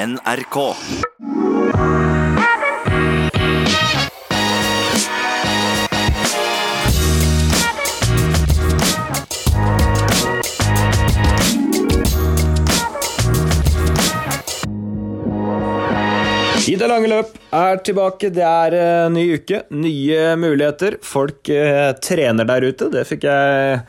[0.00, 0.56] NRK.
[16.90, 18.30] Lange løp er tilbake.
[18.34, 20.96] Det er en ny uke, nye muligheter.
[21.06, 22.90] Folk uh, trener der ute.
[22.92, 23.80] Det fikk jeg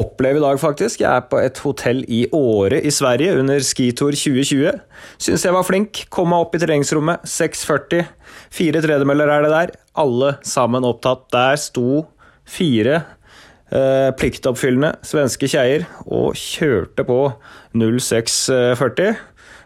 [0.00, 1.02] oppleve i dag, faktisk.
[1.02, 4.70] Jeg er på et hotell i Åre i Sverige under skitur 2020.
[5.18, 6.04] Syns jeg var flink.
[6.14, 7.26] Kom meg opp i treningsrommet.
[7.28, 8.06] 6.40.
[8.54, 9.74] Fire tredemøller er det der.
[10.04, 11.26] Alle sammen opptatt.
[11.34, 12.04] Der sto
[12.44, 13.02] fire
[13.72, 17.20] eh, pliktoppfyllende svenske kjeier og kjørte på
[17.74, 19.14] 06.40.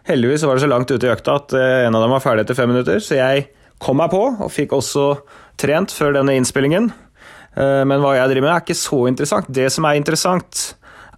[0.09, 2.45] Heldigvis var det så langt ute i økta at eh, en av dem var ferdig
[2.45, 3.47] etter fem minutter, så jeg
[3.79, 5.03] kom meg på og fikk også
[5.61, 6.89] trent før denne innspillingen.
[7.55, 9.51] Eh, Men hva jeg driver med, er ikke så interessant.
[9.53, 10.63] Det som er interessant,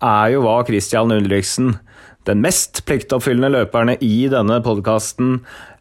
[0.02, 1.76] er jo hva Christian Ulriksen,
[2.27, 5.40] den mest pliktoppfyllende løperne i denne podkasten,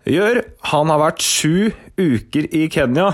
[0.09, 0.43] gjør.
[0.71, 3.11] Han har vært sju uker i Kenya.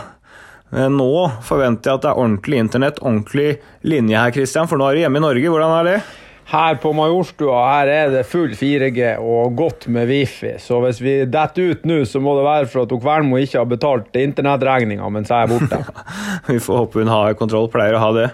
[0.74, 1.08] Eh, Nå
[1.46, 3.48] forventer jeg at det er ordentlig internett, ordentlig
[3.86, 5.50] linje her, Christian, for nå er du hjemme i Norge.
[5.56, 5.98] Hvordan er det?
[6.46, 10.52] Her på Majorstua her er det full 4G og godt med wifi.
[10.62, 13.66] Så hvis vi detter ut nå, så må det være for at Kvernmo ikke har
[13.66, 15.80] betalt internettregninga mens jeg er borte.
[16.52, 18.28] Vi får håpe hun har kontroll, pleier å ha det.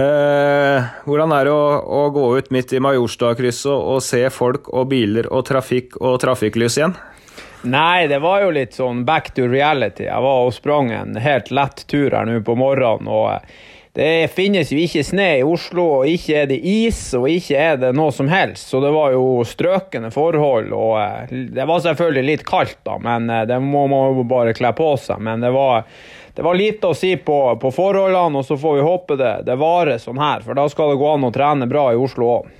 [0.00, 4.70] Eh, hvordan er det å, å gå ut midt i Majorstua-krysset og, og se folk
[4.72, 6.96] og biler og trafikk og trafikklys igjen?
[7.68, 10.08] Nei, det var jo litt sånn back to reality.
[10.08, 13.12] Jeg var og sprang en helt lett tur her nå på morgenen.
[13.12, 13.44] og
[13.92, 17.76] det finnes jo ikke snø i Oslo, og ikke er det is, og ikke er
[17.82, 18.70] det noe som helst.
[18.72, 23.28] Så det var jo strøkende forhold, og eh, det var selvfølgelig litt kaldt, da, men
[23.28, 25.20] eh, det må man jo bare kle på seg.
[25.20, 25.84] Men det var,
[26.32, 29.60] det var lite å si på, på forholdene, og så får vi håpe det, det
[29.60, 32.50] varer sånn her, for da skal det gå an å trene bra i Oslo òg.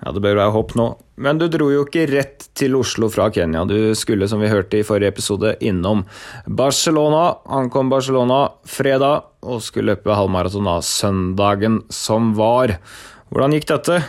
[0.00, 0.86] Ja, det bør være håp nå.
[1.20, 3.66] Men du dro jo ikke rett til Oslo fra Kenya.
[3.68, 6.06] Du skulle, som vi hørte i forrige episode, innom
[6.46, 7.26] Barcelona.
[7.44, 12.78] Ankom Barcelona fredag og skulle løpe halvmaraton av søndagen som var.
[13.28, 14.00] Hvordan gikk dette?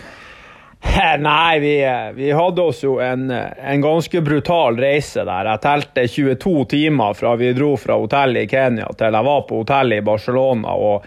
[1.27, 1.75] Nei, vi,
[2.15, 5.51] vi hadde oss jo en, en ganske brutal reise der.
[5.51, 9.61] Jeg telte 22 timer fra vi dro fra hotellet i Kenya til jeg var på
[9.61, 10.73] hotellet i Barcelona.
[10.73, 11.05] og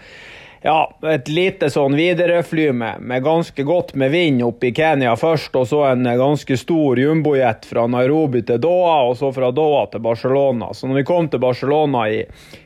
[0.65, 5.53] ja, et lite sånn viderefly med, med ganske godt med vind opp i Kenya først,
[5.59, 10.01] og så en ganske stor jumbojet fra Nairobi til Doha, og så fra Doha til
[10.01, 10.71] Barcelona.
[10.73, 12.23] Så når vi kom til Barcelona i,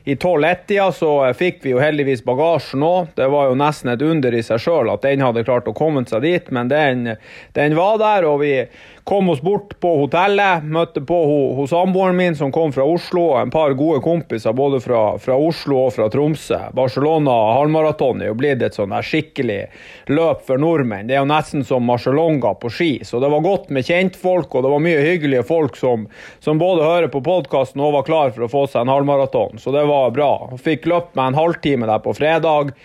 [0.08, 3.12] i 12-1-tida, så fikk vi jo heldigvis bagasjen òg.
[3.20, 6.06] Det var jo nesten et under i seg sjøl at den hadde klart å komme
[6.08, 7.04] seg dit, men den,
[7.52, 8.54] den var der, og vi
[9.10, 11.16] kom oss bort på hotellet, møtte på
[11.56, 15.34] hos samboeren min som kom fra Oslo, og en par gode kompiser både fra, fra
[15.34, 16.60] Oslo og fra Tromsø.
[16.78, 19.58] Barcelona halvmaraton er jo blitt et sånn skikkelig
[20.14, 21.10] løp for nordmenn.
[21.10, 22.90] Det er jo nesten som Marcialonga på ski.
[23.02, 26.06] Så det var godt med kjentfolk, og det var mye hyggelige folk som,
[26.38, 29.58] som både hører på podkasten og var klar for å få seg en halvmaraton.
[29.58, 30.32] Så det var bra.
[30.54, 32.76] Fikk løpt meg en halvtime der på fredag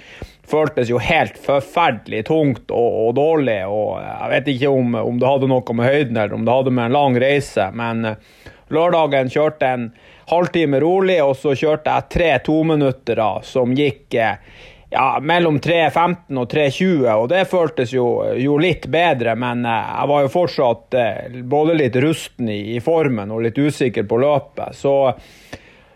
[0.49, 3.59] føltes jo helt forferdelig tungt og, og, dårlig.
[3.67, 6.75] og Jeg vet ikke om, om, det hadde noe med høyden eller om det hadde
[6.75, 9.89] med en lang reise, men uh, lørdagen kjørte en
[10.29, 14.39] halvtime rolig, og så kjørte jeg tre tominuttere som gikk uh,
[14.93, 18.07] ja, mellom 3.15 og 3.20, og det føltes jo,
[18.39, 20.99] jo litt bedre, men uh, jeg var jo fortsatt
[21.55, 24.77] både litt rusten i, i, formen og litt usikker på løpet.
[24.77, 24.97] Så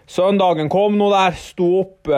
[0.09, 2.09] søndagen kom nå der, sto opp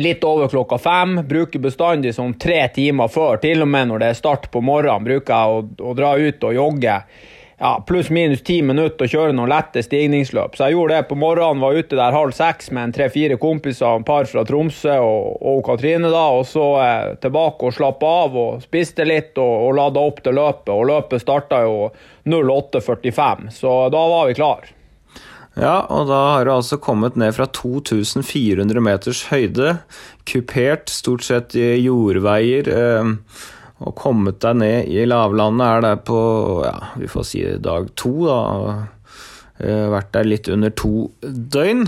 [0.00, 1.20] litt over klokka fem.
[1.28, 5.06] Bruker bestandig sånn tre timer før, til og med når det er start på morgenen,
[5.06, 7.00] bruker jeg å, å dra ut og jogge.
[7.58, 10.58] Ja, Pluss-minus ti minutter og kjøre noen lette stigningsløp.
[10.58, 13.96] Så jeg gjorde det på morgenen, var ute der halv seks med en tre-fire kompiser,
[13.96, 16.26] en par fra Tromsø og, og Katrine, da.
[16.36, 20.36] Og så eh, tilbake og slappe av og spiste litt og, og lada opp til
[20.36, 20.74] løpet.
[20.74, 21.88] Og løpet starta jo
[22.28, 24.75] 08.45, så da var vi klar.
[25.56, 29.78] Ja, og da har du altså kommet ned fra 2400 meters høyde,
[30.28, 33.12] kupert stort sett i jordveier, eh,
[33.80, 35.64] og kommet deg ned i lavlandet.
[35.66, 36.18] Er der på,
[36.64, 38.40] ja, vi får si dag to, da.
[39.56, 41.86] Eh, vært der litt under to døgn.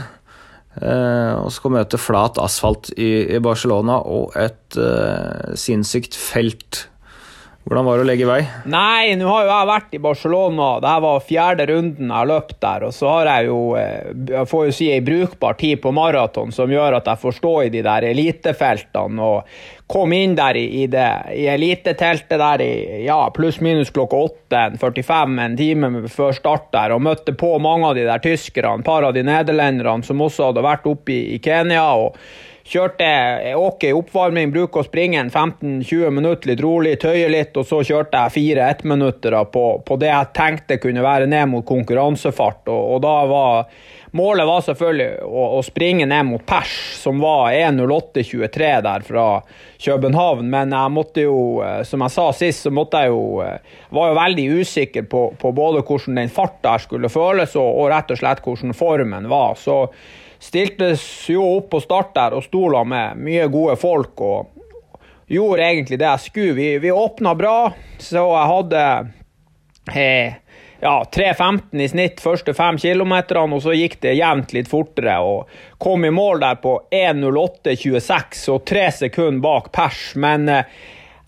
[0.78, 6.84] Eh, og skal møte flat asfalt i, i Barcelona og et eh, sinnssykt felt
[7.68, 8.40] hvordan var det å legge i vei?
[8.72, 10.68] Nei, nå har jo jeg vært i Barcelona.
[10.80, 12.86] Dette var fjerde runden jeg løp der.
[12.88, 16.54] Og så har jeg jo, eh, jeg får jo si, ei brukbar tid på maraton
[16.54, 19.20] som gjør at jeg får stå i de der elitefeltene.
[19.20, 24.20] og kom inn der i, det, i eliteteltet der i ja, pluss-minus klokka
[24.52, 28.88] 8.45, en time før start der, og møtte på mange av de der tyskerne, et
[28.88, 31.86] par av de nederlenderne som også hadde vært oppe i, i Kenya.
[31.96, 32.16] og
[32.68, 33.06] Kjørte
[33.56, 38.20] ok oppvarming, bruker å springe en 15-20 minutter litt rolig, tøye litt, og så kjørte
[38.20, 42.68] jeg fire ettminuttere på, på det jeg tenkte kunne være ned mot konkurransefart.
[42.68, 43.70] Og, og da var
[44.16, 49.24] Målet var selvfølgelig å, å springe ned mot pers, som var 1.08,23 der fra
[49.84, 50.48] København.
[50.48, 53.58] Men jeg måtte jo, eh, som jeg sa sist, så måtte jeg jo eh,
[53.92, 58.16] var jo veldig usikker på, på både hvordan den farta skulle føles, og, og rett
[58.16, 59.60] og slett hvordan formen var.
[59.60, 59.82] Så
[60.38, 64.20] stiltes jo opp på start der og stola med mye gode folk.
[64.20, 64.54] og
[65.28, 66.56] Gjorde egentlig det jeg skulle.
[66.56, 67.56] Vi, vi åpna bra,
[68.00, 68.84] så jeg hadde
[69.92, 70.38] eh,
[70.80, 75.18] ja, 3.15 i snitt første fem kilometerne, og så gikk det jevnt litt fortere.
[75.20, 75.50] og
[75.82, 80.14] Kom i mål der på 1.08,26 og tre sekunder bak pers.
[80.16, 80.78] Men eh,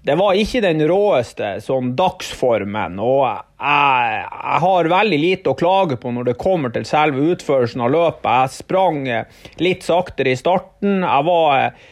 [0.02, 2.96] det var ikke den råeste sånn dagsformen.
[3.04, 7.84] og jeg, jeg, har veldig lite å klage på når det kommer til selve utførelsen
[7.84, 8.28] av løpet.
[8.30, 11.02] Jeg sprang eh, litt saktere i starten.
[11.04, 11.82] Jeg var eh,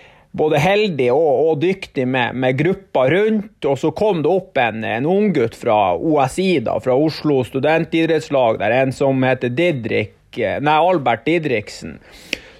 [0.40, 3.68] både heldig og, og dyktig med, med, gruppa rundt.
[3.68, 8.78] Og så kom det opp en, en unggutt fra OSI, da, fra Oslo studentidrettslag, der
[8.80, 11.98] en som heter Didrik, eh, nei, Albert Didriksen.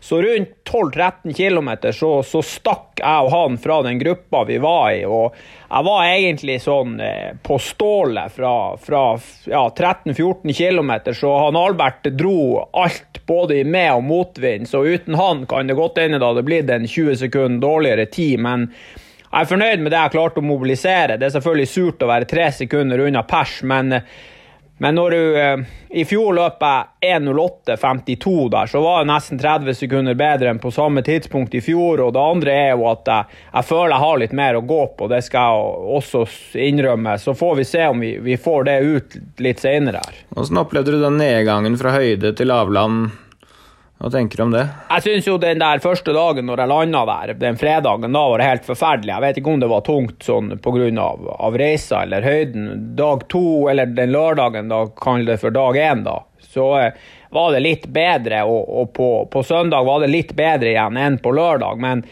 [0.09, 4.93] Så rundt 12-13 km så, så, stakk jeg og han fra den gruppa vi var
[4.97, 5.03] i.
[5.05, 5.35] og
[5.69, 9.03] Jeg var egentlig sånn eh, på stålet fra, fra
[9.45, 14.65] ja, 13-14 km, så han Albert dro alt både i med- og motvind.
[14.71, 18.41] Så uten han kan det godt hende det hadde blitt en 20 sekunder dårligere tid.
[18.41, 18.71] men
[19.29, 21.21] jeg er fornøyd med det jeg klarte å mobilisere.
[21.21, 23.99] Det er selvfølgelig surt å være tre sekunder unna pers, men
[24.79, 25.59] men når du eh,
[25.91, 30.71] i fjor løp jeg 1.08,52 der, så var det nesten 30 sekunder bedre enn på
[30.75, 32.03] samme tidspunkt i fjor.
[32.05, 34.81] Og det andre er jo at jeg, jeg føler jeg har litt mer å gå
[34.99, 36.25] på, det skal jeg også
[36.69, 37.17] innrømme.
[37.19, 40.21] Så får vi se om vi, vi får det ut litt senere her.
[40.37, 43.11] Hvordan opplevde du den nedgangen fra høyde til lavland?
[43.99, 44.63] Hva tenker du om det?
[44.93, 48.39] Jeg syns jo den der første dagen når jeg landa der, den fredagen, da var
[48.39, 49.11] det helt forferdelig.
[49.11, 50.87] Jeg vet ikke om det var tungt sånn pga.
[51.03, 52.69] Av, av reisa eller høyden.
[52.99, 56.21] Dag to, eller den lørdagen, da kaller det for dag én, da,
[56.55, 58.45] så eh, var det litt bedre.
[58.47, 61.83] Og, og på, på, søndag var det litt bedre igjen enn på lørdag.
[61.83, 62.05] Men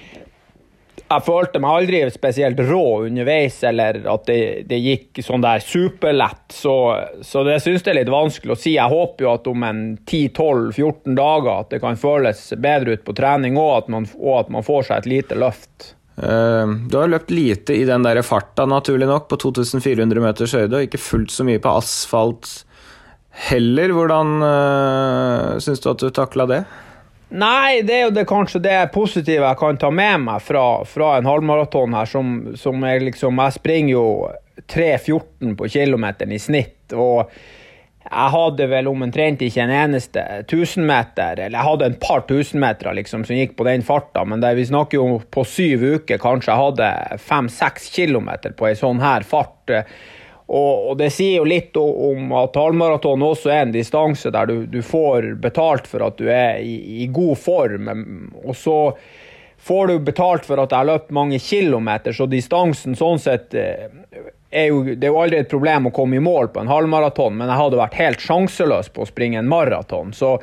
[1.06, 4.38] jeg følte meg aldri spesielt rå underveis, eller at det,
[4.70, 6.44] det gikk sånn der superlett.
[6.52, 6.74] Så,
[7.22, 8.74] så det syns jeg er litt vanskelig å si.
[8.74, 13.14] Jeg håper jo at om en 10-12-14 dager at det kan føles bedre ut på
[13.16, 13.58] trening,
[13.92, 15.92] man, og at man får seg et lite løft.
[16.16, 20.78] Uh, du har løpt lite i den der farta, naturlig nok, på 2400 meters høyde,
[20.78, 22.62] og ikke fullt så mye på asfalt
[23.50, 23.92] heller.
[23.94, 26.64] Hvordan uh, syns du at du takla det?
[27.28, 31.16] Nei, det er jo det, kanskje det positive jeg kan ta med meg fra, fra
[31.18, 34.08] en halvmaraton her, som, som jeg liksom Jeg springer jo
[34.70, 36.92] 3.14 på kilometeren i snitt.
[36.94, 37.32] og
[38.06, 43.24] jeg hadde vel omtrent ikke en eneste 1000-meter, eller jeg hadde en par tusenmeter liksom,
[43.26, 46.62] som gikk på den farta, men det, vi snakker jo på syv uker kanskje jeg
[46.62, 46.90] hadde
[47.26, 49.74] fem-seks kilometer på ei sånn her fart.
[50.46, 54.60] Og, og, det sier jo litt om at halvmaraton også er en distanse der du,
[54.70, 57.90] du, får betalt for at du er i, i, god form.
[58.44, 58.78] Og så
[59.66, 63.88] får du betalt for at jeg har løpt mange kilometer, så distansen sånn sett eh,
[64.56, 67.34] er jo, Det er jo aldri et problem å komme i mål på en halvmaraton,
[67.34, 70.14] men jeg hadde vært helt sjanseløs på å springe en maraton.
[70.14, 70.36] Så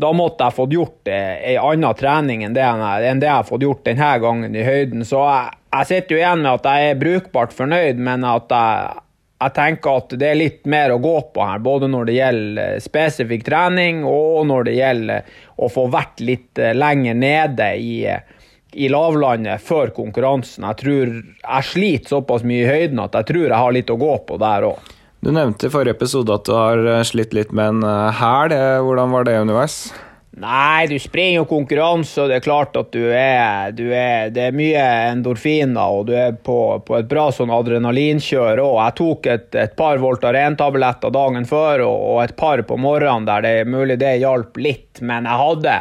[0.00, 3.64] da måtte jeg fått gjort ei anna trening enn det, enn det jeg har fått
[3.64, 5.04] gjort denne gangen i høyden.
[5.08, 9.00] Så jeg, jeg sitter jo igjen med at jeg er brukbart fornøyd, men at jeg
[9.40, 12.74] jeg tenker at det er litt mer å gå på her, både når det gjelder
[12.74, 17.94] eh, spesifikk trening og når det gjelder å få vært litt eh, lenger nede i,
[18.04, 18.20] eh,
[18.76, 20.68] i lavlandet før konkurransen.
[20.68, 24.00] Jeg tror jeg sliter såpass mye i høyden at jeg tror jeg har litt å
[24.00, 24.92] gå på der òg.
[25.20, 28.54] Du nevnte i forrige episode at du har slitt litt med en hæl.
[28.86, 29.90] Hvordan var det underveis?
[30.38, 34.44] Nei, du springer jo konkurranse, og det er klart at du er, du er Det
[34.46, 38.76] er mye endorfiner, og du er på, på et bra sånn adrenalinkjør òg.
[38.78, 43.42] Jeg tok et, et par Voltaren-tabletter dagen før og, og, et par på morgenen der
[43.42, 45.74] det er mulig det hjalp litt, men jeg hadde,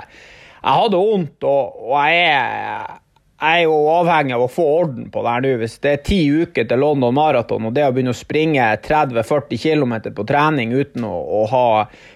[0.98, 2.98] vondt, og, og jeg er
[3.40, 5.54] jeg er jo avhengig av å få orden på det her nå.
[5.62, 9.62] Hvis det er ti uker til London Marathon, og det å begynne å springe 30-40
[9.64, 11.70] km på trening uten å, å ha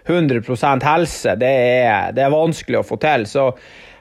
[0.04, 3.24] 100% helse, det er, det er, vanskelig å få til.
[3.30, 3.48] Så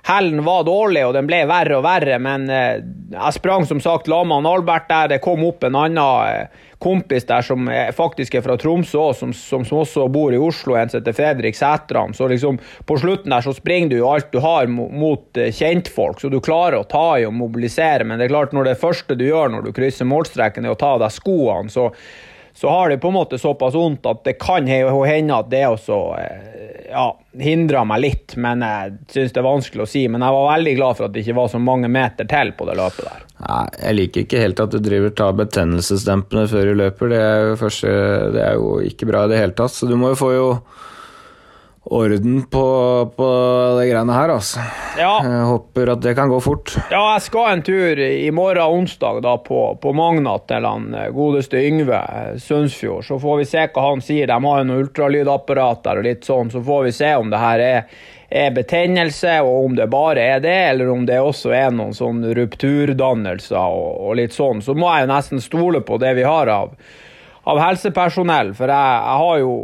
[0.02, 2.80] Hellen var dårlig, og den ble verre og verre, men eh,
[3.12, 5.12] jeg sprang som sagt sammen med Albert der.
[5.12, 9.64] Det kom opp en annen eh, kompis der som faktisk er fra Tromsø som, som,
[9.64, 12.14] som, også bor i Oslo, en som heter Fredrik Sætran.
[12.16, 12.58] Så liksom
[12.88, 16.40] på slutten der så springer du jo alt du har mot eh, kjentfolk, så du
[16.42, 18.06] klarer å ta i og mobilisere.
[18.08, 20.80] Men det er klart, når det første du gjør når du krysser målstreken, er å
[20.80, 21.90] ta av deg skoene, så,
[22.54, 25.98] så har det på en måte såpass vondt at det kan hende at det også
[26.92, 27.06] ja,
[27.40, 30.04] hindra meg litt, men jeg syns det er vanskelig å si.
[30.12, 32.68] Men jeg var veldig glad for at det ikke var så mange meter til på
[32.68, 33.26] det løpet der.
[33.42, 37.12] Nei, jeg liker ikke helt at du driver tar betennelsesdempende før du løper.
[37.12, 37.92] Det er, første,
[38.36, 39.74] det er jo ikke bra i det hele tatt.
[39.74, 40.48] Så du må jo få jo
[41.84, 42.64] orden på,
[43.16, 43.28] på
[43.80, 44.62] de greiene her, altså.
[44.98, 45.16] Ja.
[45.24, 46.76] Jeg håper at det kan gå fort.
[46.92, 51.10] Ja, jeg skal en tur i morgen onsdag da på, på Magnat til han eh,
[51.14, 51.98] godeste Yngve
[52.38, 53.06] Sundsfjord.
[53.08, 54.30] Så får vi se hva han sier.
[54.30, 57.42] De har jo noe ultralydapparat der og litt sånn, så får vi se om det
[57.42, 61.74] her er, er betennelse, og om det bare er det, eller om det også er
[61.74, 64.62] noen sånn rupturdannelser og, og litt sånn.
[64.62, 66.78] Så må jeg jo nesten stole på det vi har av,
[67.50, 69.54] av helsepersonell, for jeg, jeg har jo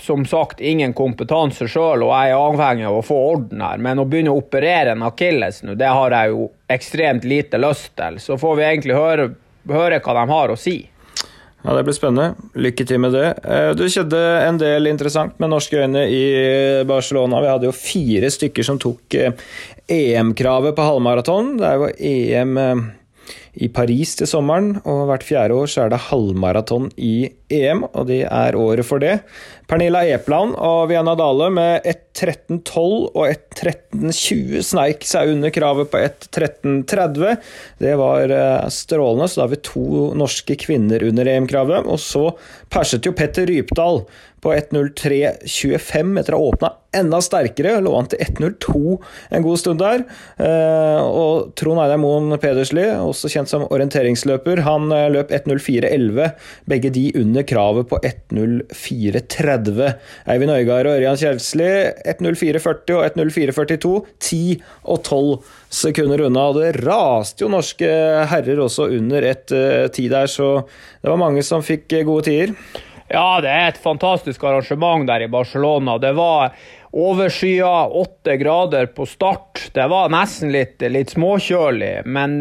[0.00, 3.80] som sagt ingen kompetanse sjøl, og jeg er avhengig av å få orden her.
[3.82, 7.92] Men å begynne å operere en akilles nå, det har jeg jo ekstremt lite lyst
[7.98, 8.20] til.
[8.22, 9.28] Så får vi egentlig høre,
[9.68, 10.78] høre hva de har å si.
[11.62, 12.34] Ja, Det blir spennende.
[12.56, 13.26] Lykke til med det.
[13.76, 16.22] Du det skjedde en del interessant med norske øyne i
[16.88, 17.42] Barcelona.
[17.42, 19.36] Vi hadde jo fire stykker som tok eh,
[19.90, 21.58] EM-kravet på halvmaraton.
[21.60, 22.86] Det er jo EM eh,
[23.54, 28.06] i Paris til sommeren, og hvert fjerde år så er det halvmaraton i EM, og
[28.10, 29.16] det er året for det.
[29.70, 37.36] Pernilla Epland og Vianna Dale med 1.13,12 og 1.13,20 sneik seg under kravet på 1.13,30.
[37.82, 41.86] Det var eh, strålende, så da har vi to norske kvinner under EM-kravet.
[41.90, 42.28] Og så
[42.70, 44.04] perset jo Petter Rypdal
[44.40, 47.76] på 1.03,25 etter å ha åpna enda sterkere.
[47.84, 48.96] Lå an til 1.02
[49.36, 50.04] en god stund der.
[50.42, 56.32] Eh, og Trond Einar Moen Pedersli, også kjent som orienteringsløper, han eh, løp 1.04,11.
[56.70, 59.94] Begge de under kravet på 1.04,30.
[60.30, 61.70] Eivind Øygard og Ørjan Kjelsli
[62.16, 63.94] 1.04,40 og 1.04,42.
[64.20, 64.42] 10
[64.90, 66.48] og 12 sekunder unna.
[66.50, 67.88] Og det raste jo norske
[68.30, 70.62] herrer også under et uh, tid der, så
[71.00, 72.54] det var mange som fikk gode tider.
[73.10, 75.96] Ja, det er et fantastisk arrangement der i Barcelona.
[75.98, 76.52] Det var
[76.94, 79.64] overskya, åtte grader på start.
[79.74, 82.38] Det var nesten litt, litt småkjølig, men,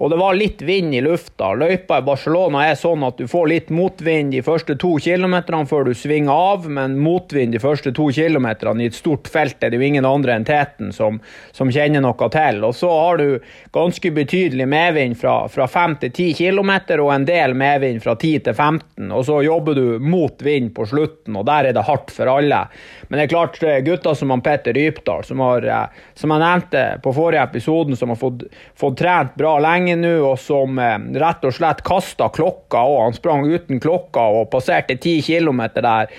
[0.00, 1.50] og det var litt vind i lufta.
[1.60, 5.90] Løypa i Barcelona er sånn at du får litt motvind de første to kilometerne før
[5.90, 9.76] du svinger av, men motvind de første to kilometerne i et stort felt er det
[9.76, 11.18] jo ingen andre enn teten som,
[11.52, 12.62] som kjenner noe til.
[12.64, 13.44] Og så har du
[13.76, 18.46] ganske betydelig medvind fra, fra 5 til 10 km, og en del medvind fra 10
[18.48, 22.16] til 15, og så jobber du mot vind på slutten, og der er det hardt
[22.16, 22.62] for alle.
[23.10, 26.88] Men det er klart, gutter som han Petter Rypdal, som, har, eh, som jeg nevnte
[27.04, 28.48] på forrige episoden, som har fått,
[28.80, 33.16] fått trent bra lenge nå, og som eh, rett og slett kasta klokka og Han
[33.16, 36.12] sprang uten klokka og passerte 10 km der.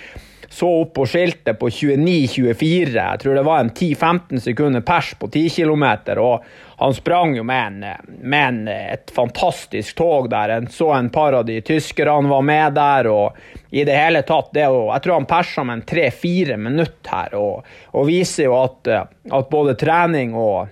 [0.52, 2.92] Så opp på skiltet på 29-24.
[2.92, 5.86] Jeg tror det var en 10-15 sekunder pers på 10 km.
[6.20, 6.44] Og
[6.76, 10.52] han sprang jo med, en, med en, et fantastisk tog der.
[10.52, 13.08] En så en par av de tyskerne var med der.
[13.08, 13.38] og
[13.72, 17.64] i det hele tatt, det Jeg tror han persa med en tre-fire minutter her, og,
[17.96, 18.92] og, viser jo at,
[19.32, 20.68] at både trening og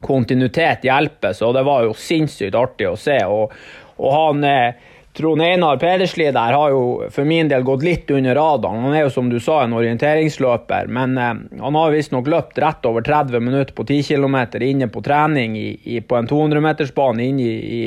[0.00, 1.32] kontinuitet hjelper.
[1.32, 3.18] Så det var jo sinnssykt artig å se.
[3.26, 3.54] Og,
[3.96, 8.34] og han eh, Trond Einar Pedersli der har jo for min del gått litt under
[8.36, 8.82] radaren.
[8.84, 12.84] Han er jo som du sa en orienteringsløper, men eh, han har visstnok løpt rett
[12.84, 17.48] over 30 minutter på 10 km inne på trening i, i, på en 200-metersbane inne
[17.48, 17.82] i,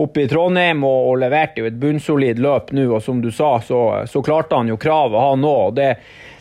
[0.00, 2.88] oppe i Trondheim og, og, leverte jo et bunnsolid løp nå.
[2.96, 5.84] Og som du sa, så, så klarte han jo kravet, han òg.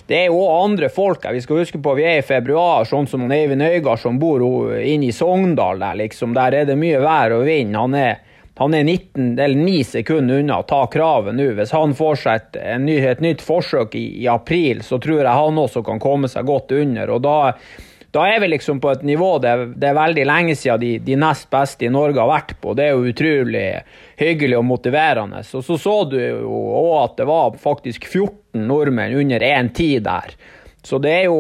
[0.08, 1.36] Det, er jo andre folk her.
[1.36, 4.44] Vi skal huske på vi er i februar, sånn som Eivind Øygard som bor
[4.78, 5.80] inne i Sogndal.
[5.80, 6.36] Der liksom.
[6.36, 7.76] Der er det mye vær og vind.
[7.80, 8.22] Han er
[8.56, 11.48] han er 19, eller 9 sekunder unna å ta kravet nå.
[11.58, 15.58] Hvis han får seg et, et nytt forsøk i, i, april, så tror jeg han
[15.58, 17.16] også kan komme seg godt under.
[17.16, 17.38] og da,
[18.14, 21.16] da er vi liksom på et nivå det, det er veldig lenge siden de, de,
[21.18, 22.76] nest beste i Norge har vært på.
[22.78, 23.68] Det er jo utrolig
[24.20, 25.42] hyggelig og motiverende.
[25.42, 30.38] Og så så du jo òg at det var faktisk 14 nordmenn under 1,10 der.
[30.86, 31.40] Så det er jo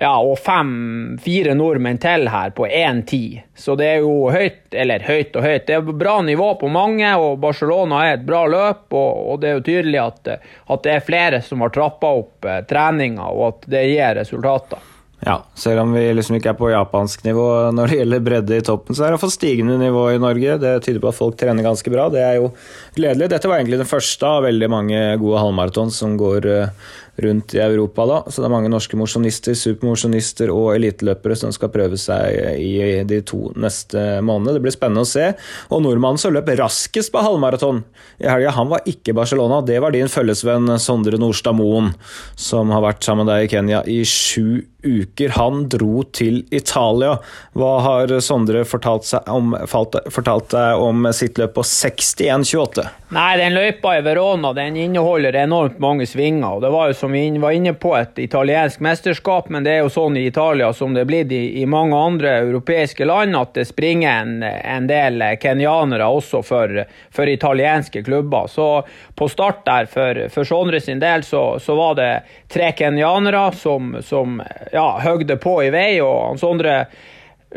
[0.00, 3.40] ja, og fem-fire nordmenn til her på 1-10.
[3.56, 5.66] Så det er jo høyt, eller høyt og høyt.
[5.68, 8.86] Det er bra nivå på mange, og Barcelona er et bra løp.
[8.92, 12.48] Og, og det er jo tydelig at, at, det er flere som har trappa opp
[12.48, 14.89] eh, treninga, og at det gir resultater.
[15.20, 17.44] Ja, selv om vi liksom ikke er på japansk nivå
[17.76, 20.56] når det gjelder bredde i toppen, så er det iallfall stigende nivå i Norge.
[20.62, 22.06] Det tyder på at folk trener ganske bra.
[22.12, 22.48] Det er jo
[22.96, 23.28] gledelig.
[23.28, 26.88] Dette var egentlig den første av veldig mange gode halvmaraton som går uh,
[27.20, 28.06] rundt i Europa.
[28.06, 33.02] da, så Det er mange norske mosjonister, supermosjonister og eliteløpere som skal prøve seg i
[33.04, 34.56] de to neste månedene.
[34.56, 35.32] Det blir spennende å se.
[35.70, 37.84] Og nordmannen som løp raskest på halvmaraton
[38.20, 39.60] i helga, han var ikke Barcelona.
[39.60, 41.92] Det var din følgesvenn Sondre Nordstad Moen,
[42.36, 45.34] som har vært sammen med deg i Kenya i sju uker.
[45.36, 47.16] Han dro til Italia.
[47.52, 52.86] Hva har Sondre fortalt, om, fortalt deg om sitt løp på 61,28?
[53.10, 56.46] Nei, den løypa i Verona den inneholder enormt mange svinger.
[56.46, 59.80] og Det var jo som vi var inne på, et italiensk mesterskap, men det er
[59.82, 63.56] jo sånn i Italia som det er blitt i, i mange andre europeiske land, at
[63.58, 68.46] det springer en, en del kenyanere også for, for, italienske klubber.
[68.46, 68.68] Så
[69.18, 72.10] på start der, for, for Sondre sin del, så, så, var det
[72.52, 74.38] tre kenyanere som, som
[74.72, 76.74] ja, høgde på i vei, og han Sondre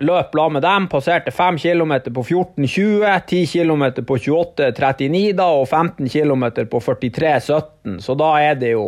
[0.01, 0.88] løp la med dem.
[0.89, 8.00] Passerte 5 km på 14,20, 10 km på 28,39 da, og 15 km på 43,17.
[8.01, 8.88] Så da er det jo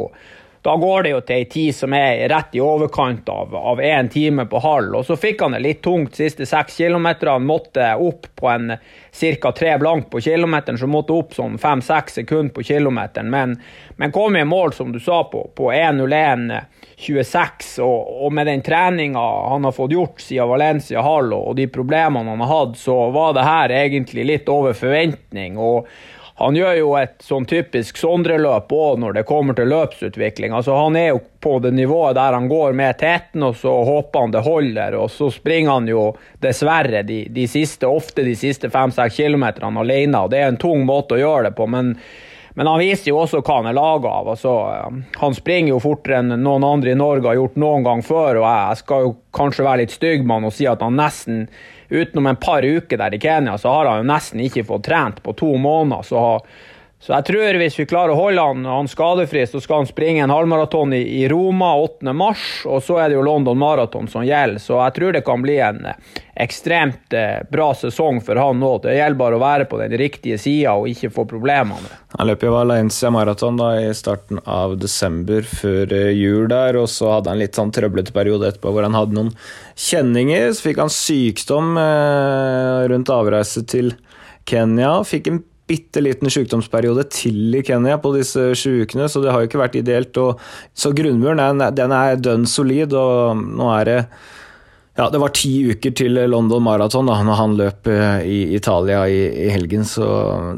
[0.66, 3.52] da går det jo til ei tid som er rett i overkant av,
[3.86, 4.96] én time på halv.
[4.98, 7.46] Og så fikk han det litt tungt de siste seks kilometerne.
[7.46, 8.74] Måtte opp på en
[9.20, 9.52] ca.
[9.52, 13.30] tre blank på kilometeren, så måtte opp sånn fem-seks sekunder på kilometeren.
[13.30, 13.54] Men,
[14.02, 17.78] men, kom i mål, som du sa, på, på 1.01,26.
[17.86, 21.70] Og, og med den treninga han har fått gjort siden Valencia Hall, og, og de
[21.70, 25.62] problemene han har hatt, så var det her egentlig litt over forventning.
[25.62, 25.86] og
[26.38, 30.52] han gjør jo et sånn typisk Sondre-løp òg når det kommer til løpsutvikling.
[30.52, 34.26] Altså Han er jo på det nivået der han går med teten, og så håper
[34.26, 34.98] han det holder.
[35.00, 36.10] Og så springer han jo
[36.44, 40.26] dessverre de, de siste, ofte de siste fem-seks kilometerne alene.
[40.26, 41.72] og Det er en tung måte å gjøre det på.
[41.72, 41.96] men
[42.58, 44.30] men han viser jo også hva han er laga av.
[44.32, 44.52] Altså,
[45.20, 48.40] han springer jo fortere enn noen andre i Norge har gjort noen gang før.
[48.40, 51.42] og Jeg skal jo kanskje være litt stygg med han og si at han nesten
[51.90, 55.22] utenom en par uker der i Kenya, så har han jo nesten ikke fått trent
[55.24, 56.06] på to måneder.
[56.08, 56.24] Så,
[57.06, 60.24] så jeg tror hvis vi klarer å holde han, han skadefri, så skal han springe
[60.26, 62.32] en halvmaraton i, i, Roma 8.3,
[62.66, 64.58] og så er det jo London Marathon som gjelder.
[64.64, 68.72] Så jeg tror det kan bli en eh, ekstremt eh, bra sesong for han nå.
[68.82, 71.86] Det gjelder bare å være på den riktige sida og ikke få problemer.
[72.18, 76.90] Han løp jo Valencia Marathon da, i starten av desember før eh, jul der, og
[76.90, 79.36] så hadde han litt sånn trøblete periode etterpå hvor han hadde noen
[79.78, 80.50] kjenninger.
[80.58, 83.94] Så fikk han sykdom eh, rundt avreise til
[84.50, 85.04] Kenya.
[85.06, 89.42] Fikk en bitte liten sykdomsperiode til i Kenya på disse sju ukene, så det har
[89.42, 90.18] jo ikke vært ideelt.
[90.22, 90.42] Og,
[90.78, 94.00] så grunnmuren er, den er dønn solid, og nå er det
[94.96, 99.02] ja, det var ti uker til London Marathon da når han løp eh, i Italia
[99.12, 100.06] i, i, helgen, så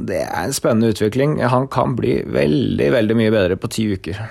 [0.05, 1.39] det er en spennende utvikling.
[1.41, 4.21] Han kan bli veldig, veldig mye bedre på ti uker.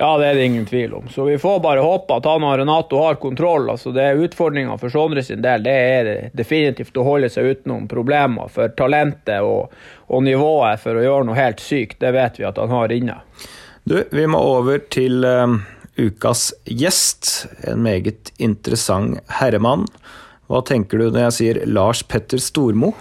[0.00, 1.08] Ja, det er det ingen tvil om.
[1.12, 3.66] Så vi får bare håpe at han og Renato har kontroll.
[3.68, 7.84] Altså, det er Utfordringa for Sondre sin del det er definitivt å holde seg utenom
[7.90, 8.48] problemer.
[8.48, 9.74] For talentet og,
[10.08, 13.18] og, nivået for å gjøre noe helt sykt, det vet vi at han har inne.
[13.84, 15.60] Du, vi må over til um,
[16.00, 17.50] ukas gjest.
[17.68, 19.84] En meget interessant herremann.
[20.48, 22.94] Hva tenker du når jeg sier Lars Petter Stormo?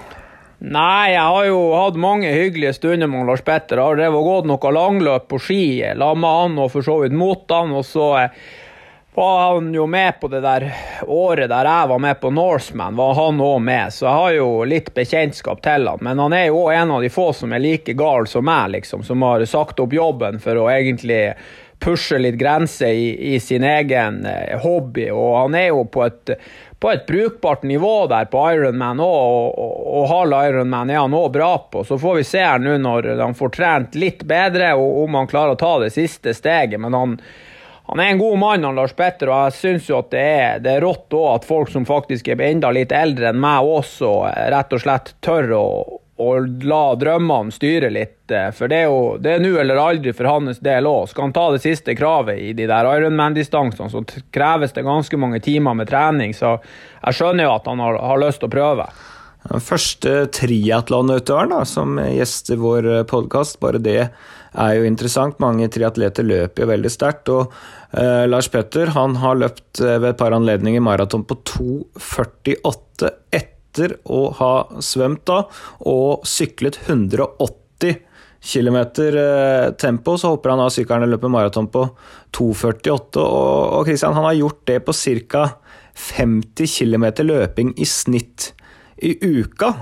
[0.59, 3.79] Nei, jeg har jo hatt mange hyggelige stunder med Lars Petter.
[3.79, 5.61] Jeg har drevet og gått noe langløp på ski
[5.95, 7.71] la med han og for så vidt mot han.
[7.79, 8.41] Og så eh,
[9.15, 10.65] var han jo med på det der
[11.07, 13.95] året der jeg var med på Norseman, var han òg med.
[13.95, 16.03] Så jeg har jo litt bekjentskap til han.
[16.03, 18.75] Men han er jo òg en av de få som er like gal som meg,
[18.75, 19.07] liksom.
[19.07, 21.23] Som har sagt opp jobben for å egentlig
[21.79, 25.07] pushe litt grenser i, i sin egen eh, hobby.
[25.15, 26.35] Og han er jo på et
[26.79, 31.15] på et brukbart nivå der på Ironman òg, og, og, og halv Ironman er han
[31.17, 31.83] òg bra på.
[31.83, 35.27] Så får vi se her nå når han får trent litt bedre, og om han
[35.27, 36.79] klarer å ta det siste steget.
[36.79, 37.17] Men han,
[37.91, 40.63] han er en god mann, han Lars Petter, og jeg syns jo at det er,
[40.63, 44.13] det er rått òg at folk som faktisk er enda litt eldre enn meg også,
[44.55, 45.65] rett og slett tør å
[46.19, 48.31] og la drømmene styre litt.
[48.31, 51.07] Eh, for det er jo det er nå eller aldri for hans del òg.
[51.11, 54.03] Skal han ta det siste kravet i de der Ironman-distansene, så
[54.35, 56.35] kreves det ganske mange timer med trening.
[56.35, 58.89] Så jeg skjønner jo at han har, har lyst til å prøve.
[59.49, 65.39] Den første triatlonutøveren som gjester vår podkast, bare det er jo interessant.
[65.39, 67.31] Mange triatleter løper jo veldig sterkt.
[67.31, 67.53] og
[67.95, 73.58] eh, Lars Petter han har løpt eh, ved et par anledninger maraton på 2,48 etter
[73.69, 75.43] etter å ha svømt da,
[75.85, 78.01] og syklet 180
[78.39, 81.85] km eh, tempo, så hopper han av sykkelen og løper maraton på
[82.35, 83.23] 2,48.
[83.23, 84.95] Og Christian, han har gjort det på
[85.29, 85.49] ca.
[85.99, 88.53] 50 km løping i snitt
[89.03, 89.73] i uka.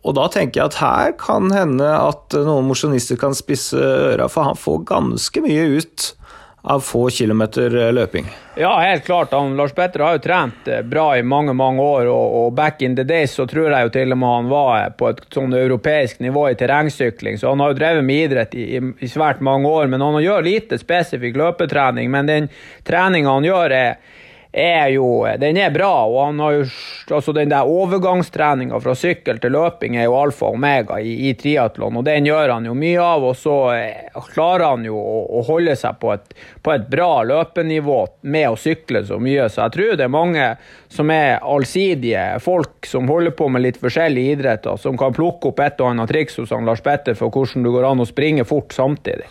[0.00, 4.48] Og da tenker jeg at her kan hende at noen mosjonister kan spisse øra, for
[4.48, 6.14] han får ganske mye ut
[6.62, 8.26] av få kilometer eh, løping.
[8.56, 9.32] Ja, helt klart.
[9.32, 12.82] Han, Lars Petter har jo trent eh, bra i mange mange år, og, og, back
[12.82, 15.56] in the days så tror jeg jo til og med han var på et sånn
[15.56, 17.38] europeisk nivå i terrengsykling.
[17.40, 19.88] Så han har jo drevet med idrett i, i, i svært mange år.
[19.88, 22.10] Men han gjør lite spesifikk løpetrening.
[22.12, 22.50] Men den
[22.84, 24.19] treninga han gjør, er
[24.52, 26.06] er jo Den er bra.
[26.06, 26.64] og han har jo,
[27.10, 31.34] altså Den der overgangstreninga fra sykkel til løping er jo alfa og omega i, i
[31.34, 33.24] triatlon, og den gjør han jo mye av.
[33.30, 37.22] Og så eh, klarer han jo å, å holde seg på et, på et, bra
[37.22, 39.48] løpenivå med å sykle så mye.
[39.48, 40.48] Så jeg tror det er mange
[40.90, 45.62] som er allsidige folk som holder på med litt forskjellige idretter, som kan plukke opp
[45.62, 48.48] et og annet triks hos han Lars Petter for hvordan du går an å springe
[48.48, 49.28] fort samtidig.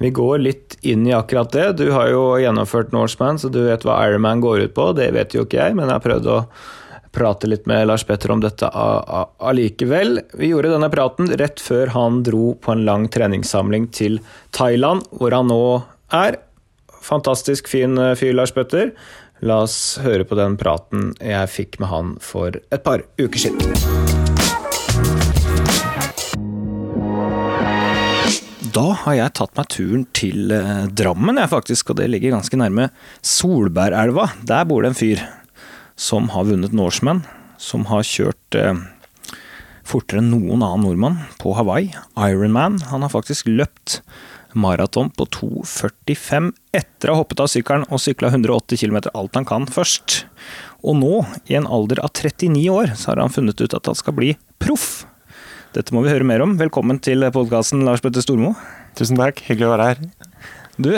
[0.00, 1.66] Vi går litt inn i akkurat det.
[1.82, 4.86] Du har jo gjennomført Norseman, så du vet hva Ironman går ut på.
[4.96, 6.38] Det vet jo ikke jeg, men jeg har prøvd å
[7.12, 10.22] prate litt med Lars Petter om dette allikevel.
[10.40, 14.22] Vi gjorde denne praten rett før han dro på en lang treningssamling til
[14.56, 15.60] Thailand, hvor han nå
[16.16, 16.40] er.
[17.04, 18.94] Fantastisk fin eh, fyr, Lars Petter.
[19.44, 24.19] La oss høre på den praten jeg fikk med han for et par uker siden.
[28.70, 32.58] Da har jeg tatt meg turen til eh, Drammen, jeg faktisk, og det ligger ganske
[32.60, 32.90] nærme
[33.24, 34.28] Solbærelva.
[34.46, 35.22] Der bor det en fyr
[35.98, 37.24] som har vunnet Norseman,
[37.58, 38.76] som har kjørt eh,
[39.90, 41.90] fortere enn noen annen nordmann på Hawaii.
[42.20, 42.78] Ironman.
[42.92, 44.00] Han har faktisk løpt
[44.52, 49.48] maraton på 2,45 etter å ha hoppet av sykkelen og sykla 180 km alt han
[49.48, 50.24] kan først.
[50.86, 51.14] Og nå,
[51.50, 54.34] i en alder av 39 år, så har han funnet ut at han skal bli
[54.62, 55.06] proff.
[55.70, 56.56] Dette må vi høre mer om.
[56.58, 58.56] Velkommen til podkasten, Lars Bøtte Stormo.
[58.98, 60.00] Tusen takk, hyggelig å være her.
[60.82, 60.88] Du,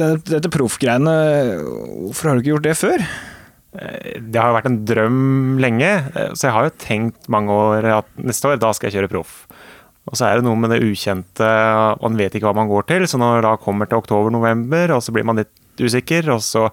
[0.00, 1.12] dette proffgreiene,
[2.08, 3.04] hvorfor har du ikke gjort det før?
[3.78, 5.20] Eh, det har vært en drøm
[5.62, 8.98] lenge, eh, så jeg har jo tenkt mange år at neste år, da skal jeg
[8.98, 9.38] kjøre proff.
[10.10, 12.90] Og så er det noe med det ukjente, og man vet ikke hva man går
[12.90, 13.06] til.
[13.06, 16.66] Så når da kommer til oktober-november, og så blir man litt usikker, og så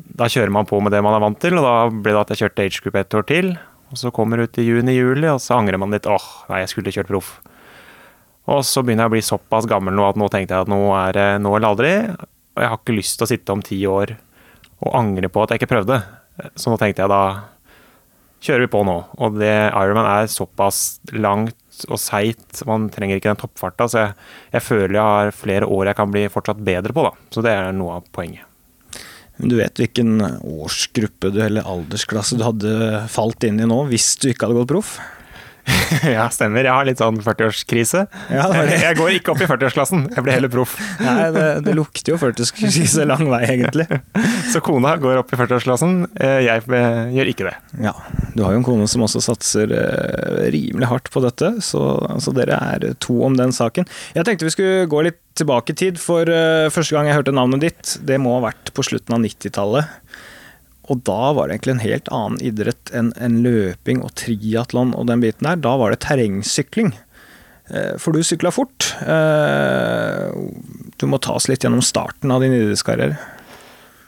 [0.00, 2.32] da kjører man på med det man er vant til, og da ble det at
[2.32, 3.58] jeg kjørte age group ett år til.
[3.90, 6.06] Og så kommer du i juni-juli, og så angrer man litt.
[6.06, 7.30] åh, nei, jeg skulle kjørt proff.
[8.50, 10.80] Og så begynner jeg å bli såpass gammel nå at nå tenkte jeg at nå
[10.96, 11.92] er det nå eller aldri.
[12.56, 14.16] Og jeg har ikke lyst til å sitte om ti år
[14.80, 16.00] og angre på at jeg ikke prøvde.
[16.58, 17.24] Så nå tenkte jeg da
[18.40, 18.96] kjører vi på nå.
[19.20, 21.56] Og det Ironman er såpass langt
[21.88, 23.88] og seigt, man trenger ikke den toppfarta.
[23.88, 24.14] Så jeg,
[24.56, 27.14] jeg, føler jeg har flere år jeg kan bli fortsatt bedre på, da.
[27.32, 28.49] Så det er noe av poenget.
[29.40, 34.30] Du vet hvilken årsgruppe du, eller aldersklasse du hadde falt inn i nå, hvis du
[34.30, 34.98] ikke hadde gått proff?
[36.16, 36.64] ja, stemmer.
[36.64, 38.04] Jeg har litt sånn 40-årskrise.
[38.32, 38.46] Ja,
[38.86, 40.76] jeg går ikke opp i 40-årsklassen, jeg blir heller proff.
[41.02, 43.86] Nei, det, det lukter jo 40-årskrise lang vei, egentlig.
[44.52, 46.64] Så kona går opp i 40-årsklassen, eh, jeg
[47.16, 47.56] gjør ikke det.
[47.84, 47.94] Ja,
[48.34, 52.34] Du har jo en kone som også satser eh, rimelig hardt på dette, så, altså,
[52.36, 53.88] dere er to om den saken.
[54.16, 56.28] Jeg tenkte vi skulle gå litt tilbake i tid, for
[56.74, 59.99] første gang jeg hørte navnet ditt, det må ha vært på slutten av 90-tallet.
[60.88, 65.06] Og da var det egentlig en helt annen idrett enn en løping og triatlon og
[65.10, 65.60] den biten der.
[65.60, 66.94] Da var det terrengsykling.
[67.70, 68.90] Eh, for du sykla fort.
[69.04, 70.30] Eh,
[70.96, 73.18] du må ta oss litt gjennom starten av din idrettskarriere.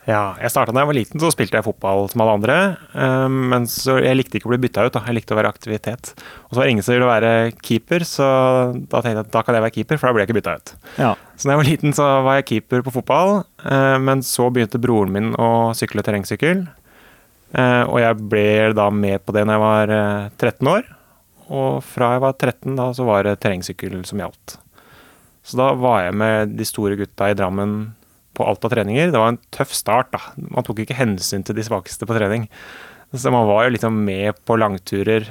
[0.03, 2.57] Ja, jeg starta da jeg var liten, så spilte jeg fotball som alle andre.
[2.91, 5.05] Um, men så jeg likte ikke å bli bytta ut, da.
[5.07, 6.11] jeg likte å være aktivitet.
[6.49, 8.27] Og så var det ingen som ville være keeper, så
[8.75, 10.57] da tenkte jeg at da kan jeg være keeper, for da blir jeg ikke bytta
[10.59, 10.73] ut.
[10.97, 11.13] Ja.
[11.37, 14.83] Så da jeg var liten, så var jeg keeper på fotball, uh, men så begynte
[14.83, 16.67] broren min å sykle terrengsykkel.
[17.53, 20.93] Uh, og jeg ble da med på det når jeg var uh, 13 år.
[21.53, 24.59] Og fra jeg var 13, da så var det terrengsykkel som gjaldt.
[25.47, 27.93] Så da var jeg med de store gutta i Drammen
[28.43, 29.13] på alt av treninger.
[29.15, 30.21] Det var en tøff start, da.
[30.51, 32.49] Man tok ikke hensyn til de svakeste på trening.
[33.15, 35.29] Så man var jo liksom med på langturer.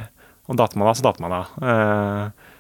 [0.49, 1.51] Og datt man av, så datt man av.
[1.61, 2.51] Uh,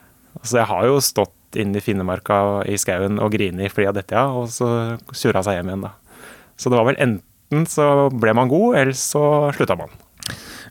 [0.43, 4.15] så jeg har jo stått inne i Finnemarka i skauen og grini fordi av dette,
[4.15, 6.23] ja, og så surra seg hjem igjen, da.
[6.55, 9.23] Så det var vel enten så ble man god, eller så
[9.57, 9.91] slutta man.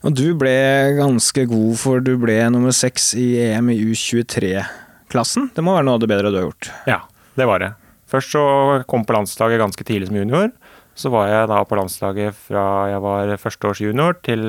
[0.01, 0.55] Og du ble
[0.97, 5.51] ganske god, for du ble nummer seks i EM i U23-klassen.
[5.53, 6.71] Det må være noe av det bedre du har gjort?
[6.89, 6.99] Ja,
[7.37, 7.71] det var det.
[8.11, 8.43] Først så
[8.91, 10.51] kom på landslaget ganske tidlig som junior.
[10.99, 14.43] Så var jeg da på landslaget fra jeg var førsteårsjunior til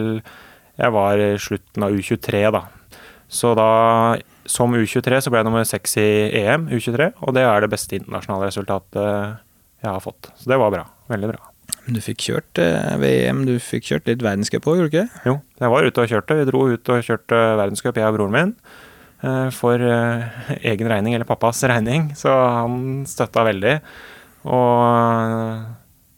[0.81, 2.64] jeg var i slutten av U23, da.
[3.33, 3.68] Så da,
[4.48, 6.09] som U23, så ble jeg nummer seks i
[6.42, 9.07] EM U23, og det er det beste internasjonale resultatet
[9.83, 10.33] jeg har fått.
[10.40, 10.85] Så det var bra.
[11.12, 11.53] Veldig bra.
[11.87, 15.22] Men du fikk kjørt eh, VM, du fikk kjørt litt verdenscup òg, gjorde du ikke?
[15.29, 16.38] Jo, jeg var ute og kjørte.
[16.38, 18.53] Vi dro ut og kjørte verdenscup, jeg og broren min.
[19.22, 20.24] Eh, for eh,
[20.61, 22.11] egen regning, eller pappas regning.
[22.16, 23.76] Så han støtta veldig.
[24.50, 25.61] Og eh,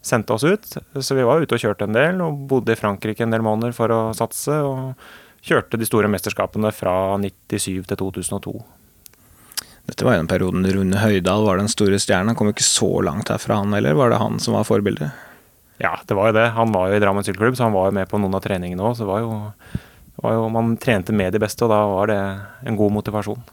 [0.05, 0.77] sendte oss ut.
[0.99, 3.75] Så vi var ute og kjørte en del, og bodde i Frankrike en del måneder
[3.77, 4.57] for å satse.
[4.65, 8.57] Og kjørte de store mesterskapene fra 97 til 2002.
[9.85, 12.33] Dette var den perioden Rune Høydal var den store stjerna.
[12.33, 13.93] Kom ikke så langt herfra, han heller.
[13.93, 15.13] Var det han som var forbildet?
[15.77, 16.47] Ja, det var jo det.
[16.55, 18.81] Han var jo i Drammen sykkelklubb, så han var jo med på noen av treningene
[18.81, 18.95] òg.
[18.97, 19.35] Så det var jo
[20.23, 22.21] jo, man trente med de beste, og da var det
[22.69, 23.43] en god motivasjon.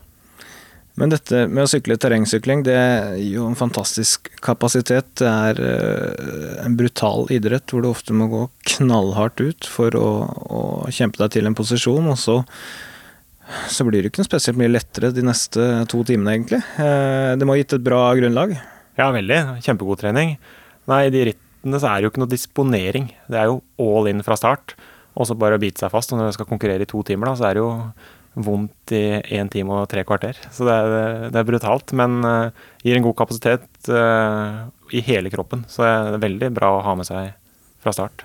[1.00, 2.76] Men dette med å sykle terrengsykling, det
[3.16, 5.08] gir jo en fantastisk kapasitet.
[5.22, 8.42] Det er eh, en brutal idrett hvor du ofte må gå
[8.74, 12.10] knallhardt ut for å, å kjempe deg til en posisjon.
[12.12, 12.36] Og så,
[13.72, 16.60] så blir det ikke spesielt mye lettere de neste to timene, egentlig.
[16.76, 18.58] Eh, det må ha gitt et bra grunnlag?
[19.00, 19.40] Ja, veldig.
[19.64, 20.36] Kjempegod trening.
[20.92, 23.08] Nei, i de rittene så er det jo ikke noe disponering.
[23.32, 24.76] Det er jo all in fra start
[25.12, 26.12] og så bare bite seg fast.
[26.12, 27.72] Og når jeg skal konkurrere i to timer, da, så er det jo
[28.32, 30.38] vondt i én time og tre kvarter.
[30.54, 35.32] Så det er, det er brutalt, men uh, gir en god kapasitet uh, i hele
[35.32, 35.66] kroppen.
[35.68, 37.34] Så det er veldig bra å ha med seg
[37.82, 38.24] fra start.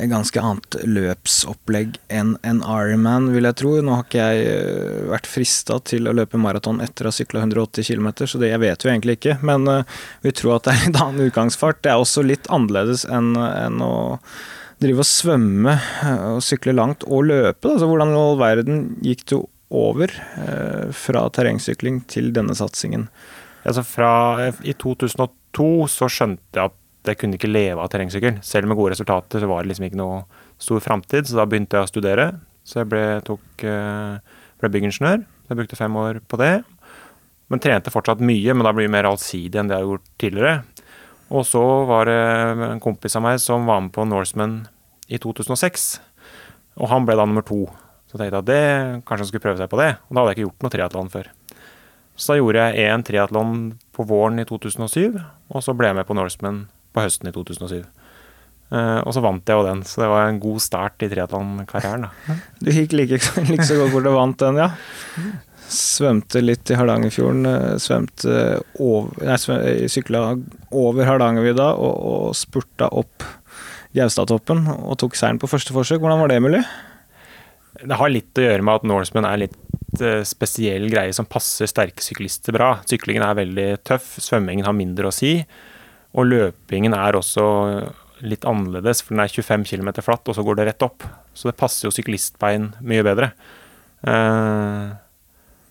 [0.00, 3.74] Ganske annet løpsopplegg enn en Ironman, vil jeg tro.
[3.84, 7.44] Nå har ikke jeg uh, vært frista til å løpe maraton etter å ha sykla
[7.44, 9.38] 180 km, så det jeg vet jo egentlig ikke.
[9.46, 9.68] Men
[10.24, 11.84] vi tror at det er en annen utgangsfart.
[11.84, 13.92] Det er også litt annerledes enn, enn å
[14.80, 17.68] drive og svømme eh, og sykle langt og løpe.
[17.68, 19.36] Altså, hvordan i all verden gikk du
[19.70, 23.08] over eh, fra terrengsykling til denne satsingen?
[23.68, 24.12] Altså fra,
[24.64, 28.40] I 2002 så skjønte jeg at jeg kunne ikke leve av terrengsykkel.
[28.44, 30.24] Selv med gode resultater så var det liksom ikke noe
[30.60, 32.26] stor framtid, så da begynte jeg å studere.
[32.66, 35.24] Så jeg ble, tok, eh, ble byggingeniør.
[35.50, 36.54] Jeg brukte fem år på det.
[37.50, 40.10] Men trente fortsatt mye, men da blir det mer allsidig enn det jeg har gjort
[40.22, 40.52] tidligere.
[41.30, 42.20] Og så var det
[42.66, 44.64] en kompis av meg som var med på Norseman
[45.06, 45.90] i 2006.
[46.80, 47.64] Og han ble da nummer to.
[48.10, 49.92] Så tenkte jeg at det, kanskje han skulle prøve seg på det.
[50.08, 51.30] Og da hadde jeg ikke gjort noe triatlon før.
[52.20, 53.54] Så da gjorde jeg én triatlon
[53.96, 55.16] på våren i 2007,
[55.54, 57.78] og så ble jeg med på Norseman på høsten i 2007.
[58.70, 61.08] Uh, eh, og så vant jeg jo den, så det var en god start i
[61.10, 62.10] triatlonkarrieren.
[62.62, 64.68] Du gikk like, like, så godt hvor du vant den, ja?
[65.70, 67.46] Svømte litt i Hardangerfjorden.
[67.46, 68.36] Eh, svømte
[68.82, 69.36] over, nei,
[69.90, 70.24] sykla
[70.74, 73.26] over Hardangervidda og, og spurta opp
[73.96, 76.02] Gaustatoppen og tok seieren på første forsøk.
[76.02, 76.62] Hvordan var det mulig?
[77.80, 79.56] Det har litt å gjøre med at Norseman er litt
[80.02, 82.74] uh, spesiell greie som passer sterke syklister bra.
[82.90, 85.38] Syklingen er veldig tøff, svømmingen har mindre å si.
[86.18, 87.44] Og løpingen er også
[88.26, 91.06] litt annerledes, for den er 25 km flatt, og så går det rett opp.
[91.32, 93.30] Så det passer jo syklistbein mye bedre.
[94.04, 94.92] Uh,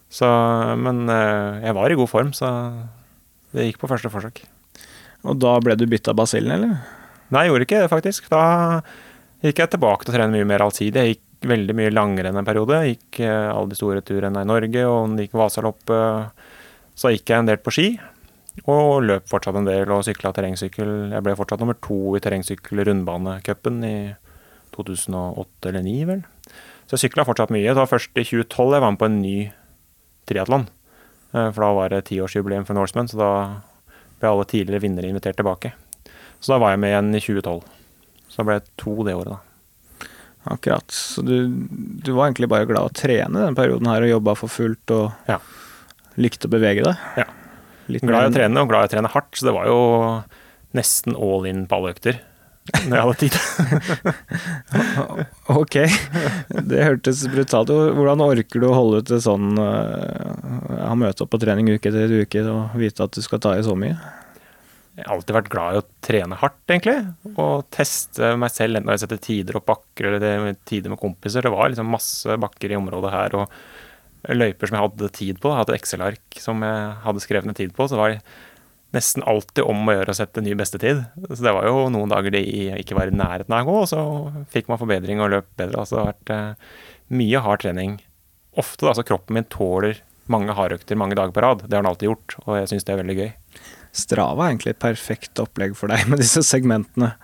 [0.09, 0.29] så,
[0.81, 2.49] men uh, jeg var i god form, så
[3.53, 4.41] det gikk på første forsøk.
[5.29, 6.77] Og da ble du bytta basillen, eller?
[7.29, 8.29] Nei, jeg gjorde ikke det, faktisk.
[8.31, 8.43] Da
[9.45, 11.03] gikk jeg tilbake til å trene mye mer allsidig.
[11.03, 12.79] Jeg gikk veldig mye langrenn en periode.
[12.81, 16.47] Jeg gikk uh, alle de store turene i Norge, og gikk Vasaloppet.
[16.97, 17.91] Så gikk jeg en del på ski.
[18.65, 21.13] Og løp fortsatt en del og sykla terrengsykkel.
[21.13, 23.95] Jeg ble fortsatt nummer to i terrengsykkel-rundbanecupen i
[24.75, 26.25] 2008 eller 2009, vel.
[26.89, 27.69] Så jeg sykla fortsatt mye.
[27.69, 29.37] Det var først i 2012 jeg var med på en ny
[30.29, 30.67] triatlon.
[31.33, 33.31] Eh, for da var det tiårsjubileum for Norseman, så da
[34.19, 35.73] ble alle tidligere vinnere invitert tilbake.
[36.39, 37.61] Så da var jeg med igjen i 2012.
[38.29, 40.09] Så da ble jeg to det året, da.
[40.49, 40.93] Akkurat.
[40.95, 44.51] Så du, du var egentlig bare glad å trene den perioden her og jobba for
[44.51, 45.37] fullt og ja.
[46.17, 47.03] likte å bevege deg?
[47.19, 47.27] Ja.
[47.89, 49.33] Litt glad i å trene, og glad i å trene hardt.
[49.35, 49.79] Så det var jo
[50.77, 52.21] nesten all in på alle økter
[52.87, 53.35] når jeg hadde tid.
[55.61, 55.75] ok,
[56.69, 57.91] det hørtes brutalt ut.
[57.97, 61.91] Hvordan orker du å holde ut det sånn uh, Ha møte opp på trening uke
[61.91, 63.97] etter uke og vite at du skal ta i så mye?
[64.99, 66.97] Jeg har alltid vært glad i å trene hardt, egentlig.
[67.39, 71.45] Og teste meg selv, enten jeg setter tider opp bakker eller tider med kompiser.
[71.45, 73.37] Det var liksom masse bakker i området her.
[73.39, 73.53] og
[74.27, 75.51] løyper som jeg hadde tid på.
[75.51, 77.87] Jeg hadde Excel-ark som jeg hadde skrevet ned tid på.
[77.87, 78.19] Så var det
[78.95, 81.03] nesten alltid om å gjøre å sette ny bestetid.
[81.29, 82.43] Så det var jo noen dager de
[82.79, 84.03] ikke var i nærheten av å gå, og så
[84.53, 85.83] fikk man forbedring og løp bedre.
[85.83, 86.77] Altså det har vært eh,
[87.21, 87.97] mye hard trening.
[88.59, 91.65] Ofte da, så kroppen min tåler mange hardøkter mange dager på rad.
[91.65, 93.31] Det har den alltid gjort, og jeg syns det er veldig gøy.
[93.99, 97.15] Strava er egentlig et perfekt opplegg for deg med disse segmentene.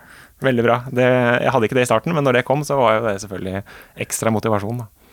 [0.42, 0.80] Veldig bra.
[0.92, 3.20] Det, jeg hadde ikke det i starten, men når det kom, så var jo det
[3.22, 3.62] selvfølgelig
[4.04, 4.82] ekstra motivasjon.
[4.82, 5.05] da.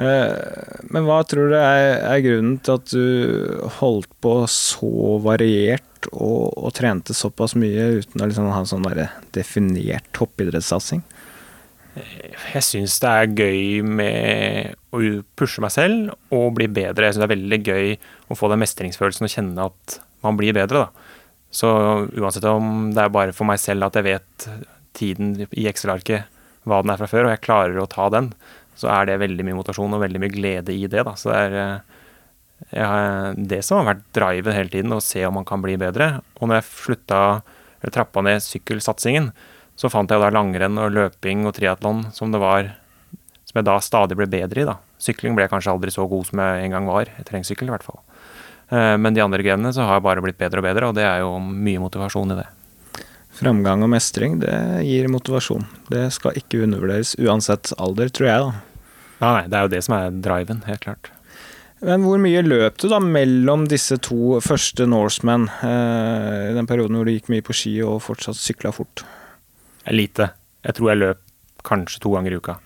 [0.00, 6.08] Eh, men hva tror du er, er, grunnen til at du holdt på så variert
[6.10, 8.88] og, og trente såpass mye uten å liksom ha en sånn
[9.36, 11.04] definert toppidrettssatsing?
[11.92, 15.02] Jeg syns det er gøy med å
[15.36, 17.04] pushe meg selv og bli bedre.
[17.04, 17.90] Jeg syns det er veldig gøy
[18.32, 20.86] å få den mestringsfølelsen og kjenne at man blir bedre.
[20.86, 21.10] da.
[21.52, 21.68] Så
[22.16, 24.48] uansett om det er bare for meg selv at jeg vet
[24.96, 26.30] tiden i Excel-arket,
[26.68, 28.30] hva den er fra før, og jeg klarer å ta den,
[28.82, 31.06] så er det veldig mye motivasjon og veldig mye glede i det.
[31.06, 31.14] Da.
[31.18, 31.56] Så det er
[32.70, 32.90] ja,
[33.36, 36.20] det som har vært driven hele tiden, å se om man kan bli bedre.
[36.38, 37.22] Og når jeg slutta,
[37.80, 39.32] eller trappa ned sykkelsatsingen,
[39.78, 42.74] så fant jeg da langrenn og løping og triatlon som det var
[43.48, 44.68] som jeg da stadig ble bedre i.
[44.68, 44.78] da.
[45.02, 47.10] Sykling ble jeg kanskje aldri så god som jeg en gang var.
[47.26, 48.00] Terrengsykkel i hvert fall.
[48.72, 51.04] Eh, men de andre grenene så har jeg bare blitt bedre og bedre, og det
[51.04, 52.48] er jo mye motivasjon i det.
[53.36, 54.54] Framgang og mestring, det
[54.86, 55.64] gir motivasjon.
[55.90, 58.71] Det skal ikke undervurderes uansett alder, tror jeg, da.
[59.22, 61.12] Nei, nei, det er jo det som er driven, helt klart.
[61.82, 66.98] Men hvor mye løp du da mellom disse to første Norsemen, eh, i den perioden
[66.98, 69.02] hvor du gikk mye på ski og fortsatt sykla fort?
[69.90, 70.30] Lite.
[70.62, 71.22] Jeg tror jeg løp
[71.66, 72.56] kanskje to ganger i uka.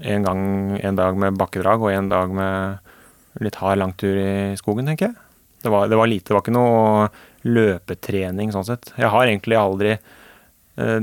[0.00, 0.42] En gang
[0.80, 5.18] en dag med bakkedrag og en dag med litt hard langtur i skogen, tenker jeg.
[5.62, 6.30] Det var, det var lite.
[6.30, 7.08] Det var ikke noe
[7.46, 8.90] løpetrening sånn sett.
[8.98, 11.00] Jeg har egentlig aldri eh,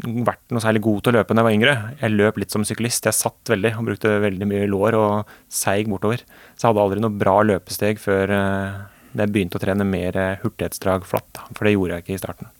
[0.00, 1.74] vært noe særlig god til å løpe da jeg var yngre.
[2.00, 3.06] Jeg løp litt som syklist.
[3.06, 6.24] Jeg satt veldig og brukte veldig mye lår og seig bortover.
[6.56, 8.80] Så jeg hadde aldri noe bra løpesteg før eh,
[9.12, 11.42] jeg begynte å trene mer eh, hurtighetsdrag flatt.
[11.52, 12.52] For det gjorde jeg ikke i starten.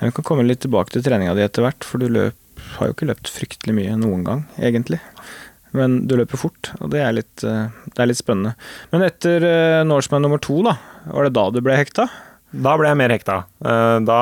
[0.00, 2.38] Vi kan komme litt tilbake til treninga di etter hvert, for du løp,
[2.78, 4.98] har jo ikke løpt fryktelig mye noen gang, egentlig.
[5.76, 8.56] Men du løper fort, og det er litt, eh, det er litt spennende.
[8.90, 9.46] Men etter
[9.86, 10.74] Norseman nummer to, da,
[11.06, 12.08] var det da du ble hekta?
[12.52, 13.38] Da ble jeg mer hekta.
[13.62, 14.18] Da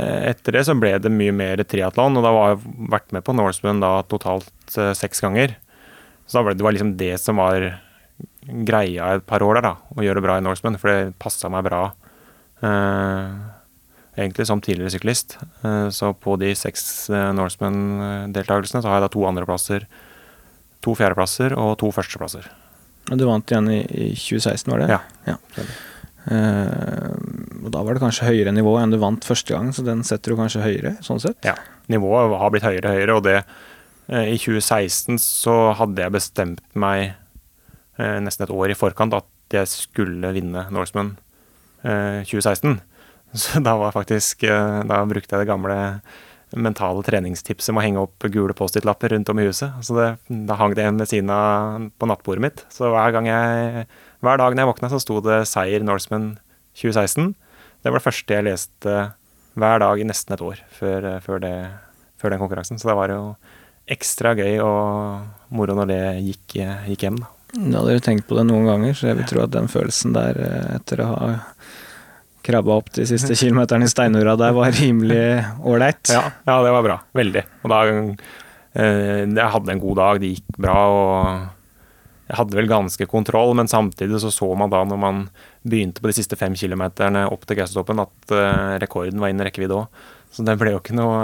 [0.00, 3.34] etter det så ble det mye mer triatlon, og da var jeg vært med på
[3.36, 5.56] Norseman da totalt eh, seks ganger.
[6.24, 7.66] Så da ble det, var liksom det som var
[8.42, 11.50] greia et par år der, da, å gjøre det bra i Norseman, for det passa
[11.52, 11.82] meg bra.
[12.64, 13.36] Eh,
[14.16, 15.36] egentlig som tidligere syklist.
[15.62, 19.86] Eh, så på de seks eh, Norseman-deltakelsene så har jeg da to andreplasser,
[20.82, 22.48] to fjerdeplasser og to førsteplasser.
[23.10, 24.92] Og du vant igjen i, i 2016, var det?
[24.94, 25.00] Ja.
[25.26, 25.66] ja.
[26.22, 27.18] Uh,
[27.64, 30.32] og da var det kanskje høyere nivå enn du vant første gang, så den setter
[30.32, 31.40] du kanskje høyere, sånn sett?
[31.46, 31.56] Ja,
[31.90, 36.62] nivået har blitt høyere og høyere, og det uh, I 2016 så hadde jeg bestemt
[36.78, 37.16] meg
[37.98, 41.16] uh, nesten et år i forkant at jeg skulle vinne Norseman
[41.82, 42.78] 2016.
[43.42, 45.76] Så da var faktisk Da brukte jeg det gamle
[46.56, 49.72] mentale treningstipset med å henge opp gule Post-It-lapper rundt om i huset.
[49.84, 50.08] Så det,
[50.48, 52.64] da hang det en ved siden av på nattbordet mitt.
[52.72, 53.86] Så hver gang jeg
[54.22, 56.38] hver dag når jeg våkna, så sto det 'Seier Norseman
[56.78, 57.34] 2016'.
[57.82, 58.94] Det var det første jeg leste
[59.58, 61.54] hver dag i nesten et år før, før, det,
[62.20, 62.78] før den konkurransen.
[62.78, 63.34] Så det var jo
[63.90, 66.58] ekstra gøy og moro når det gikk,
[66.88, 67.30] gikk hjem, da.
[67.52, 70.38] Hadde dere tenkt på det noen ganger, så jeg vil tro at den følelsen der
[70.40, 71.26] eh, etter å ha
[72.46, 76.14] krabba opp de siste kilometerne i steinura der, var rimelig ålreit.
[76.14, 76.96] Ja, ja, det var bra.
[77.18, 77.42] Veldig.
[77.60, 80.78] Og da eh, Jeg hadde en god dag, det gikk bra.
[80.86, 81.50] og
[82.36, 85.20] hadde vel ganske kontroll, men samtidig så så man da når man
[85.68, 89.78] begynte på de siste fem kilometerne opp til Gaustatoppen, at uh, rekorden var innen rekkevidde
[89.82, 90.02] òg.
[90.32, 91.20] Så det ble jo ikke noe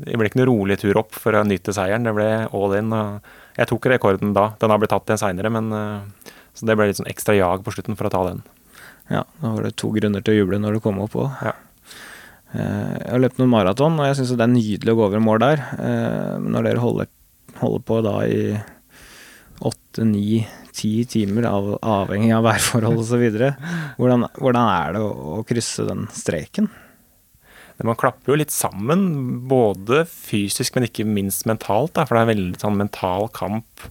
[0.00, 2.06] det ble ikke noe rolig tur opp for å nyte seieren.
[2.06, 2.92] Det ble all in.
[2.94, 4.52] og Jeg tok rekorden da.
[4.62, 7.66] Den har blitt tatt igjen seinere, men uh, så det ble litt sånn ekstra jag
[7.66, 8.40] på slutten for å ta den.
[9.10, 11.44] Ja, da var det to grunner til å juble når du kom opp òg.
[11.44, 11.54] Ja.
[12.54, 15.24] Uh, jeg har løpt noen maraton, og jeg syns det er nydelig å gå over
[15.26, 15.64] mål der.
[16.46, 17.10] Når dere holder,
[17.60, 18.40] holder på da i
[19.60, 20.46] åtte, ni,
[20.76, 23.24] ti timer, av, avhengig av værforhold osv.
[23.98, 26.70] Hvordan, hvordan er det å, å, krysse den streken?
[27.80, 29.06] Man klapper jo litt sammen,
[29.48, 31.94] både fysisk, men ikke minst mentalt.
[31.96, 33.86] Da, for det er en veldig sånn mental kamp.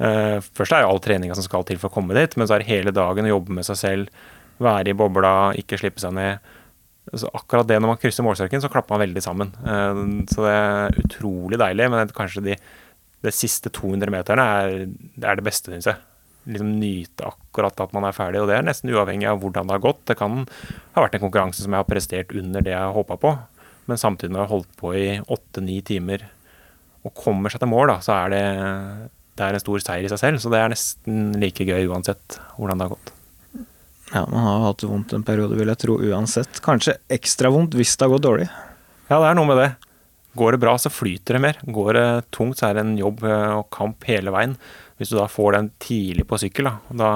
[0.00, 2.56] Uh, først er jo all treninga som skal til for å komme dit, men så
[2.56, 4.22] er det hele dagen å jobbe med seg selv,
[4.62, 6.54] være i bobla, ikke slippe seg ned.
[7.12, 9.52] Så akkurat det når man krysser målstreken, så klapper man veldig sammen.
[9.60, 12.58] Uh, så det er utrolig deilig, men kanskje de
[13.24, 14.74] de siste 200 meterne er,
[15.22, 16.00] er det beste, syns jeg.
[16.44, 19.76] Liksom nyte akkurat at man er ferdig, og det er nesten uavhengig av hvordan det
[19.78, 20.02] har gått.
[20.10, 23.34] Det kan ha vært en konkurranse som jeg har prestert under det jeg håpa på,
[23.88, 26.26] men samtidig når jeg har holdt på i åtte-ni timer
[27.04, 28.44] og kommer seg til mål, da, så er det,
[29.36, 30.40] det er en stor seier i seg selv.
[30.40, 33.12] Så det er nesten like gøy uansett hvordan det har gått.
[34.14, 36.60] Ja, man har hatt vondt en periode, vil jeg tro, uansett.
[36.64, 38.48] Kanskje ekstra vondt hvis det har gått dårlig.
[39.10, 39.70] Ja, det er noe med det.
[40.34, 41.58] Går det bra, så flyter det mer.
[41.62, 44.56] Går det tungt, så er det en jobb eh, og kamp hele veien.
[44.98, 47.10] Hvis du da får den tidlig på sykkel, da, da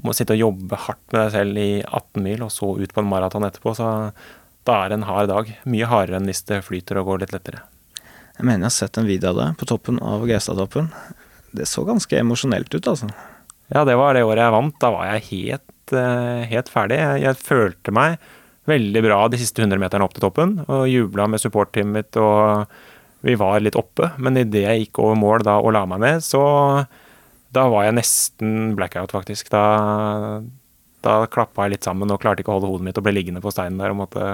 [0.00, 2.94] må du sitte og jobbe hardt med deg selv i 18 mil, og så ut
[2.96, 3.90] på en maraton etterpå, så
[4.68, 5.52] da er det en hard dag.
[5.68, 7.64] Mye hardere enn hvis det flyter og går litt lettere.
[8.38, 10.88] Jeg mener jeg har sett en video av deg på toppen av Gaustatoppen.
[11.56, 13.10] Det så ganske emosjonelt ut, altså.
[13.70, 14.76] Ja, det var det året jeg vant.
[14.80, 17.00] Da var jeg helt, eh, helt ferdig.
[17.02, 18.16] Jeg, jeg følte meg
[18.68, 20.58] veldig bra de siste 100 meterne opp til toppen.
[20.68, 22.66] Og jubla med supportteamet mitt, og
[23.26, 24.12] vi var litt oppe.
[24.18, 26.42] Men idet jeg gikk over mål da og la meg ned, så
[27.54, 29.50] da var jeg nesten blackout, faktisk.
[29.52, 29.64] Da,
[31.04, 33.42] da klappa jeg litt sammen og klarte ikke å holde hodet mitt og ble liggende
[33.42, 34.26] på steinen der og måtte,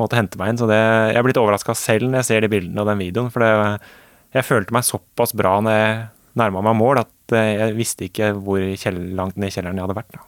[0.00, 0.60] måtte hente meg inn.
[0.60, 3.30] Så det, jeg er blitt overraska selv når jeg ser de bildene og den videoen.
[3.34, 3.52] For det,
[4.34, 6.04] jeg følte meg såpass bra når jeg
[6.40, 8.62] nærma meg mål, at jeg visste ikke hvor
[9.14, 10.16] langt ned i kjelleren jeg hadde vært.
[10.18, 10.22] da.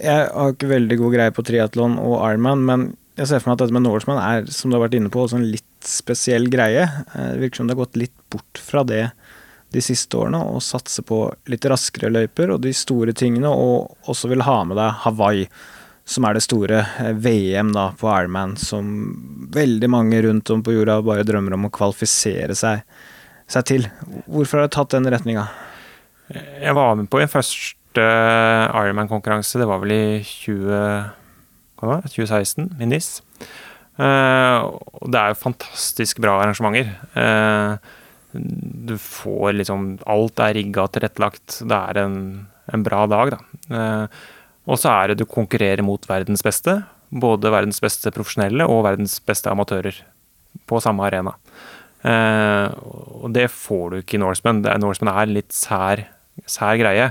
[0.00, 2.86] Jeg har ikke veldig god greie på triatlon og Ironman, men
[3.20, 5.26] jeg ser for meg at dette med Norseman er, som du har vært inne på,
[5.28, 6.86] en litt spesiell greie.
[6.86, 9.10] Eh, det virker som det har gått litt bort fra det
[9.70, 14.30] de siste årene, og satser på litt raskere løyper og de store tingene, og også
[14.32, 15.44] vil ha med deg Hawaii,
[16.10, 18.88] som er det store eh, VM da på Ironman, som
[19.52, 22.86] veldig mange rundt om på jorda bare drømmer om å kvalifisere seg,
[23.50, 23.90] seg til.
[24.24, 25.44] Hvorfor har du tatt den retninga?
[26.32, 31.10] Jeg var med på en først Ironman-konkurranse, det var vel i 20,
[31.80, 33.08] 2016, i NIS.
[33.98, 36.92] og det er jo fantastisk bra arrangementer.
[37.16, 37.76] Uh,
[38.32, 41.58] du får liksom Alt er rigga og tilrettelagt.
[41.66, 42.16] Det er en,
[42.70, 43.40] en, bra dag, da.
[43.72, 44.06] Uh,
[44.70, 46.82] og så er det du konkurrerer mot verdens beste.
[47.10, 49.96] både verdens beste profesjonelle og verdens beste amatører
[50.70, 51.34] på samme arena.
[52.06, 52.68] Eh,
[53.20, 54.62] og det får du ikke i Norseman.
[54.80, 56.04] Norseman er litt sær,
[56.46, 57.10] sær greie.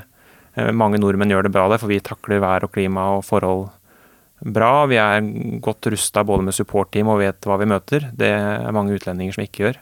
[0.56, 3.68] Eh, mange nordmenn gjør det bra der, for vi takler vær og klima og forhold
[4.40, 4.86] bra.
[4.90, 5.22] Vi er
[5.64, 8.10] godt rusta både med supportteam og vet hva vi møter.
[8.16, 9.80] Det er mange utlendinger som ikke gjør.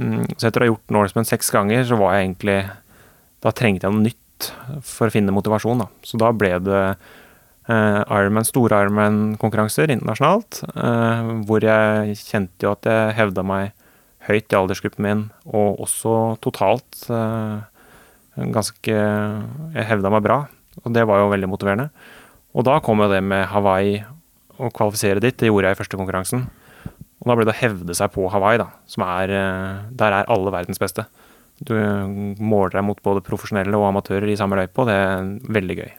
[0.00, 2.60] Mm, så etter å ha gjort Norseman seks ganger, så var jeg egentlig
[3.42, 4.52] Da trengte jeg noe nytt
[4.86, 5.82] for å finne motivasjon.
[5.82, 5.88] Da.
[6.06, 12.86] Så da ble det uh, Ironman, store Ironman-konkurranser internasjonalt, uh, hvor jeg kjente jo at
[12.86, 13.72] jeg hevda meg
[14.28, 16.14] høyt i aldersgruppen min, og også
[16.46, 17.66] totalt uh,
[18.36, 18.96] ganske
[19.74, 20.38] Jeg hevda meg bra,
[20.82, 21.90] og det var jo veldig motiverende.
[22.52, 24.02] Og da kom jo det med Hawaii,
[24.60, 26.46] å kvalifisere dit, det gjorde jeg i første konkurransen.
[27.22, 30.30] Og da ble det å hevde seg på Hawaii, da, som er eh, Der er
[30.32, 31.06] alle verdens beste.
[31.62, 31.74] Du
[32.42, 35.92] måler deg mot både profesjonelle og amatører i samme løype, og det er veldig gøy.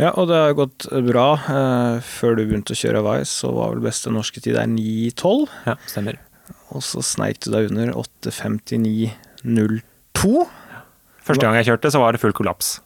[0.00, 1.26] Ja, og det har gått bra.
[1.36, 5.48] Eh, før du begynte å kjøre Hawaii, så var vel beste norske tid der 9,12.
[5.68, 6.14] Ja, stemmer.
[6.74, 9.10] Og så sneik du deg under 8.59,02.
[11.26, 12.78] Første gang jeg kjørte, så var det full kollaps.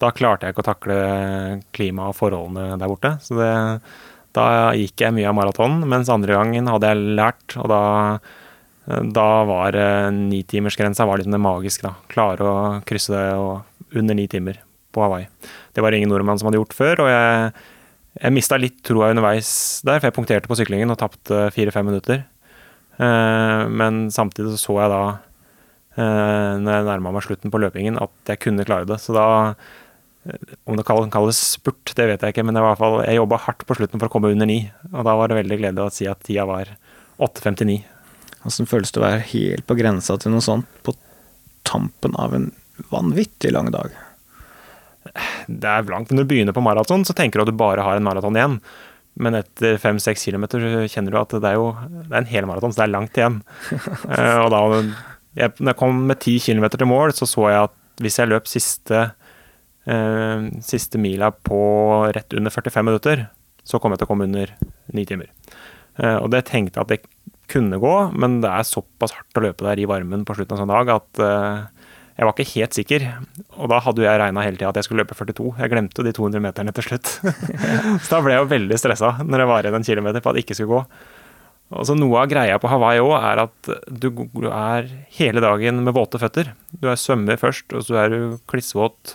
[0.00, 0.96] Da klarte jeg ikke å takle
[1.76, 3.14] klimaet og forholdene der borte.
[3.24, 3.52] Så det
[4.36, 7.82] da gikk jeg mye av maraton, mens andre gangen hadde jeg lært, og da,
[9.10, 9.78] da var
[10.14, 11.82] nitimersgrensa liksom det magiske.
[11.88, 11.96] da.
[12.12, 12.56] Klare å
[12.86, 14.60] krysse det under ni timer
[14.94, 15.26] på Hawaii.
[15.74, 17.50] Det var ingen nordmann som hadde gjort før, og jeg,
[18.22, 19.50] jeg mista litt troa underveis
[19.86, 22.22] der, for jeg punkterte på syklingen og tapte fire-fem minutter.
[23.00, 25.18] Eh, men samtidig så, så jeg da, eh,
[25.98, 29.00] når jeg nærma meg slutten på løpingen, at jeg kunne klare det.
[29.02, 29.26] Så da
[30.68, 32.76] om det kan kalles spurt, det vet jeg ikke, men jeg,
[33.06, 34.60] jeg jobba hardt på slutten for å komme under ni.
[34.92, 36.74] Og da var det veldig gledelig å si at tida var
[37.20, 37.80] 8.59.
[38.44, 40.94] Hvordan føles det å være helt på grensa til noe sånt på
[41.68, 42.50] tampen av en
[42.92, 43.96] vanvittig lang dag?
[45.48, 46.12] Det er langt.
[46.12, 48.58] Når du begynner på maraton, så tenker du at du bare har en maraton igjen.
[49.20, 52.72] Men etter fem-seks kilometer kjenner du at det er jo det er en hel maraton,
[52.72, 53.40] så det er langt igjen.
[54.10, 54.60] Eh, og da
[55.38, 58.30] jeg, når jeg kom med 10 kilometer til mål, så så jeg at hvis jeg
[58.30, 59.00] løp siste
[59.86, 61.60] eh, siste mila på
[62.14, 63.26] rett under 45 minutter,
[63.64, 64.54] så kom jeg til å komme under
[64.94, 65.30] 9 timer.
[66.00, 67.02] Eh, og det tenkte jeg at det
[67.50, 70.60] kunne gå, men det er såpass hardt å løpe der i varmen på slutten av
[70.60, 71.86] en sånn dag at eh,
[72.20, 73.06] jeg var ikke helt sikker.
[73.56, 75.54] Og da hadde jeg regna hele tida at jeg skulle løpe 42.
[75.62, 77.14] Jeg glemte de 200 meterne til slutt.
[78.04, 80.36] så da ble jeg jo veldig stressa når det var igjen en kilometer på at
[80.36, 80.82] det ikke skulle gå.
[81.70, 84.08] Og så Noe av greia på Hawaii òg er at du
[84.50, 86.50] er hele dagen med våte føtter.
[86.74, 89.14] Du er svømmer først, og så er du klissvåt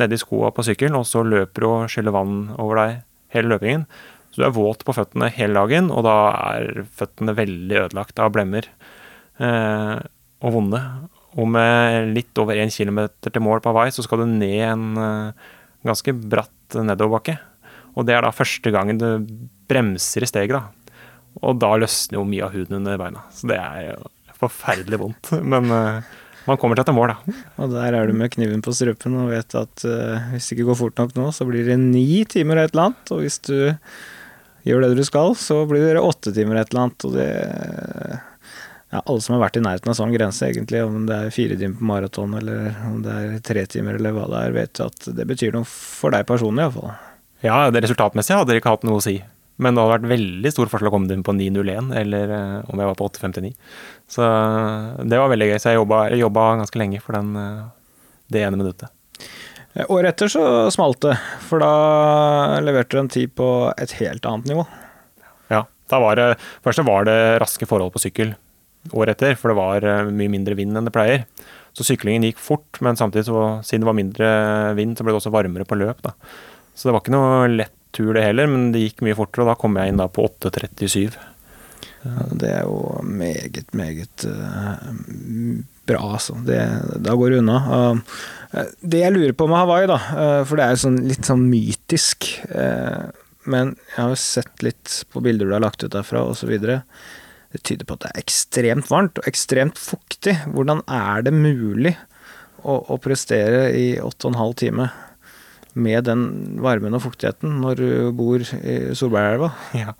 [0.00, 3.02] nedi skoa på sykkelen, og så løper du og skyller vann over deg
[3.36, 3.84] hele løpingen.
[4.32, 6.16] Så du er våt på føttene hele dagen, og da
[6.56, 8.68] er føttene veldig ødelagt av blemmer
[9.36, 9.98] eh,
[10.40, 10.80] og vonde.
[11.36, 14.86] Og med litt over én kilometer til mål på Hawaii, så skal du ned en
[14.96, 15.50] eh,
[15.84, 17.36] ganske bratt nedoverbakke.
[17.92, 19.08] Og det er da første gangen du
[19.68, 20.70] bremser i steget, da.
[21.40, 23.22] Og da løsner jo mye av huden under beina.
[23.32, 24.10] Så det er jo
[24.42, 25.32] forferdelig vondt.
[25.40, 26.18] Men uh,
[26.48, 27.36] man kommer til etter mål, da.
[27.62, 30.68] Og der er du med kniven på strupen og vet at uh, hvis det ikke
[30.72, 33.14] går fort nok nå, så blir det ni timer et eller annet.
[33.14, 33.56] Og hvis du
[34.66, 37.08] gjør det du skal, så blir det åtte timer et eller annet.
[37.08, 37.30] Og det
[38.92, 41.56] ja, Alle som har vært i nærheten av sånn grense, egentlig, om det er fire
[41.56, 45.08] timer på maraton eller om det er tre timer eller hva det er, vet at
[45.16, 46.92] det betyr noe for deg personlig, iallfall.
[47.42, 49.16] Ja, det resultatmessige hadde dere ikke hatt noe å si.
[49.60, 52.80] Men det hadde vært veldig stor forskjell å komme inn på 9.01 eller uh, om
[52.80, 53.52] jeg var på 8.59.
[54.10, 54.26] Så
[55.08, 55.58] det var veldig gøy.
[55.60, 57.64] Så jeg jobba, jeg jobba ganske lenge for den, eh,
[58.32, 58.92] det ene minuttet.
[59.72, 60.44] Eh, året etter så
[60.74, 61.16] smalt det,
[61.48, 64.66] for da leverte du en tid på et helt annet nivå.
[65.52, 65.64] Ja.
[65.88, 66.26] da var det,
[66.64, 68.34] Først var det raske forhold på sykkel
[68.90, 71.26] året etter, for det var eh, mye mindre vind enn det pleier.
[71.72, 74.32] Så syklingen gikk fort, men samtidig, så, siden det var mindre
[74.76, 76.02] vind, så ble det også varmere på løp.
[76.04, 76.12] Da.
[76.74, 79.52] Så det var ikke noe lett tur det heller, men det gikk mye fortere, og
[79.52, 81.20] da kom jeg inn da på 8.37.
[82.02, 84.88] Det er jo meget, meget uh,
[85.86, 86.34] bra, altså.
[86.46, 86.58] Det,
[87.04, 87.58] da går det unna.
[87.70, 91.46] Uh, det jeg lurer på med Hawaii, da, uh, for det er sånn, litt sånn
[91.48, 92.26] mytisk
[93.48, 96.52] Men jeg har jo sett litt på bilder du har lagt ut derfra, osv.
[96.62, 100.36] Det tyder på at det er ekstremt varmt og ekstremt fuktig.
[100.54, 101.96] Hvordan er det mulig
[102.62, 104.86] å prestere i åtte og en halv time?
[105.74, 106.24] Med den
[106.62, 109.52] varmen og fuktigheten når du bor i Solbergelva?
[109.82, 109.94] Ja.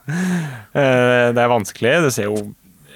[0.72, 1.94] Eh, det er vanskelig.
[2.04, 2.36] Du ser jo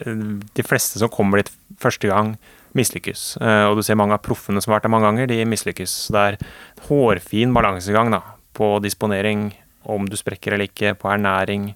[0.05, 0.23] eh,
[0.57, 2.35] de fleste som kommer dit første gang,
[2.77, 3.27] mislykkes.
[3.41, 5.97] Eh, og du ser mange av proffene som har vært der mange ganger, de mislykkes.
[6.13, 6.39] Det er
[6.89, 8.23] hårfin balansegang da,
[8.57, 9.51] på disponering,
[9.87, 11.71] om du sprekker eller ikke, på ernæring.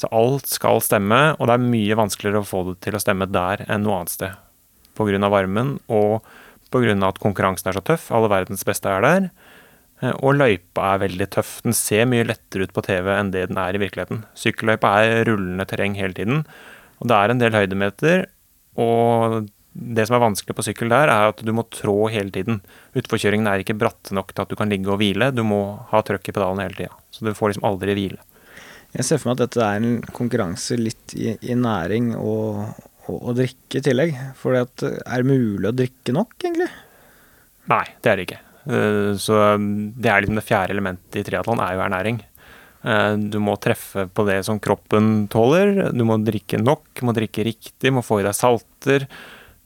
[0.00, 3.30] Så alt skal stemme, og det er mye vanskeligere å få det til å stemme
[3.30, 4.40] der enn noe annet sted.
[4.94, 5.18] Pga.
[5.30, 6.22] varmen og
[6.70, 6.94] pga.
[7.08, 8.10] at konkurransen er så tøff.
[8.10, 9.30] Alle verdens beste er der.
[10.02, 11.56] Eh, og løypa er veldig tøff.
[11.66, 14.24] Den ser mye lettere ut på TV enn det den er i virkeligheten.
[14.38, 16.44] Sykkelløypa er rullende terreng hele tiden,
[17.00, 18.26] og det er en del høydemeter.
[18.80, 22.60] Og det som er vanskelig på sykkel der, er at du må trå hele tiden.
[22.98, 26.02] Utforkjøringen er ikke bratte nok til at du kan ligge og hvile, du må ha
[26.06, 27.02] trøkk i pedalene hele tida.
[27.14, 28.22] Så du får liksom aldri hvile.
[28.94, 32.60] Jeg ser for meg at dette er en konkurranse litt i, i næring og,
[33.08, 34.14] og, og, drikke i tillegg.
[34.38, 36.70] For er det mulig å drikke nok, egentlig?
[37.72, 38.42] Nei, det er det ikke.
[38.64, 42.20] Eh, så det er liksom det fjerde elementet i triatlon, er jo ernæring.
[42.84, 45.90] Eh, du må treffe på det som kroppen tåler.
[45.92, 49.08] Du må drikke nok, må drikke riktig, må få i deg salter.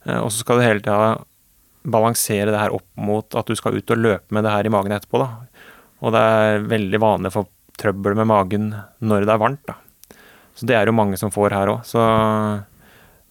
[0.05, 1.17] Eh, og så skal du hele tida
[1.89, 4.73] balansere det her opp mot at du skal ut og løpe med det her i
[4.73, 5.21] magen etterpå.
[5.23, 5.29] da.
[5.99, 7.45] Og det er veldig vanlig å få
[7.79, 9.63] trøbbel med magen når det er varmt.
[9.67, 9.77] da.
[10.55, 11.85] Så det er jo mange som får her òg.
[11.87, 12.03] Så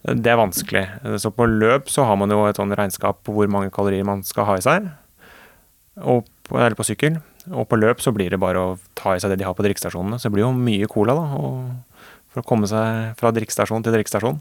[0.01, 0.85] det er vanskelig.
[1.21, 4.23] Så på løp så har man jo et sånn regnskap på hvor mange kalorier man
[4.25, 4.89] skal ha i seg.
[6.07, 7.19] Og på, eller på sykkel.
[7.49, 9.65] Og på løp så blir det bare å ta i seg det de har på
[9.65, 10.19] drikkestasjonene.
[10.19, 11.25] Så det blir jo mye cola da,
[12.29, 14.39] for å komme seg fra drikkestasjon til drikkestasjon.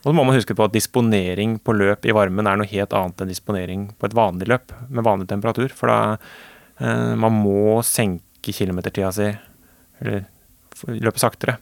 [0.00, 2.94] Og så må man huske på at disponering på løp i varmen er noe helt
[2.96, 5.74] annet enn disponering på et vanlig løp med vanlig temperatur.
[5.76, 5.98] For da
[6.80, 9.28] eh, man må senke kilometertida si,
[10.00, 10.24] eller
[10.88, 11.58] løpe saktere,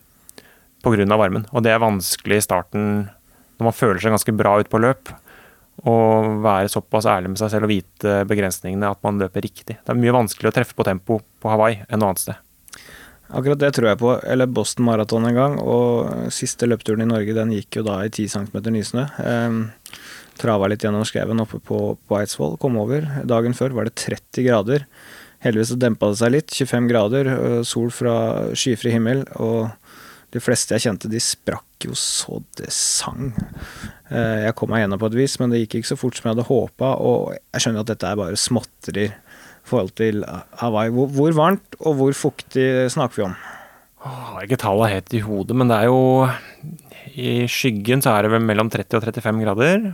[0.84, 1.06] pga.
[1.18, 1.48] varmen.
[1.50, 2.84] Og det er vanskelig i starten
[3.58, 5.10] når man føler seg ganske bra ut på løp.
[5.86, 5.94] Å
[6.42, 9.78] være såpass ærlig med seg selv og vite begrensningene at man løper riktig.
[9.78, 12.44] Det er mye vanskeligere å treffe på tempo på Hawaii enn noe annet sted.
[13.28, 14.14] Akkurat det tror jeg på.
[14.24, 15.58] Eller Boston Marathon en gang.
[15.60, 19.04] Og siste løpturen i Norge den gikk jo da i 10 cm nysnø.
[19.20, 19.60] Um,
[20.40, 22.56] trava litt gjennom skauen oppe på, på Eidsvoll.
[22.62, 23.06] Kom over.
[23.28, 24.86] Dagen før var det 30 grader.
[25.44, 26.54] Heldigvis så dempa det seg litt.
[26.56, 27.32] 25 grader,
[27.68, 28.14] sol fra
[28.58, 29.22] skyfri himmel.
[29.38, 29.68] Og
[30.34, 33.30] de fleste jeg kjente, de sprakk jo så det sang.
[34.12, 36.28] Eh, jeg kom meg gjennom på et vis, men det gikk ikke så fort som
[36.28, 36.90] jeg hadde håpa.
[37.00, 40.20] Og jeg skjønner at dette er bare småtterier i forhold til
[40.60, 40.92] Hawaii.
[40.92, 43.38] Hvor, hvor, varmt og hvor fuktig snakker vi om?
[43.98, 46.28] Jeg har ikke tallene helt i hodet, men det er jo
[47.18, 49.88] I skyggen så er det vel mellom 30 og 35 grader.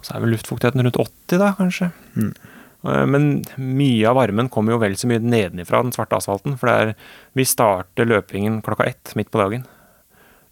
[0.00, 1.90] Så er vel luftfuktigheten rundt 80, da, kanskje.
[2.14, 2.32] Mm.
[2.82, 6.56] Eh, men mye av varmen kommer jo vel så mye nedenifra den svarte asfalten.
[6.60, 6.94] For er,
[7.36, 9.66] vi starter løpingen klokka ett midt på dagen.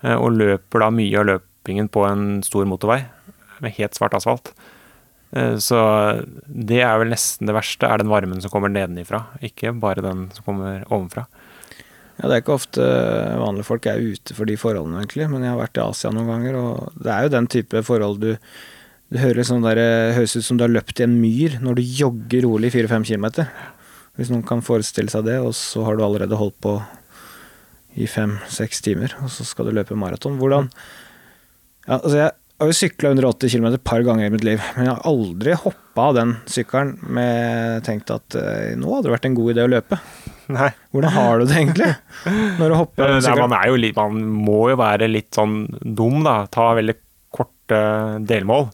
[0.02, 3.02] Eh, og løper da mye av løpingen på en stor motorvei
[3.64, 4.52] med helt svart asfalt.
[5.32, 5.80] Eh, så
[6.46, 9.26] det er vel nesten det verste, er den varmen som kommer nedenifra.
[9.44, 11.26] Ikke bare den som kommer ovenfra.
[12.18, 12.84] Ja, Det er ikke ofte
[13.38, 15.28] vanlige folk er ute for de forholdene, egentlig.
[15.30, 18.18] Men jeg har vært i Asia noen ganger, og det er jo den type forhold
[18.18, 18.32] du
[19.08, 21.78] det høres, sånn der, eh, høres ut som du har løpt i en myr når
[21.78, 23.46] du jogger rolig 4-5 km.
[24.18, 26.74] Hvis noen kan forestille seg det, og så har du allerede holdt på
[27.98, 30.36] i fem-seks timer, og så skal du løpe maraton.
[30.40, 30.68] Hvordan
[31.88, 34.88] ja, altså Jeg har jo sykla 180 km et par ganger i mitt liv, men
[34.88, 39.28] jeg har aldri hoppa av den sykkelen med tenkt at uh, nå hadde det vært
[39.28, 39.98] en god idé å løpe.
[40.50, 40.72] Nei.
[40.90, 41.90] Hvordan har du det egentlig?
[42.58, 43.54] Når du hopper av sykkelen?
[43.54, 46.40] Man, jo litt, man må jo være litt sånn dum, da.
[46.50, 46.96] Ta veldig
[47.38, 47.80] korte
[48.26, 48.66] delmål.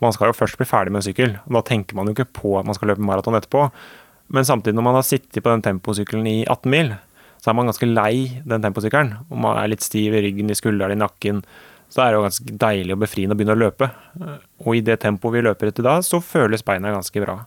[0.00, 1.36] Man skal jo først bli ferdig med sykkel.
[1.46, 3.68] og Da tenker man jo ikke på at man skal løpe maraton etterpå.
[4.30, 6.94] Men samtidig, når man har sittet på den temposykkelen i 18 mil,
[7.40, 9.14] så er man ganske lei den temposykkelen.
[9.28, 11.42] Og man er litt stiv i ryggen, i skulderen, i nakken.
[11.90, 13.88] Så er det jo ganske deilig og befriende å begynne å løpe.
[14.62, 17.40] Og i det tempoet vi løper etter da, så føles beina ganske bra.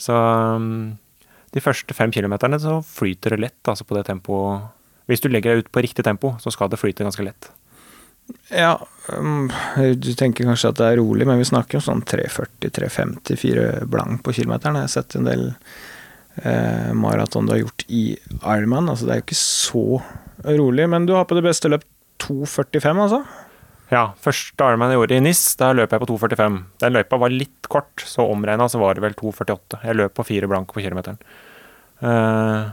[0.00, 0.98] Så um,
[1.54, 4.68] de første fem kilometerne så flyter det lett altså på det tempoet.
[5.10, 7.50] Hvis du legger deg ut på riktig tempo, så skal det flyte ganske lett.
[8.54, 8.74] Ja,
[9.14, 9.50] um,
[9.96, 14.34] du tenker kanskje at det er rolig, men vi snakker om sånn 340-350-4 blank på
[14.36, 14.80] kilometeren.
[14.80, 15.46] Jeg har sett en del
[16.42, 18.04] eh, maraton du har gjort i
[18.40, 18.90] Ironman.
[18.90, 19.84] Altså, det er jo ikke så
[20.46, 21.86] rolig, men du har på det beste løp
[22.20, 23.22] 2,45, altså?
[23.90, 26.58] Ja, første Ironman jeg gjorde i NIS, der løp jeg på 2,45.
[26.82, 29.80] Den løypa var litt kort, så omregna så var det vel 2,48.
[29.82, 31.18] Jeg løp på fire blank på kilometeren.
[32.00, 32.70] Uh,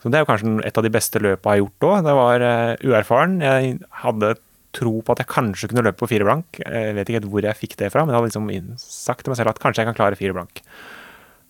[0.00, 2.06] så det er jo kanskje et av de beste løpa jeg har gjort òg.
[2.06, 3.36] Det var uh, uerfaren.
[3.44, 4.32] Jeg hadde
[4.76, 6.60] tro på at jeg kanskje kunne løpe på fire blank.
[6.60, 9.32] Jeg vet ikke helt hvor jeg fikk det fra, men jeg hadde liksom sagt til
[9.32, 10.62] meg selv at kanskje jeg kan klare fire blank.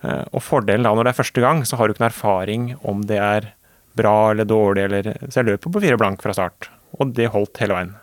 [0.05, 2.67] Eh, og fordelen da når det er første gang, så har du ikke noen erfaring
[2.87, 3.51] om det er
[3.97, 6.69] bra eller dårlig, eller Så jeg løper på fire blank fra start,
[7.01, 7.95] og det holdt hele veien.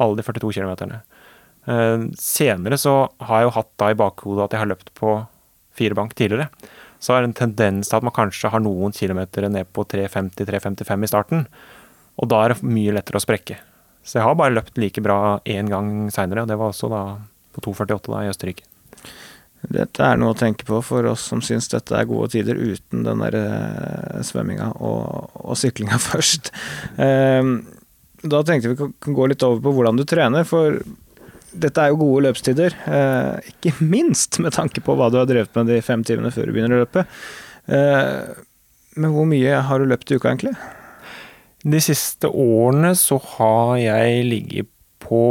[0.00, 1.00] Alle de 42 km.
[1.68, 5.18] Eh, senere så har jeg jo hatt da i bakhodet at jeg har løpt på
[5.76, 6.48] fire blank tidligere.
[7.00, 11.04] Så er det en tendens til at man kanskje har noen kilometer ned på 3.50-3.55
[11.04, 11.46] i starten.
[12.20, 13.56] Og da er det mye lettere å sprekke.
[14.04, 17.02] Så jeg har bare løpt like bra én gang seinere, og det var også da
[17.54, 18.66] på 2,48 da i Østerrike.
[19.60, 23.04] Dette er noe å tenke på for oss som syns dette er gode tider uten
[23.04, 26.48] den der uh, svømminga og, og syklinga først.
[26.96, 27.60] Uh,
[28.24, 30.80] da tenkte vi kan gå litt over på hvordan du trener, for
[31.50, 32.74] dette er jo gode løpstider.
[32.88, 36.48] Uh, ikke minst med tanke på hva du har drevet med de fem timene før
[36.48, 37.04] du begynner å løpe.
[37.70, 38.20] Eh,
[39.00, 40.54] men hvor mye har du løpt i uka, egentlig?
[41.62, 44.68] De siste årene så har jeg ligget
[45.02, 45.24] på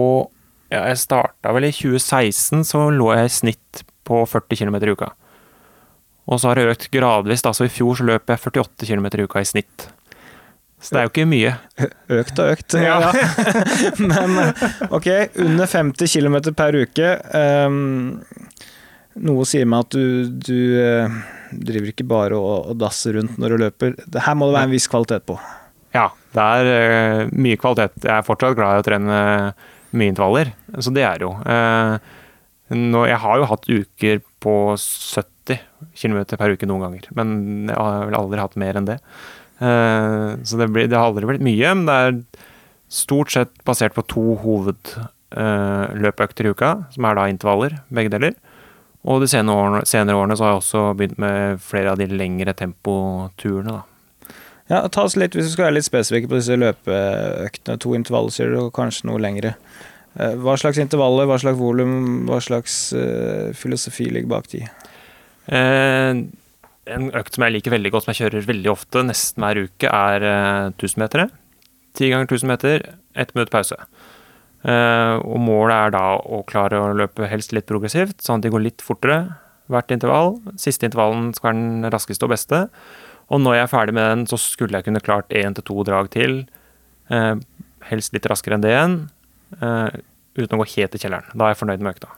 [0.70, 4.92] ja, Jeg starta vel i 2016, så lå jeg i snitt på 40 km i
[4.94, 5.08] uka.
[6.30, 7.42] Og så har det økt gradvis.
[7.42, 9.88] da, så I fjor så løp jeg 48 km i uka i snitt.
[10.80, 11.56] Så det er jo ikke mye.
[12.20, 12.78] Økt og økt.
[12.78, 13.00] Ja.
[13.02, 13.90] ja.
[14.12, 14.38] Men
[14.94, 15.10] ok,
[15.42, 17.10] under 50 km per uke.
[17.34, 18.22] Um,
[19.20, 21.18] noe sier meg at du, du uh,
[21.52, 23.98] driver ikke bare og, og, dasser rundt når du løper.
[24.22, 25.36] Her må det være en viss kvalitet på.
[25.98, 27.98] Ja, det er uh, mye kvalitet.
[28.04, 29.20] Jeg er fortsatt glad i å trene
[29.98, 31.32] mye intervaller, så det er jo.
[31.42, 31.98] Uh,
[32.76, 35.58] nå, jeg har jo hatt uker på 70
[35.98, 37.28] km per uke noen ganger, men
[37.72, 39.00] jeg har vel aldri hatt mer enn det.
[39.60, 42.12] Uh, så det, blir, det, har aldri blitt mye, men det er
[42.90, 48.34] stort sett basert på to hovedløpøkter i uka, som er da intervaller, begge deler.
[49.10, 52.08] Og de senere årene, senere årene så har jeg også begynt med flere av de
[52.12, 53.84] lengre tempoturene, da.
[54.70, 58.34] Ja, ta oss litt, Hvis du skal være litt spesifikke på disse løpeøktene, to intervaller
[58.34, 59.56] sier du, og kanskje noe lengre.
[60.20, 64.62] Eh, hva slags intervaller, hva slags volum, hva slags uh, filosofi ligger bak de?
[65.50, 66.22] Eh,
[66.90, 69.90] en økt som jeg liker veldig godt, som jeg kjører veldig ofte, nesten hver uke,
[69.90, 71.30] er uh, 1000-metere.
[71.98, 72.86] Ti ganger 1000 meter,
[73.18, 73.78] ett minutt pause.
[74.68, 78.52] Eh, og målet er da å klare å løpe helst litt progressivt, sånn at de
[78.52, 79.22] går litt fortere
[79.72, 80.38] hvert intervall.
[80.60, 82.66] Siste intervallen skal være den raskeste og beste.
[83.30, 85.84] Og når jeg er ferdig med den, så skulle jeg kunne klart én til to
[85.86, 86.42] drag til.
[87.14, 87.36] Eh,
[87.90, 89.00] helst litt raskere enn det igjen
[89.58, 90.00] Eh,
[90.38, 91.30] uten å gå helt i kjelleren.
[91.34, 92.12] Da er jeg fornøyd med økta.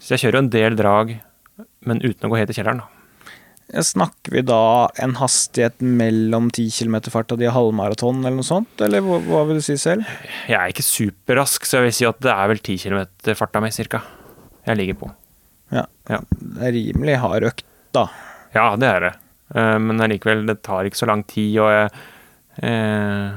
[0.00, 1.16] Så jeg kjører jo en del drag,
[1.88, 2.92] men uten å gå helt i kjelleren, da.
[3.82, 8.70] Snakker vi da en hastighet mellom 10 km fart og de halvmaraton, eller noe sånt?
[8.84, 10.06] Eller hva, hva, vil du si selv?
[10.46, 13.62] Jeg er ikke superrask, så jeg vil si at det er vel 10 km farta
[13.64, 14.04] mi, cirka.
[14.68, 15.10] Jeg ligger på.
[15.74, 15.82] Ja.
[16.10, 16.22] ja.
[16.30, 17.66] Det er rimelig hard økt,
[17.96, 18.06] da.
[18.54, 19.12] Ja, det er det.
[19.54, 21.90] Eh, men allikevel, det tar ikke så lang tid, og jeg
[22.66, 23.36] eh,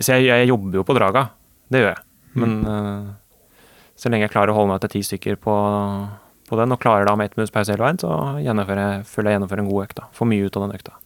[0.00, 1.28] Så jeg, jeg jobber jo på draga.
[1.72, 2.02] Det gjør jeg.
[2.36, 3.14] Men uh,
[3.96, 5.54] så lenge jeg klarer å holde meg til ti stykker på,
[6.50, 8.12] på den, og klarer da med ett minutts pause hele veien, så
[8.44, 10.02] gjennomfører jeg, føler jeg gjennomfører en god økt.
[10.18, 10.96] Får mye ut av den økta.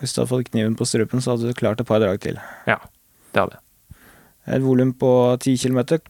[0.00, 2.40] Hvis du hadde fått kniven på strupen, så hadde du klart et par drag til?
[2.66, 2.80] Ja,
[3.34, 3.98] det hadde jeg.
[4.56, 6.00] Et volum på 10 km,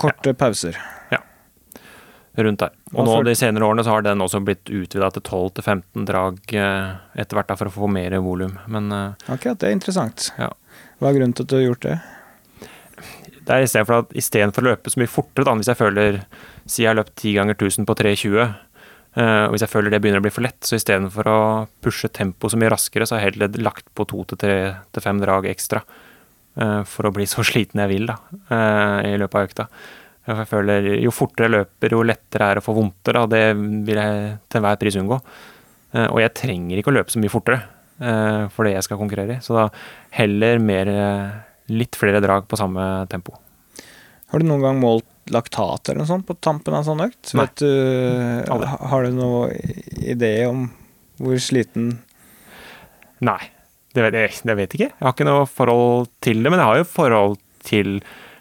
[0.00, 0.38] korte ja.
[0.40, 0.80] pauser.
[1.12, 1.20] Ja.
[2.38, 2.74] Rundt der.
[2.94, 6.92] Og nå de senere årene så har den også blitt utvida til 12-15 drag eh,
[7.18, 8.54] etter hvert da, for å få mer volum.
[8.70, 10.30] Men uh, Ok, det er interessant.
[10.38, 10.52] Ja.
[11.00, 11.98] Hva er grunnen til at du har gjort det?
[13.40, 16.20] Det er istedenfor at istedenfor å løpe så mye fortere, da, hvis jeg føler
[16.70, 18.50] Si jeg har løpt 10 ganger 1000 på 3,20, uh,
[19.18, 21.40] eh, og hvis jeg føler det begynner å bli for lett, så istedenfor å
[21.82, 24.60] pushe tempoet så mye raskere, så har jeg heller lagt på to til tre
[24.94, 25.82] til fem drag ekstra.
[26.90, 28.16] For å bli så sliten jeg vil da,
[29.06, 29.66] i løpet av økta.
[30.28, 33.18] Jeg føler Jo fortere jeg løper, jo lettere er det å få vondter.
[33.32, 33.44] Det
[33.88, 35.20] vil jeg til enhver pris unngå.
[36.06, 37.62] Og jeg trenger ikke å løpe så mye fortere
[38.54, 39.42] for det jeg skal konkurrere i.
[39.42, 39.64] Så da
[40.14, 40.90] heller mer
[41.72, 43.34] litt flere drag på samme tempo.
[44.30, 47.32] Har du noen gang målt laktat eller noe sånt på tampen av en sånn økt?
[47.38, 47.46] Nei.
[47.58, 47.70] Du,
[48.54, 48.70] Aldri.
[48.92, 50.68] har du noen idé om
[51.20, 51.98] hvor sliten
[53.20, 53.40] Nei,
[53.92, 54.86] det vet, jeg, det vet ikke.
[54.94, 57.34] Jeg har ikke noe forhold til det, men jeg har jo forhold
[57.68, 57.98] til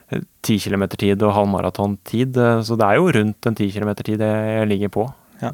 [0.10, 3.93] 10 eh, km tid og halvmaratontid, eh, så det er jo rundt en 10 km
[4.01, 5.05] tid jeg ligger på.
[5.43, 5.53] Ja.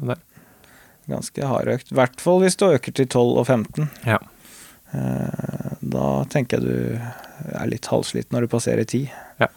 [1.06, 1.92] Ganske hard økt.
[1.92, 3.90] I hvert fall hvis du øker til 12 og 15.
[4.08, 4.18] Ja.
[4.94, 9.06] Eh, da tenker jeg du er litt halvsliten når du passerer 10.
[9.42, 9.50] Ja.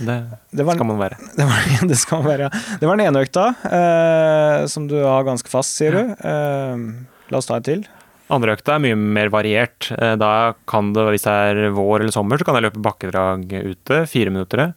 [0.00, 0.16] Det,
[0.56, 1.16] det var, skal man være.
[1.36, 2.76] Det, var, det, skal man være, ja.
[2.80, 6.02] Det var den ene økta, eh, som du har ganske fast, sier ja.
[6.02, 6.28] du.
[6.30, 7.84] Eh, la oss ta en til.
[8.30, 9.90] Andre økta er mye mer variert.
[9.96, 13.46] Eh, da kan det, hvis det er vår eller sommer, så kan jeg løpe bakkedrag
[13.66, 14.04] ute.
[14.10, 14.70] Fire minutter.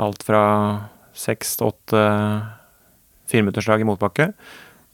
[0.00, 0.42] Alt fra
[1.16, 2.02] seks til åtte
[3.30, 4.30] fireminuttersdrag i motbakke.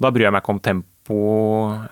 [0.02, 1.18] Da bryr jeg meg ikke om tempo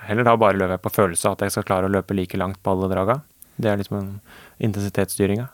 [0.06, 0.26] heller.
[0.26, 2.74] Da bare løper jeg på følelse at jeg skal klare å løpe like langt på
[2.74, 3.20] alle draga.
[3.60, 4.12] Det er liksom en
[4.66, 5.48] intensitetsstyringa.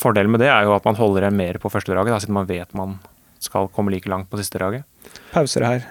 [0.00, 2.38] Fordelen med det er jo at man holder igjen mer på første draget, da, siden
[2.38, 2.96] man vet man
[3.42, 4.86] skal komme like langt på siste draget.
[5.34, 5.88] Pauser her?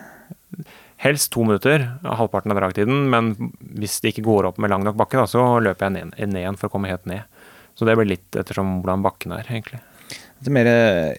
[1.04, 3.10] Helst to minutter, halvparten av dragtiden.
[3.12, 3.34] Men
[3.76, 6.40] hvis det ikke går opp med lang nok bakke, da, så løper jeg ned, ned
[6.40, 7.28] igjen for å komme helt ned.
[7.76, 9.82] Så det blir litt ettersom hvordan bakken er, egentlig.
[10.40, 10.70] Det er mer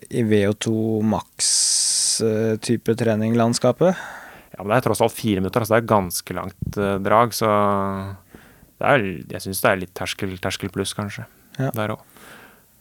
[0.09, 0.72] i VO2
[1.12, 4.01] maks-type trening-landskapet?
[4.55, 7.37] Ja, men det er tross alt fire minutter, altså det er ganske langt uh, drag.
[7.37, 7.51] Så
[8.85, 11.26] er, jeg syns det er litt terskel, terskel pluss, kanskje.
[11.59, 11.74] Ja.
[11.76, 12.09] Der òg.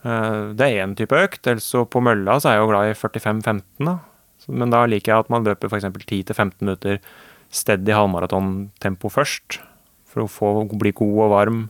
[0.04, 1.48] Det er én type økt.
[1.48, 3.94] Ellers så på mølla så er jeg jo glad i 45-15, da.
[4.48, 5.88] Men da liker jeg at man løper f.eks.
[5.88, 7.00] 10-15 minutter
[7.54, 9.60] steady halvmaratontempo først.
[10.14, 11.62] For å få bli god og varm.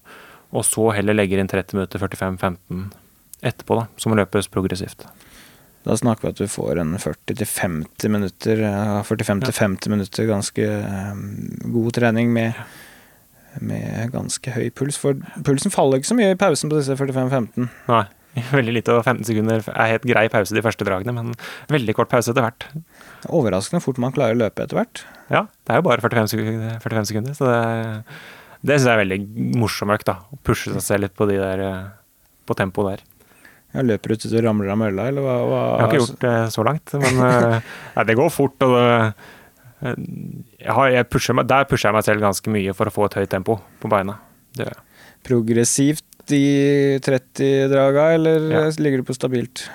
[0.54, 2.90] Og så heller legger inn 30 minutter 45-15
[3.44, 3.88] etterpå, da.
[4.00, 5.08] Som løpes progressivt.
[5.84, 8.62] Da snakker vi at du får en 40-50 minutter,
[9.04, 10.68] 45-50 minutter ganske
[11.12, 11.24] um,
[11.74, 12.60] god trening med,
[13.60, 15.00] med ganske høy puls.
[15.02, 17.68] For pulsen faller ikke så mye i pausen på disse 45-15.
[17.92, 18.06] Nei.
[18.58, 21.34] Veldig lite, og 15 sekunder er helt grei pause de første dragene, men
[21.70, 22.66] veldig kort pause etter hvert.
[23.30, 25.04] Overraskende fort man klarer å løpe etter hvert.
[25.30, 27.60] Ja, det er jo bare 45 sekunder, 45 sekunder så det,
[28.64, 29.20] det syns jeg er veldig
[29.62, 30.10] morsom økt.
[30.10, 31.64] da, Å pushe seg selv litt på, de der,
[32.50, 33.06] på tempoet der.
[33.74, 35.38] Ja, løper til du ramler av mølla, eller hva?
[35.50, 35.62] hva?
[35.62, 37.22] Jeg har ikke gjort det så langt, men
[37.96, 38.66] nei, det går fort.
[38.66, 39.14] og det,
[39.84, 43.08] jeg har, jeg pusher meg, Der pusher jeg meg selv ganske mye for å få
[43.10, 44.18] et høyt tempo på beina.
[44.56, 44.70] Det.
[45.26, 48.62] Progressivt i 30-draga, eller ja.
[48.80, 49.66] ligger du på stabilt?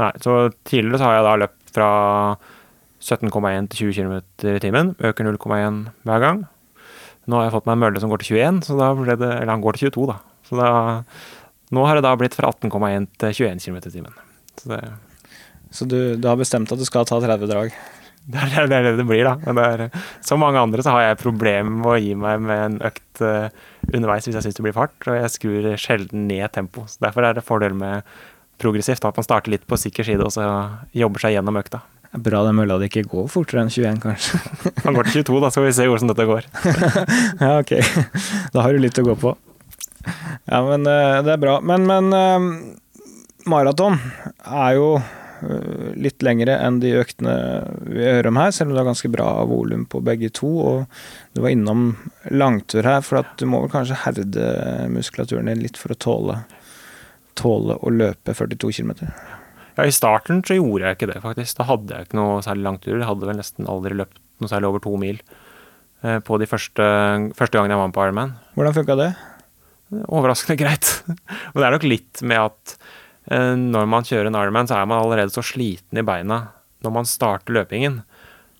[0.00, 1.90] Nei, så tidligere så har jeg da løpt fra
[3.00, 4.14] 17,1 til 20 km
[4.48, 4.94] i timen.
[5.04, 6.46] Øker 0,1 hver gang.
[7.28, 9.28] Nå har jeg fått meg en mølle som går til 21, så da ble det,
[9.42, 10.16] eller han går til 22, da.
[10.48, 10.70] Så da
[11.70, 14.14] nå har det da blitt fra 18,1 til 21 km i timen.
[14.58, 14.80] Så, det,
[15.70, 17.76] så du, du, har bestemt at du skal ta 30 drag?
[18.30, 19.36] Det er det det, det blir, da.
[19.46, 22.64] Men det er, som mange andre så har jeg problemer med å gi meg med
[22.66, 23.48] en økt uh,
[23.90, 26.84] underveis hvis jeg syns det blir fart, og jeg skrur sjelden ned tempo.
[26.86, 28.06] Så Derfor er det fordel med
[28.60, 30.44] progressivt, at man starter litt på sikker side og så
[30.96, 31.80] jobber seg gjennom økta.
[32.10, 34.40] Bra det mølla det ikke går fortere enn 21, kanskje.
[34.84, 36.48] Han går til 22, da skal vi se hvordan dette går.
[37.44, 37.72] ja, ok.
[38.50, 39.36] Da har du litt å gå på.
[40.50, 41.60] Ja, men eh, det er bra.
[41.62, 42.48] Men, men eh,
[43.50, 44.00] maraton
[44.42, 45.14] er jo eh,
[45.96, 47.34] litt lengre enn de øktene
[47.86, 50.50] vi hører om her, selv om det er ganske bra volum på begge to.
[50.60, 51.94] Og du var innom
[52.30, 54.48] langtur her, for at du må vel kanskje herde
[54.92, 56.38] muskulaturen din litt for å tåle,
[57.40, 58.94] tåle å løpe 42 km?
[59.76, 61.60] Ja, I starten så gjorde jeg ikke det, faktisk.
[61.60, 63.00] Da hadde jeg ikke noe særlig langturer.
[63.00, 65.20] Jeg hadde vel nesten aldri løpt noe særlig over to mil
[66.00, 66.84] på de første,
[67.36, 68.38] første gangene jeg var med på Ironman.
[68.56, 69.10] Hvordan funka det?
[69.90, 70.90] overraskende greit.
[71.52, 72.98] Og det er nok litt med at eh,
[73.30, 76.40] når man kjører en Ironman, så er man allerede så sliten i beina
[76.84, 78.00] når man starter løpingen,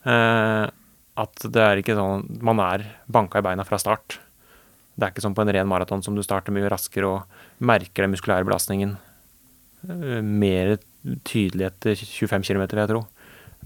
[0.05, 0.67] eh,
[1.21, 4.19] at det er ikke sånn Man er banka i beina fra start.
[4.95, 8.05] Det er ikke som på en ren maraton som du starter mye raskere og merker
[8.05, 8.97] den muskulære belastningen
[9.89, 10.77] eh, mer
[11.25, 13.03] tydelig etter 25 km, vil jeg tro.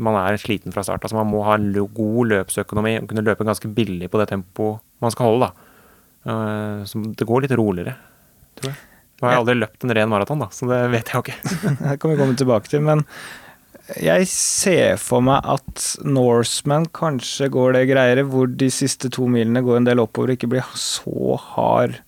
[0.03, 1.05] Man er sliten fra start.
[1.05, 5.15] altså Man må ha god løpsøkonomi og kunne løpe ganske billig på det tempoet man
[5.15, 5.51] skal holde.
[5.51, 5.71] da.
[6.25, 7.97] Eh, så det går litt roligere,
[8.59, 8.94] tror jeg.
[9.21, 11.57] Nå har jeg aldri løpt en ren maraton, da, så det vet jeg jo ikke.
[11.87, 13.05] det kan vi komme tilbake til, men
[14.01, 19.61] jeg ser for meg at Norseman kanskje går det greiere, hvor de siste to milene
[19.65, 21.99] går en del oppover og ikke blir så hard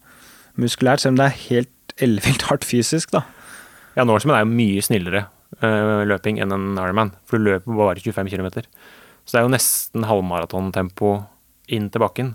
[0.57, 3.27] muskulært, selv om det er helt ellevilt hardt fysisk, da.
[3.97, 5.27] Ja, Norseman er jo mye snillere
[5.61, 8.65] uh, løping enn en Ironman, for du løper bare 25 km.
[9.25, 11.17] Så det er jo nesten halvmaratontempo
[11.73, 12.35] inn til bakken.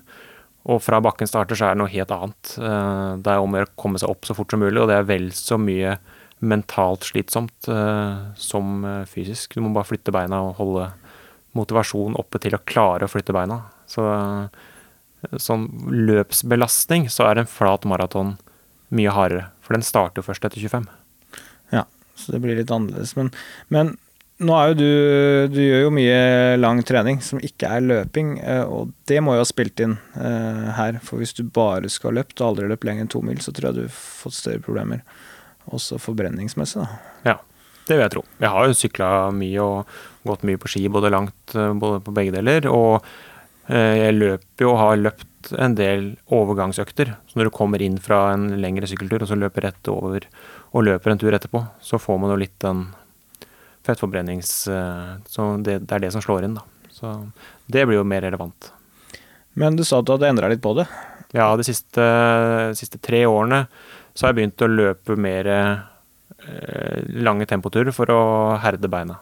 [0.69, 2.53] Og fra bakken starter, så er det noe helt annet.
[2.61, 5.07] Eh, det er om å komme seg opp så fort som mulig, og det er
[5.09, 5.95] vel så mye
[6.41, 9.53] mentalt slitsomt uh, som eh, fysisk.
[9.53, 10.87] Du må bare flytte beina og holde
[11.57, 13.59] motivasjonen oppe til å klare å flytte beina.
[13.89, 14.05] Så
[15.37, 18.37] sånn løpsbelastning, så er en flat maraton
[18.95, 19.49] mye hardere.
[19.61, 20.87] For den starter jo først etter 25.
[21.75, 21.83] Ja,
[22.17, 23.13] så det blir litt annerledes.
[23.19, 23.29] Men,
[23.69, 23.93] men
[24.41, 24.91] nå er jo du
[25.53, 26.21] Du gjør jo mye
[26.59, 30.71] lang trening som ikke er løping, eh, og det må jo ha spilt inn uh,
[30.77, 30.99] her.
[31.05, 33.53] For hvis du bare skal ha løpt og aldri løpt lenger enn to mil, så
[33.53, 35.03] tror jeg du har fått større problemer.
[35.71, 37.01] Også forbrenningsmessig, da.
[37.27, 37.35] Ja,
[37.87, 38.23] det vil jeg tro.
[38.41, 42.15] Jeg har jo sykla mye og gått mye på ski, både langt eh, både på
[42.15, 42.69] begge deler.
[42.71, 43.01] Og
[43.71, 47.13] jeg løper jo og har løpt en del overgangsøkter.
[47.29, 50.25] Så når du kommer inn fra en lengre sykkeltur og så løper rett over
[50.71, 52.89] og løper en tur etterpå, så får man jo litt den
[53.91, 54.51] fettforbrennings...
[54.71, 56.65] Eh, så det, det, er det som slår inn, da.
[56.91, 57.13] Så
[57.71, 58.71] det blir jo mer relevant.
[59.59, 60.87] Men du sa at du hadde endra litt på det?
[61.35, 62.05] Ja, de siste,
[62.77, 63.65] siste, tre årene
[64.13, 68.23] så har jeg begynt å løpe mer eh, lange tempoturer for å
[68.63, 69.19] herde beina.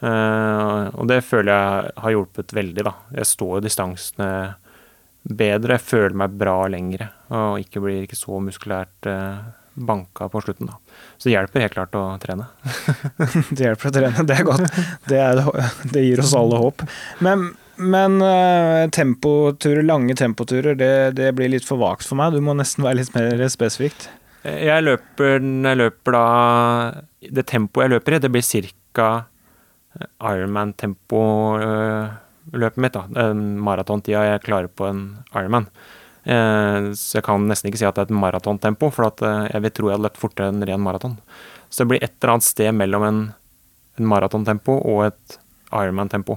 [0.00, 2.94] Eh, og det føler jeg har hjulpet veldig, da.
[3.16, 4.30] Jeg står jo distansene
[5.20, 9.08] bedre, jeg føler meg bra lengre og ikke blir ikke så muskulært
[9.74, 10.76] banka på slutten, da.
[11.18, 12.46] Så det hjelper helt klart å trene.
[13.54, 14.78] det hjelper å trene, det er godt.
[15.08, 15.42] Det, er,
[15.94, 16.84] det gir oss alle håp.
[17.24, 22.34] Men, men uh, tempoturer, lange tempoturer, det, det, blir litt for vagt for meg.
[22.34, 24.08] Du må nesten være litt mer spesifikt.
[24.44, 26.26] Jeg løper, jeg løper da
[27.20, 29.10] Det tempoet jeg løper i, det blir ca.
[30.24, 31.20] Ironman-tempo
[32.52, 32.96] løpet mitt.
[32.96, 35.02] da, Maratontida jeg klarer på en
[35.34, 35.68] Ironman.
[36.24, 39.64] Eh, så jeg kan nesten ikke si at det er et maratontempo, for eh, jeg
[39.64, 41.16] vil tro jeg hadde løpt fortere enn ren maraton.
[41.70, 43.20] Så det blir et eller annet sted mellom en,
[44.00, 45.40] en maratontempo og et
[45.70, 46.36] Ironman-tempo.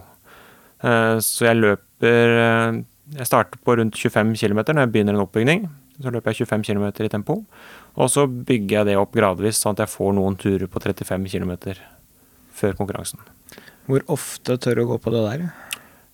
[0.85, 5.65] Eh, så jeg løper Jeg starter på rundt 25 km når jeg begynner en oppbygning.
[6.01, 7.35] Så løper jeg 25 km i tempo.
[7.93, 11.27] Og så bygger jeg det opp gradvis, sånn at jeg får noen turer på 35
[11.29, 11.51] km
[12.53, 13.19] før konkurransen.
[13.85, 15.45] Hvor ofte tør du å gå på det der?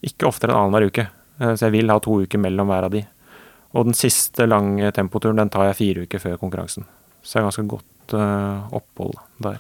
[0.10, 1.08] Ikke oftere enn annenhver uke.
[1.40, 3.06] Så jeg vil ha to uker mellom hver av de.
[3.78, 6.88] Og den siste lange tempoturen den tar jeg fire uker før konkurransen.
[7.22, 9.60] Så det er ganske godt uh, opphold der.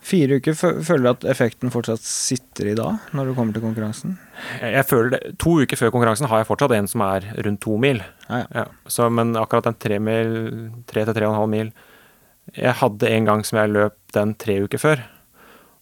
[0.00, 4.14] Fire uker, Føler du at effekten fortsatt sitter i da, når du kommer til konkurransen?
[4.62, 7.60] Jeg, jeg føler det, To uker før konkurransen har jeg fortsatt en som er rundt
[7.66, 8.00] to mil.
[8.30, 8.46] Ja, ja.
[8.62, 10.32] Ja, så, men akkurat den tre, mil,
[10.88, 11.72] tre til tre og en halv mil
[12.56, 15.04] Jeg hadde en gang som jeg løp den tre uker før.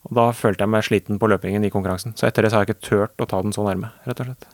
[0.09, 2.17] Og da følte jeg meg sliten på løpingen i konkurransen.
[2.19, 4.33] Så etter det så har jeg ikke turt å ta den så nærme, rett og
[4.33, 4.51] slett.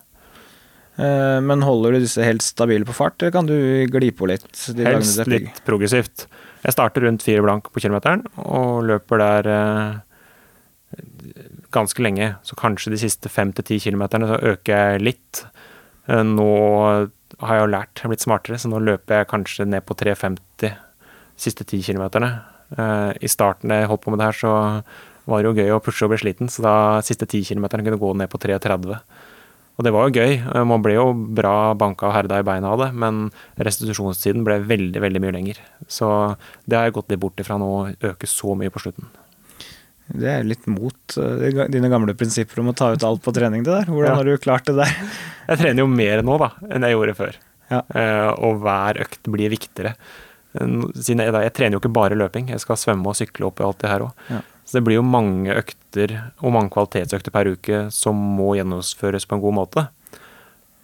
[0.97, 3.57] Eh, men holder du disse helt stabile på fart, eller kan du
[3.91, 4.47] gli på litt?
[4.79, 6.27] Helst litt progressivt.
[6.65, 11.03] Jeg starter rundt fire blank på kilometeren og løper der eh,
[11.75, 12.35] ganske lenge.
[12.47, 15.45] Så kanskje de siste fem til ti kilometerne så øker jeg litt.
[16.07, 16.49] Eh, nå
[17.43, 19.97] har jeg jo lært, jeg har blitt smartere, så nå løper jeg kanskje ned på
[19.99, 20.71] 3,50 de
[21.41, 22.31] siste ti kilometerne.
[22.75, 24.53] I starten jeg holdt på med det her, så
[25.29, 26.75] var det jo gøy å pushe og bli sliten, så da
[27.05, 28.97] siste ti kilometerne kunne gå ned på 3,30.
[29.75, 30.37] Og det var jo gøy.
[30.71, 33.27] Man ble jo bra banka og herda i beina av det, men
[33.59, 35.61] restitusjonstiden ble veldig, veldig mye lenger.
[35.91, 36.09] Så
[36.65, 39.11] det har jeg gått litt bort ifra nå, å øke så mye på slutten.
[40.05, 43.65] Det er litt mot uh, dine gamle prinsipper om å ta ut alt på trening,
[43.65, 43.91] det der.
[43.91, 44.19] Hvordan ja.
[44.21, 44.95] har du klart det der?
[45.49, 47.35] Jeg trener jo mer nå da, enn jeg gjorde før.
[47.69, 47.81] Ja.
[47.93, 49.93] Uh, og hver økt blir viktigere.
[50.55, 53.65] Siden jeg, jeg, trener jo ikke bare løping, jeg skal svømme og sykle opp i
[53.67, 54.23] alt det her òg.
[54.31, 54.39] Ja.
[54.65, 59.37] Så det blir jo mange økter, og mange kvalitetsøkter per uke, som må gjennomføres på
[59.37, 59.87] en god måte.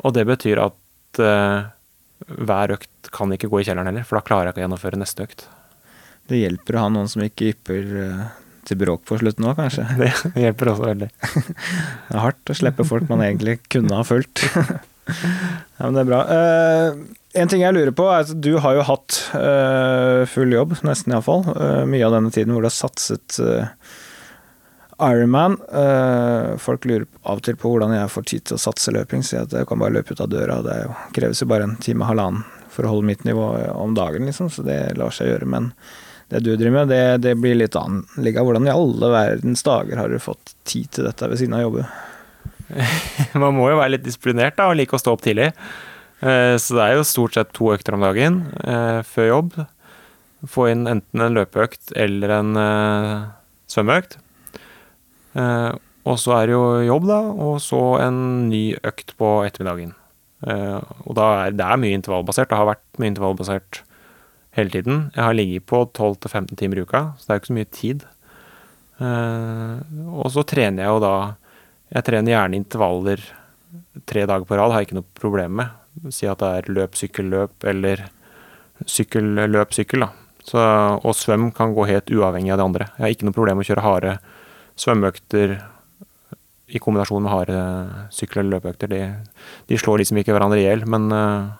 [0.04, 1.70] Og det betyr at eh,
[2.28, 5.00] hver økt kan ikke gå i kjelleren heller, for da klarer jeg ikke å gjennomføre
[5.00, 5.46] neste økt.
[6.30, 8.28] Det hjelper å ha noen som ikke ypper uh,
[8.68, 9.86] til bråk på slutten òg, kanskje?
[10.36, 11.08] Det hjelper også veldig.
[12.06, 14.44] det er hardt å slippe folk man egentlig kunne ha fulgt.
[15.08, 16.20] ja, men det er bra.
[16.28, 20.76] Uh, en ting jeg lurer på, er at du har jo hatt uh, full jobb,
[20.86, 21.44] nesten iallfall.
[21.54, 23.68] Uh, mye av denne tiden hvor du har satset uh,
[25.00, 25.56] Ironman.
[25.70, 29.22] Uh, folk lurer av og til på hvordan jeg får tid til å satse løping.
[29.26, 30.58] Sier at jeg kan bare løpe ut av døra.
[30.66, 33.46] Det jo, kreves jo bare en time og halvannen for å holde mitt nivå
[33.78, 34.50] om dagen, liksom.
[34.50, 35.48] Så det lar seg gjøre.
[35.54, 35.72] Men
[36.30, 38.42] det du driver med, det, det blir litt annerledes.
[38.42, 41.90] Hvordan i alle verdens dager har du fått tid til dette ved siden av jobben?
[43.42, 45.50] Man må jo være litt disiplinert da, og like å stå opp tidlig.
[46.20, 49.60] Eh, så det er jo stort sett to økter om dagen eh, før jobb.
[50.48, 53.14] Få inn enten en løpeøkt eller en eh,
[53.72, 54.18] svømmeøkt.
[56.10, 59.92] Og så er det jo jobb, da, og så en ny økt på ettermiddagen.
[61.04, 62.48] Og da er det er mye intervallbasert.
[62.50, 63.82] Det har vært mye intervallbasert
[64.56, 65.04] hele tiden.
[65.14, 67.70] Jeg har ligget på 12-15 timer i uka, så det er jo ikke så mye
[67.76, 68.06] tid.
[70.16, 71.14] Og så trener jeg jo da
[71.90, 73.22] Jeg trener gjerne intervaller
[74.06, 75.76] tre dager på rad, har jeg ikke noe problem med.
[76.14, 78.04] Si at det er løp, sykkel, løp eller
[78.86, 80.06] sykkel, løp, sykkel.
[80.06, 80.10] da.
[80.46, 80.60] Så,
[81.04, 82.86] og svøm kan gå helt uavhengig av det andre.
[82.96, 84.14] Jeg har ikke noe problem med å kjøre harde
[84.80, 85.58] svømmeøkter
[86.70, 87.58] i kombinasjon med harde
[88.14, 88.90] sykkel- eller løpeøkter.
[88.90, 89.02] De,
[89.68, 91.50] de, slår liksom ikke hverandre i hjel, men uh,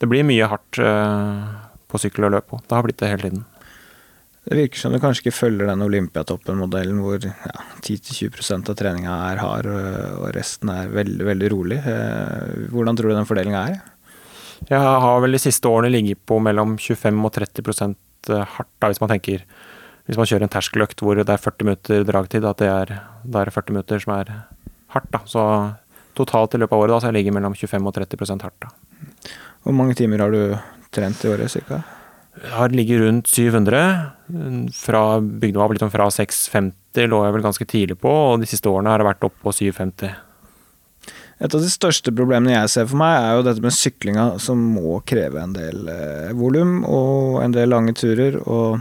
[0.00, 1.42] det blir mye hardt uh,
[1.90, 2.62] på sykkel og løp òg.
[2.64, 3.44] Det har blitt det hele tiden.
[4.46, 9.40] Det virker som du kanskje ikke følger den Olympiatoppen-modellen hvor ja, 10-20% av treninga er
[9.42, 11.80] hard og resten er veldig, veldig rolig.
[11.82, 13.80] Eh, hvordan tror du den fordelinga er?
[14.70, 18.92] Jeg har vel de siste årene ligget på mellom 25 og 30 eh, hardt, da,
[18.92, 19.42] hvis man tenker
[20.06, 22.94] Hvis man kjører en terskeløkt hvor det er 40 minutter dragtid, at det er,
[23.26, 24.30] det er 40 minutter som er
[24.94, 25.10] hardt.
[25.10, 25.24] da.
[25.26, 25.42] Så
[26.14, 28.60] totalt i løpet av året da, så jeg ligger mellom 25 og 30 hardt.
[28.62, 28.70] da.
[29.66, 30.54] Hvor mange timer har du
[30.94, 31.82] trent i året ca.?
[32.52, 33.82] Har ligget rundt 700.
[34.76, 38.70] Fra bygde meg opp fra 650 lå jeg vel ganske tidlig på, og de siste
[38.70, 40.14] årene har det vært opp på 750.
[41.36, 44.60] Et av de største problemene jeg ser for meg, er jo dette med syklinga, som
[44.72, 48.38] må kreve en del eh, volum og en del lange turer.
[48.48, 48.80] Og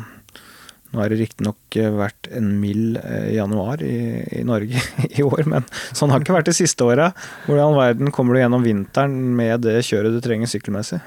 [0.96, 4.80] nå har det riktignok vært en mild eh, januar i, i, Norge
[5.20, 7.12] i år, men sånn har det ikke vært de siste åra.
[7.44, 11.04] Hvordan i all verden kommer du gjennom vinteren med det kjøret du trenger sykkelmessig?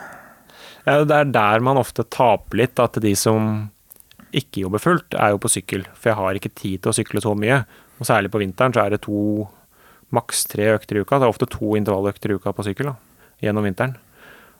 [1.08, 3.68] Det er der man ofte taper litt, at de som
[4.36, 5.86] ikke jobber fullt, er jo på sykkel.
[5.96, 7.62] For jeg har ikke tid til å sykle så mye.
[7.98, 9.46] Og særlig på vinteren så er det to,
[10.14, 11.18] maks tre økter i uka.
[11.18, 12.94] Det er ofte to intervalløkter i uka på sykkel da,
[13.44, 13.96] gjennom vinteren.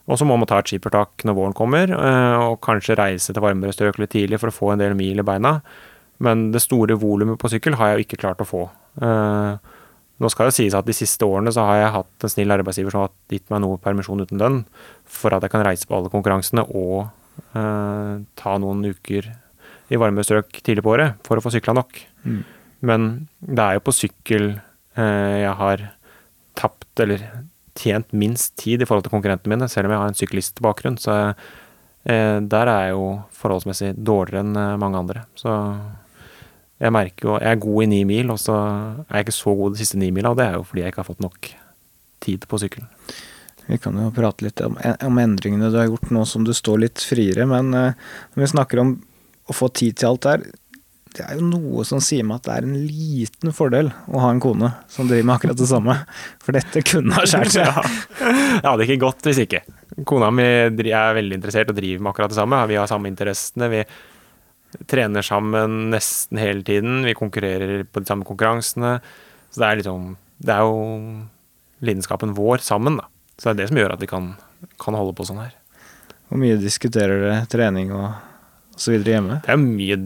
[0.09, 3.43] Og så må man ta et skippertak når våren kommer, eh, og kanskje reise til
[3.45, 5.59] varmere strøk litt tidlig for å få en del mil i beina.
[6.25, 8.63] Men det store volumet på sykkel har jeg jo ikke klart å få.
[8.99, 9.61] Uh,
[10.19, 12.93] nå skal det sies at de siste årene så har jeg hatt en snill arbeidsgiver
[12.93, 14.63] som har gitt meg noe permisjon uten lønn,
[15.07, 17.07] for at jeg kan reise på alle konkurransene og
[17.55, 19.29] eh, ta noen uker
[19.89, 22.01] i varme strøk tidlig på året for å få sykla nok.
[22.25, 22.41] Mm.
[22.85, 23.07] Men
[23.39, 25.87] det er jo på sykkel eh, jeg har
[26.59, 27.23] tapt eller
[27.79, 30.99] tjent minst tid i forhold til konkurrentene mine, selv om jeg har en syklistbakgrunn.
[30.99, 33.07] Så eh, der er jeg jo
[33.39, 35.25] forholdsmessig dårligere enn eh, mange andre.
[35.39, 35.55] Så
[36.79, 39.55] jeg merker jo Jeg er god i ni mil, og så er jeg ikke så
[39.55, 41.51] god de siste ni mila, og det er jo fordi jeg ikke har fått nok
[42.23, 42.87] tid på sykkelen.
[43.69, 46.81] Vi kan jo prate litt om, om endringene du har gjort nå som du står
[46.87, 47.91] litt friere, men uh,
[48.33, 48.95] når vi snakker om
[49.49, 50.47] å få tid til alt der,
[51.17, 54.29] det er jo noe som sier meg at det er en liten fordel å ha
[54.33, 55.95] en kone som driver med akkurat det samme.
[56.45, 57.65] For dette kunne ha skjært seg.
[57.73, 57.83] ja.
[58.61, 59.63] Det hadde ikke gått hvis ikke.
[60.07, 62.61] Kona mi er veldig interessert og driver med akkurat det samme.
[62.69, 63.71] Vi har samme interessene.
[63.73, 63.81] Vi
[64.89, 67.03] trener sammen nesten hele tiden.
[67.07, 68.99] Vi konkurrerer på de samme konkurransene.
[69.49, 71.25] Så det er liksom Det er jo
[71.83, 73.07] lidenskapen vår sammen, da.
[73.35, 74.33] Så det er det som gjør at vi kan,
[74.79, 75.51] kan holde på sånn her.
[76.29, 78.13] Hvor mye diskuterer dere trening og
[78.79, 79.39] så videre hjemme?
[79.43, 79.97] Det er mye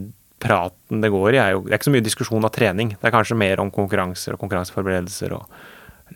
[0.44, 2.92] praten det går i, er jo Det er ikke så mye diskusjon av trening.
[2.96, 5.46] Det er kanskje mer om konkurranser og konkurranseforberedelser og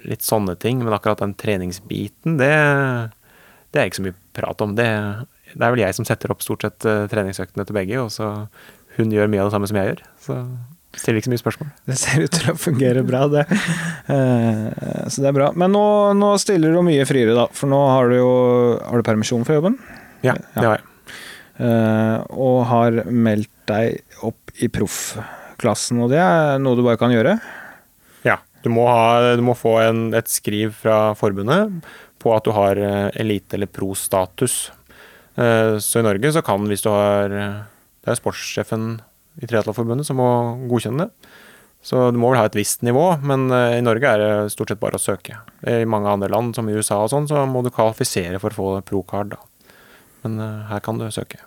[0.08, 0.82] litt sånne ting.
[0.82, 2.52] Men akkurat den treningsbiten, det,
[3.72, 4.74] det er ikke så mye prat om.
[4.78, 4.88] Det,
[5.54, 8.32] det er vel jeg som setter opp stort sett uh, treningsøktene til begge, og så
[8.98, 10.02] hun gjør mye av det samme som jeg gjør.
[10.24, 10.38] Så
[10.98, 11.70] stiller ikke så mye spørsmål.
[11.88, 13.44] Det ser ut til å fungere bra, det.
[14.08, 15.52] Uh, så det er bra.
[15.58, 15.86] Men nå,
[16.18, 17.46] nå, stiller du mye friere, da.
[17.54, 18.32] For nå har du jo
[18.82, 19.78] Har du permisjon for jobben?
[20.26, 20.86] Ja, det har jeg.
[21.58, 27.12] Uh, og har meldt deg opp i proffklassen, og det er noe du bare kan
[27.14, 27.36] gjøre?
[28.26, 28.38] Ja.
[28.64, 31.78] Du må, ha, du må få en, et skriv fra forbundet
[32.18, 34.72] på at du har eh, elite- eller pro-status.
[35.38, 38.96] Eh, så i Norge så kan, hvis du har Det er sportssjefen
[39.38, 40.30] i Triatlonforbundet som må
[40.70, 41.34] godkjenne det.
[41.84, 44.72] Så du må vel ha et visst nivå, men eh, i Norge er det stort
[44.72, 45.38] sett bare å søke.
[45.62, 48.58] I mange andre land, som i USA og sånn, så må du kvalifisere for å
[48.58, 49.76] få pro-card, da.
[50.24, 51.38] Men her kan du søke.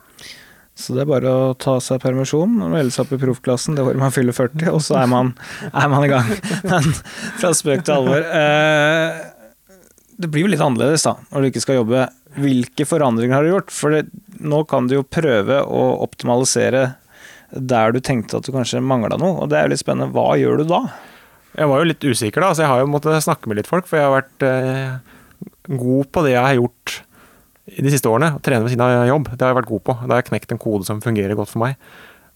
[0.82, 3.84] Så det er bare å ta seg permisjon og melde seg opp i proffklassen det
[3.84, 5.34] året man fyller 40, og så er man,
[5.70, 6.32] er man i gang.
[6.72, 6.88] Men
[7.42, 8.24] fra spøk til alvor.
[8.24, 9.20] Eh,
[10.22, 12.08] det blir jo litt annerledes da, når du ikke skal jobbe.
[12.40, 13.72] Hvilke forandringer har du gjort?
[13.76, 14.06] For det,
[14.40, 16.94] nå kan du jo prøve å optimalisere
[17.52, 20.14] der du tenkte at du kanskje mangla noe, og det er jo litt spennende.
[20.16, 20.86] Hva gjør du da?
[21.58, 23.88] Jeg var jo litt usikker, da, så jeg har jo måttet snakke med litt folk,
[23.90, 24.94] for jeg har vært eh,
[25.68, 26.96] god på det jeg har gjort
[27.72, 28.32] i de siste årene.
[28.38, 29.28] Å trene ved siden av jobb.
[29.34, 29.98] Det har jeg vært god på.
[30.00, 31.76] Da har jeg knekt en kode som fungerer godt for meg.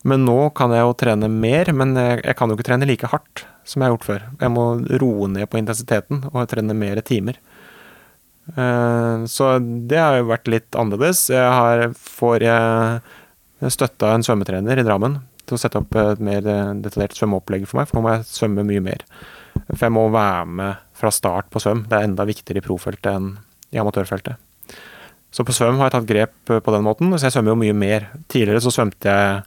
[0.05, 3.09] Men nå kan jeg jo trene mer, men jeg, jeg kan jo ikke trene like
[3.09, 4.25] hardt som jeg har gjort før.
[4.43, 4.65] Jeg må
[5.01, 7.39] roe ned på intensiteten og trene mer timer.
[8.53, 11.25] Uh, så det har jo vært litt annerledes.
[11.33, 12.45] Jeg har, får
[13.73, 16.45] støtta en svømmetrener i Drammen til å sette opp et mer
[16.81, 19.03] detaljert svømmeopplegg for meg, for nå må jeg svømme mye mer.
[19.69, 21.85] For jeg må være med fra start på svøm.
[21.89, 23.35] Det er enda viktigere i profeltet enn
[23.73, 24.41] i amatørfeltet.
[25.35, 27.61] Så på svøm har jeg tatt grep eh, på den måten, så jeg svømmer jo
[27.65, 28.07] mye mer.
[28.31, 29.43] Tidligere så svømte jeg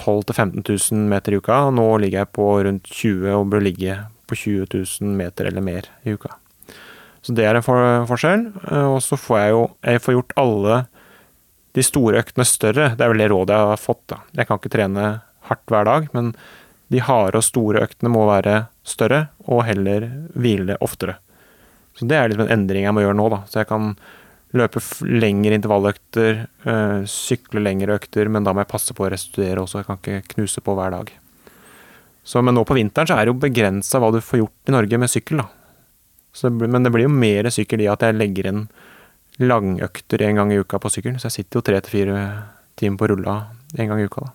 [0.00, 3.62] 12 000-15 000 meter i uka, og nå ligger jeg på rundt 20 og bør
[3.62, 6.32] ligge på 20 000 meter eller mer i uka.
[7.22, 8.48] Så det er en for forskjell.
[8.68, 10.78] Eh, og så får jeg jo jeg får gjort alle
[11.72, 12.90] de store øktene større.
[12.96, 14.02] Det er vel det rådet jeg har fått.
[14.12, 14.18] da.
[14.36, 15.06] Jeg kan ikke trene
[15.48, 16.34] hardt hver dag, men
[16.92, 21.16] de harde og store øktene må være større, og heller hvile oftere.
[21.96, 23.40] Så det er liksom en endring jeg må gjøre nå, da.
[23.48, 23.94] Så jeg kan
[24.52, 29.64] løpe lengre intervalløkter, øh, sykle lengre økter, men da må jeg passe på å restituere
[29.64, 29.80] også.
[29.80, 31.12] Jeg kan ikke knuse på hver dag.
[32.22, 34.76] Så, men nå på vinteren så er det jo begrensa hva du får gjort i
[34.76, 35.48] Norge med sykkel, da.
[36.32, 38.64] Så, men det blir jo mer sykkel i at jeg legger inn
[39.42, 41.18] langøkter en gang i uka på sykkelen.
[41.20, 42.22] Så jeg sitter jo tre til fire
[42.80, 43.36] timer på rulla
[43.76, 44.34] en gang i uka, da.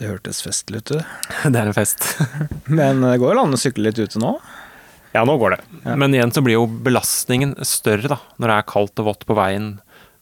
[0.00, 1.04] Det hørtes festlig ut, det.
[1.52, 2.06] det er en fest.
[2.80, 4.34] men det går jo an å sykle litt ute nå?
[5.12, 5.60] Ja, nå går det.
[5.84, 5.94] Ja.
[6.00, 9.36] Men igjen så blir jo belastningen større da, når det er kaldt og vått på
[9.36, 9.74] veien.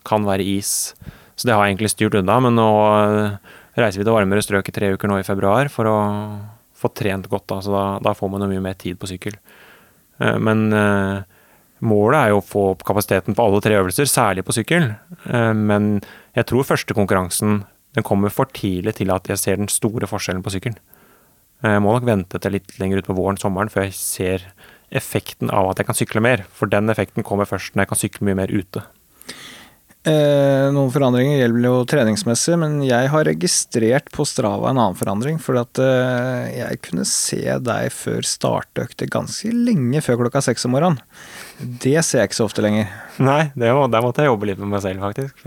[0.07, 0.93] Kan være is.
[1.39, 2.41] Så det har jeg egentlig styrt unna.
[2.43, 5.87] Men nå eh, reiser vi til varmere strøk i tre uker nå i februar for
[5.87, 5.97] å
[6.81, 7.47] få trent godt.
[7.53, 9.39] Da, så da, da får man jo mye mer tid på sykkel.
[10.21, 11.27] Eh, men eh,
[11.81, 14.91] målet er jo å få opp kapasiteten på alle tre øvelser, særlig på sykkel.
[15.57, 15.95] Men
[16.37, 17.63] jeg tror første konkurransen
[17.97, 20.77] den kommer for tidlig til at jeg ser den store forskjellen på sykkelen.
[21.65, 24.45] Jeg må nok vente til litt lenger utpå våren, sommeren, før jeg ser
[24.97, 26.45] effekten av at jeg kan sykle mer.
[26.57, 28.85] For den effekten kommer først når jeg kan sykle mye mer ute.
[30.01, 35.37] Eh, noen forandringer gjelder jo treningsmessig, men jeg har registrert på Strava en annen forandring.
[35.43, 40.77] For at eh, jeg kunne se deg før startøkter ganske lenge før klokka seks om
[40.77, 41.01] morgenen.
[41.61, 42.89] Det ser jeg ikke så ofte lenger.
[43.21, 45.45] Nei, må, der måtte jeg jobbe litt med meg selv, faktisk.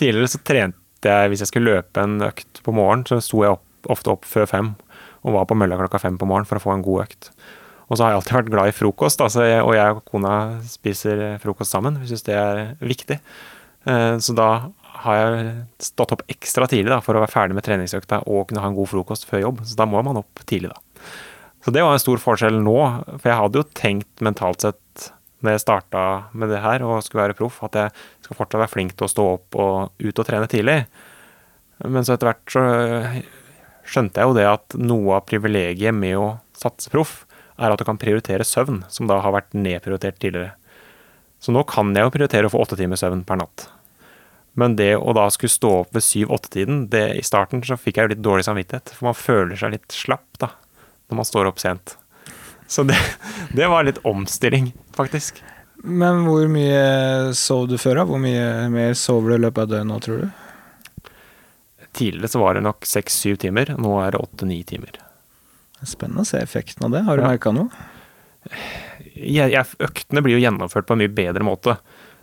[0.00, 3.58] tidligere så trente jeg hvis jeg skulle løpe en økt på morgenen, så sto jeg
[3.58, 4.74] opp, ofte opp før fem
[5.20, 7.30] og var på mølla klokka fem på morgenen for å få en god økt.
[7.90, 10.34] Og så har jeg alltid vært glad i frokost, altså jeg, og jeg og kona
[10.64, 11.98] spiser frokost sammen.
[12.00, 13.18] Vi syns det er viktig.
[13.88, 14.50] Eh, så da
[15.00, 18.64] har jeg stått opp ekstra tidlig da, for å være ferdig med treningsøkta og kunne
[18.64, 19.62] ha en god frokost før jobb.
[19.64, 21.06] Så da må man opp tidlig, da.
[21.64, 22.76] Så det var en stor forskjell nå.
[23.18, 25.10] For jeg hadde jo tenkt mentalt sett
[25.40, 26.02] når jeg starta
[26.36, 27.92] med det her og skulle være proff, at jeg
[28.26, 30.82] skal fortsatt være flink til å stå opp og ut og trene tidlig.
[31.88, 32.64] Men så etter hvert så
[33.88, 36.26] skjønte jeg jo det at noe av privilegiet med å
[36.56, 37.22] satse proff,
[37.60, 40.54] er at du kan prioritere søvn, som da har vært nedprioritert tidligere.
[41.40, 43.68] Så nå kan jeg jo prioritere å få åtte timer søvn per natt.
[44.60, 48.12] Men det å da skulle stå opp ved syv-åtte-tiden, i starten så fikk jeg jo
[48.14, 48.92] litt dårlig samvittighet.
[48.96, 50.50] For man føler seg litt slapp da,
[51.08, 51.96] når man står opp sent.
[52.70, 52.98] Så det,
[53.56, 55.40] det var litt omstilling, faktisk.
[55.80, 58.06] Men hvor mye sov du før, da?
[58.10, 61.08] Hvor mye mer sover du i løpet av døgnet nå, tror du?
[61.96, 63.72] Tidligere så var det nok seks-syv timer.
[63.80, 65.00] Nå er det åtte-ni timer.
[65.80, 67.06] Spennende å se effekten av det.
[67.08, 67.32] Har du ja.
[67.32, 67.72] merka noe?
[69.20, 71.76] Øktene blir jo gjennomført på en mye bedre måte.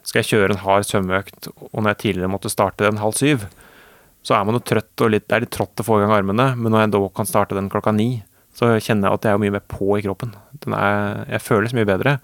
[0.07, 3.47] Skal jeg kjøre en hard svømmeøkt, og når jeg tidligere måtte starte den halv syv,
[4.27, 6.15] så er man jo trøtt og litt, det er litt trått å få i gang
[6.17, 8.09] armene, men når jeg da kan starte den klokka ni,
[8.57, 10.33] så kjenner jeg at jeg er mye mer på i kroppen.
[10.73, 12.17] Er, jeg føles mye bedre.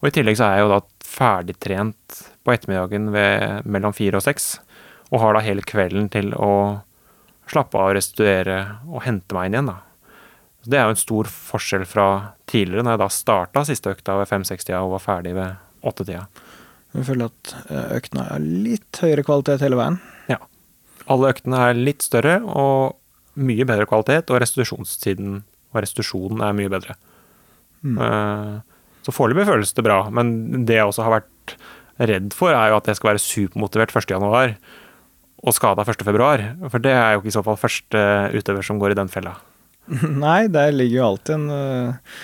[0.00, 4.24] Og i tillegg så er jeg jo da ferdigtrent på ettermiddagen ved mellom fire og
[4.24, 4.54] seks,
[5.10, 6.52] og har da hele kvelden til å
[7.50, 9.78] slappe av, restituere og hente meg inn igjen, da.
[10.60, 12.06] Så det er jo en stor forskjell fra
[12.50, 15.56] tidligere, når jeg da starta siste økta ved fem-seks-tida og var ferdig ved
[15.88, 16.26] 8-tida.
[16.92, 20.00] Du føler at eh, øktene er litt høyere kvalitet hele veien?
[20.28, 20.40] Ja.
[21.10, 22.98] Alle øktene er litt større og
[23.40, 25.38] mye bedre kvalitet, og restitusjonstiden
[25.70, 26.96] og restitusjonen er mye bedre.
[27.86, 27.96] Mm.
[27.96, 31.54] Uh, så foreløpig føles det bra, men det jeg også har vært
[32.10, 34.58] redd for, er jo at jeg skal være supermotivert 1.1.
[35.40, 36.68] og skada 1.2.
[36.72, 38.02] For det er jo ikke i så fall første
[38.34, 39.38] utøver som går i den fella.
[40.24, 42.14] Nei, der ligger jo alltid en, eh,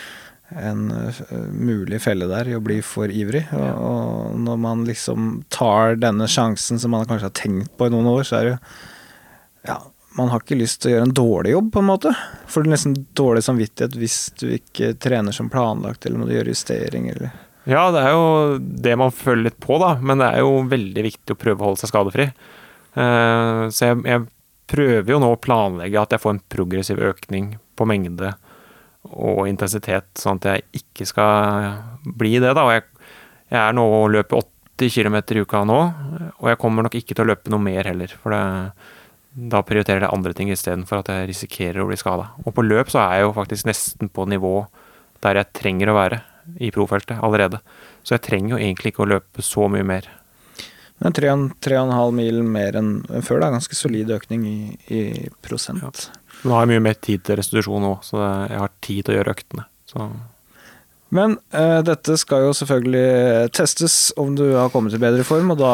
[0.62, 3.46] en eh, mulig felle der i å bli for ivrig.
[3.56, 7.94] Og, og, når man liksom tar denne sjansen som man kanskje har tenkt på i
[7.94, 8.60] noen år, så er det jo
[9.66, 9.80] Ja,
[10.16, 12.12] man har ikke lyst til å gjøre en dårlig jobb, på en måte.
[12.48, 16.54] Får du nesten dårlig samvittighet hvis du ikke trener som planlagt, eller må du gjøre
[16.54, 17.34] justering, eller
[17.66, 18.28] Ja, det er jo
[18.86, 19.96] det man føler litt på, da.
[19.98, 22.30] Men det er jo veldig viktig å prøve å holde seg skadefri.
[22.96, 24.24] Eh, så jeg, jeg
[24.70, 28.34] prøver jo nå å planlegge at jeg får en progressiv økning på mengde
[29.06, 31.80] og intensitet, sånn at jeg ikke skal
[32.18, 32.66] bli det, da.
[32.66, 32.86] Og jeg,
[33.52, 35.78] jeg er nå å løpe 80 km i uka nå,
[36.36, 38.12] og jeg kommer nok ikke til å løpe noe mer heller.
[38.22, 38.42] For det,
[39.36, 42.32] da prioriterer jeg andre ting istedenfor at jeg risikerer å bli skada.
[42.44, 44.56] Og på løp så er jeg jo faktisk nesten på nivå
[45.24, 46.22] der jeg trenger å være
[46.62, 47.60] i profeltet allerede.
[48.06, 50.08] Så jeg trenger jo egentlig ikke å løpe så mye mer.
[51.04, 55.02] Men 3,5 mil mer enn før, det er ganske solid økning i, i
[55.44, 55.84] prosent.
[55.84, 56.22] Ja.
[56.46, 59.18] Nå har jeg mye mer tid til restitusjon nå, så jeg har tid til å
[59.18, 59.66] gjøre øktene.
[59.88, 60.08] Så
[61.14, 65.60] men uh, dette skal jo selvfølgelig testes om du har kommet i bedre form, og
[65.60, 65.70] da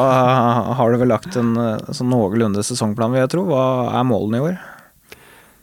[0.76, 3.46] har du vel lagt en uh, sånn noenlunde sesongplan, vil jeg tro.
[3.48, 3.64] Hva
[3.96, 4.60] er målene i år?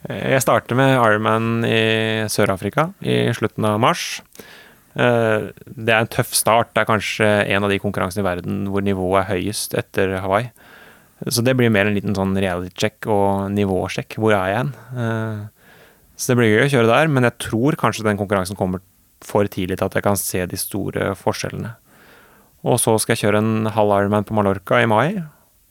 [0.10, 4.24] Jeg starter med Ironman i Sør-Afrika i slutten av mars.
[4.99, 6.73] Uh, det er en tøff start.
[6.75, 10.49] Det er kanskje en av de konkurransene i verden hvor nivået er høyest etter Hawaii.
[11.27, 14.19] Så det blir mer en liten sånn reality check og nivåsjekk.
[14.19, 14.69] Hvor er jeg hen?
[16.19, 18.79] Så det blir gøy å kjøre der, men jeg tror kanskje den konkurransen kommer
[19.23, 21.73] for tidlig til at jeg kan se de store forskjellene.
[22.67, 25.21] Og så skal jeg kjøre en halv Ironman på Mallorca i mai.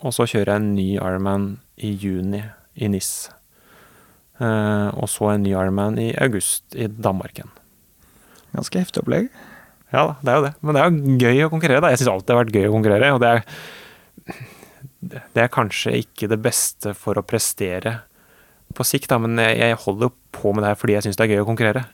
[0.04, 1.48] Og så kjører jeg en ny Ironman
[1.84, 2.42] i juni
[2.78, 3.28] i NIS.
[4.40, 7.52] Eh, og så en ny Ironman i august i Danmark igjen.
[8.57, 9.28] Ganske heftig opplegg.
[9.92, 10.53] Ja da, det er jo det.
[10.61, 11.82] Men det er jo gøy å konkurrere.
[11.84, 11.92] da.
[11.92, 13.12] Jeg syns alltid det har vært gøy å konkurrere.
[13.16, 14.44] Og det er,
[15.36, 18.01] det er kanskje ikke det beste for å prestere
[18.76, 21.36] på sikt, da, men jeg, holder på med det her fordi jeg syns det er
[21.36, 21.86] gøy å konkurrere.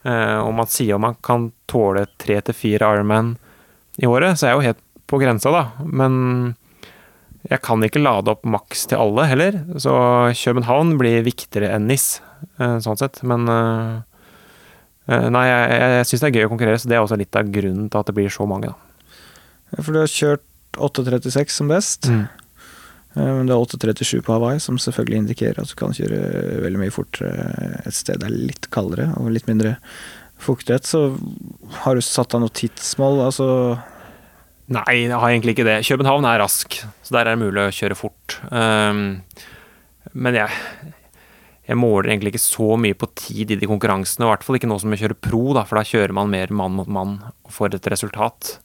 [0.00, 3.34] Uh, og man sier om man kan tåle tre til fire Ironman
[4.00, 5.62] i året, så er jeg jo helt på grensa, da.
[5.84, 6.56] Men
[7.48, 9.94] jeg kan ikke lade opp maks til alle heller, så
[10.36, 12.20] København blir viktigere enn NIS,
[12.58, 13.22] uh, sånn sett.
[13.26, 14.00] Men uh,
[15.10, 17.50] nei, jeg, jeg syns det er gøy å konkurrere, så det er også litt av
[17.50, 18.86] grunnen til at det blir så mange, da.
[19.78, 20.46] For du har kjørt
[20.78, 22.08] 8.36 som best.
[22.10, 22.26] Mm.
[23.14, 26.18] Men det er 8.37 på Hawaii, som selvfølgelig indikerer at du kan kjøre
[26.62, 29.76] veldig mye fortere et sted det er litt kaldere og litt mindre
[30.40, 30.86] fuktighet.
[30.86, 31.16] Så
[31.82, 33.24] har du satt deg noe tidsmål?
[33.26, 33.48] Altså
[34.70, 35.80] Nei, jeg har egentlig ikke det.
[35.82, 38.36] København er rask, så der er det mulig å kjøre fort.
[38.54, 39.18] Um,
[40.14, 40.54] men jeg,
[41.70, 44.26] jeg måler egentlig ikke så mye på tid i de konkurransene.
[44.26, 46.50] I hvert fall ikke nå som jeg kjører pro, da, for da kjører man mer
[46.50, 48.56] mann mot mann og får et resultat.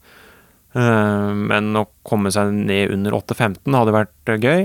[0.75, 4.63] Eh, men å komme seg ned under 8,15 hadde vært eh, gøy.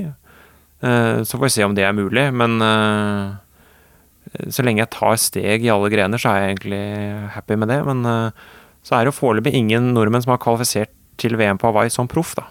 [0.80, 2.30] Eh, så får vi se om det er mulig.
[2.32, 2.56] Men
[4.48, 6.82] så lenge jeg tar steg i alle grener, så er jeg egentlig
[7.34, 7.80] happy med det.
[7.88, 8.32] Men
[8.86, 12.08] så er det jo foreløpig ingen nordmenn som har kvalifisert til VM på Hawaii som
[12.08, 12.46] proff, da.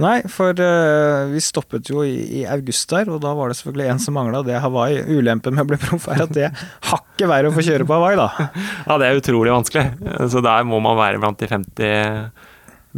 [0.00, 3.90] Nei, for uh, vi stoppet jo i, i, august der, og da var det selvfølgelig
[3.92, 4.40] en som mangla.
[4.46, 5.02] Det er Hawaii.
[5.18, 7.98] Ulempen med å bli proff er at det er hakket verre å få kjøre på
[7.98, 8.30] Hawaii, da.
[8.88, 10.16] Ja, det er utrolig vanskelig.
[10.32, 12.48] Så der må man være blant de 50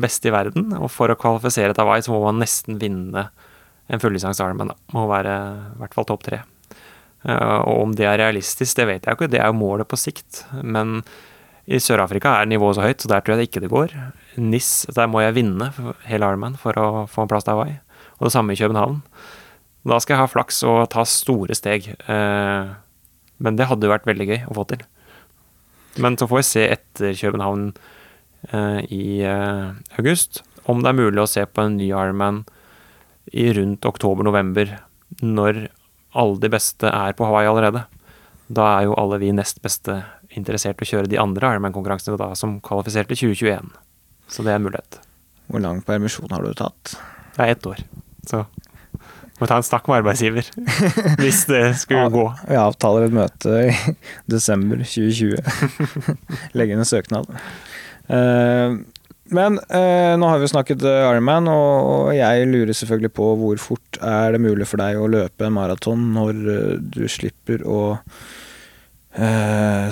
[0.05, 0.71] beste i verden.
[0.79, 3.29] Og for å kvalifisere til Hawaii så må man nesten vinne
[3.91, 4.71] en fulllisens Ironman.
[4.95, 5.37] Må være
[5.75, 6.45] i hvert fall topp tre.
[7.27, 9.33] Uh, og om det er realistisk, det vet jeg ikke.
[9.35, 10.45] Det er jo målet på sikt.
[10.63, 11.01] Men
[11.67, 13.99] i Sør-Afrika er nivået så høyt, så der tror jeg det ikke det går.
[14.41, 15.71] NIS, der må jeg vinne
[16.09, 17.77] hele Ironman for å få en plass til Hawaii.
[18.19, 19.03] Og det samme i København.
[19.85, 21.91] Da skal jeg ha flaks og ta store steg.
[21.93, 22.73] Eh,
[23.45, 24.85] men det hadde jo vært veldig gøy å få til.
[26.01, 27.69] Men så får vi se etter København
[28.51, 29.05] eh, i
[29.99, 32.45] august om det er mulig å se på en ny Ironman
[33.33, 34.71] i rundt oktober-november,
[35.21, 35.67] når
[36.17, 37.85] alle de beste er på Hawaii allerede.
[38.49, 40.03] Da er jo alle vi nest beste
[40.35, 43.73] interessert i å kjøre de andre Ironman-konkurransene da, som kvalifiserte 2021.
[44.29, 45.01] Så det er en mulighet.
[45.51, 46.97] Hvor lang permisjon har du tatt?
[47.35, 47.83] Det er ett år.
[48.29, 48.45] Så
[49.41, 50.47] må ta en snakk med arbeidsgiver
[51.21, 52.25] hvis det skulle gå.
[52.47, 53.95] Vi avtaler et møte i
[54.35, 55.39] desember 2020.
[56.59, 57.31] Legge inn en søknad.
[58.09, 58.81] Uh,
[59.35, 63.99] men eh, nå har vi snakket uh, Ironman, og, jeg lurer selvfølgelig på hvor fort
[64.05, 66.43] er det mulig for deg å løpe en maraton når
[66.95, 67.97] du slipper å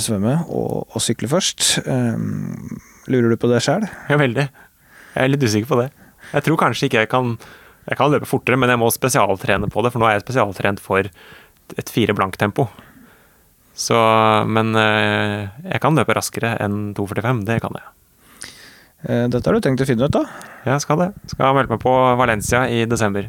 [0.03, 1.65] svømme og, og, sykle først.
[3.11, 3.87] Lurer du på det sjøl?
[4.11, 4.47] Ja, veldig.
[5.13, 5.89] Jeg er litt usikker på det.
[6.33, 7.35] Jeg tror kanskje ikke jeg kan
[7.89, 10.79] Jeg kan løpe fortere, men jeg må spesialtrene på det, for nå er jeg spesialtrent
[10.79, 11.09] for
[11.75, 12.69] et fire blank-tempo.
[13.75, 13.97] Så
[14.47, 17.43] Men jeg kan løpe raskere enn 2,45.
[17.49, 17.89] Det kan jeg.
[19.03, 20.27] Eh, dette har du tenkt å finne ut, da?
[20.67, 21.09] Ja, skal det.
[21.33, 23.27] Skal melde meg på Valencia i desember.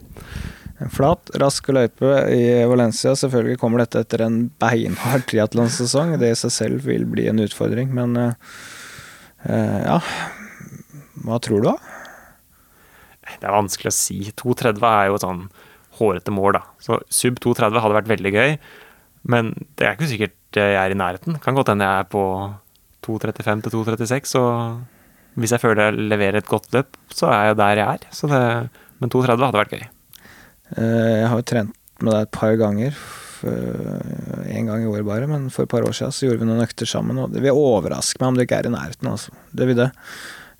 [0.82, 3.16] En flat, rask løype i Valencia.
[3.18, 6.18] Selvfølgelig kommer dette etter en beinhard triatlonsesong.
[6.22, 8.58] Det i seg selv vil bli en utfordring, men uh,
[9.49, 9.98] ja
[11.24, 11.76] Hva tror du, da?
[13.40, 14.18] Det er vanskelig å si.
[14.40, 15.45] 2,30 er jo et sånn
[15.99, 16.64] hårete mål, da.
[16.84, 18.56] Så sub 2,30 hadde vært veldig gøy,
[19.32, 21.40] men det er ikke sikkert jeg er i nærheten.
[21.44, 22.24] Kan godt hende jeg er på
[23.07, 27.57] 2,35 til 2,36 og hvis jeg føler jeg leverer et godt løp, så er jeg
[27.57, 28.03] der jeg er.
[28.34, 28.41] Det,
[29.02, 29.86] men 2,30 hadde vært gøy.
[30.78, 32.99] Eh, jeg har jo trent med deg et par ganger.
[33.44, 36.64] En gang i året bare, men for et par år siden så gjorde vi noen
[36.64, 37.20] økter sammen.
[37.24, 39.34] Og det vil overraske meg om det ikke er i nærheten, altså.
[39.52, 39.90] Det vil det.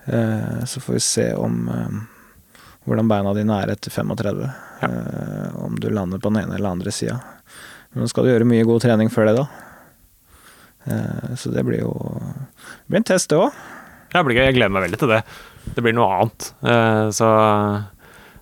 [0.05, 1.99] Eh, så får vi se om eh,
[2.88, 4.47] hvordan beina dine er etter 35.
[4.84, 4.89] Ja.
[5.64, 7.19] Om du lander på den ene eller andre sida.
[7.93, 9.47] Men nå skal du gjøre mye god trening før det, da.
[11.39, 11.93] Så det blir jo
[12.84, 13.55] det blir en test, det òg.
[14.14, 14.45] Det blir gøy.
[14.49, 15.22] Jeg gleder meg veldig til det.
[15.73, 16.49] Det blir noe annet.
[16.68, 17.30] Eh, så,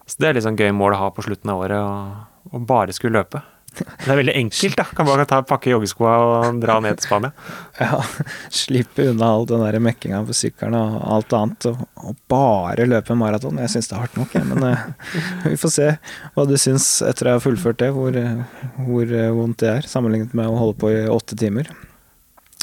[0.03, 2.95] så det er litt sånn gøy mål å ha på slutten av året, å bare
[2.95, 3.43] skulle løpe.
[3.71, 4.85] Det er veldig enkelt, da.
[4.95, 7.31] Kan bare ta, pakke joggeskoa og dra ned til Spania.
[7.81, 7.97] Ja,
[8.53, 13.15] slippe unna all den der mekkinga på sykkelen og alt annet, og, og bare løpe
[13.17, 13.61] maraton.
[13.63, 15.13] Jeg syns det er hardt nok, jeg, men uh,
[15.51, 15.87] vi får se
[16.35, 18.19] hva du syns etter å ha fullført det, hvor,
[18.85, 21.71] hvor vondt det er, sammenlignet med å holde på i åtte timer.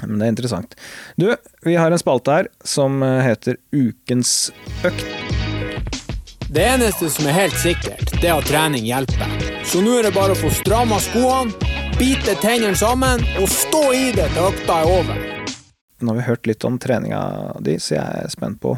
[0.04, 0.76] Men det er interessant.
[1.18, 1.32] Du,
[1.66, 4.52] vi har en spalte her som eh, heter Ukens
[4.86, 5.27] økt.
[6.48, 9.32] Det eneste som er helt sikkert, det er at trening hjelper.
[9.68, 11.52] Så nå er det bare å få stramma skoene,
[11.98, 15.20] bite tennene sammen og stå i det til økta er over.
[16.00, 17.20] Nå har vi hørt litt om treninga
[17.60, 18.72] di, så jeg er spent på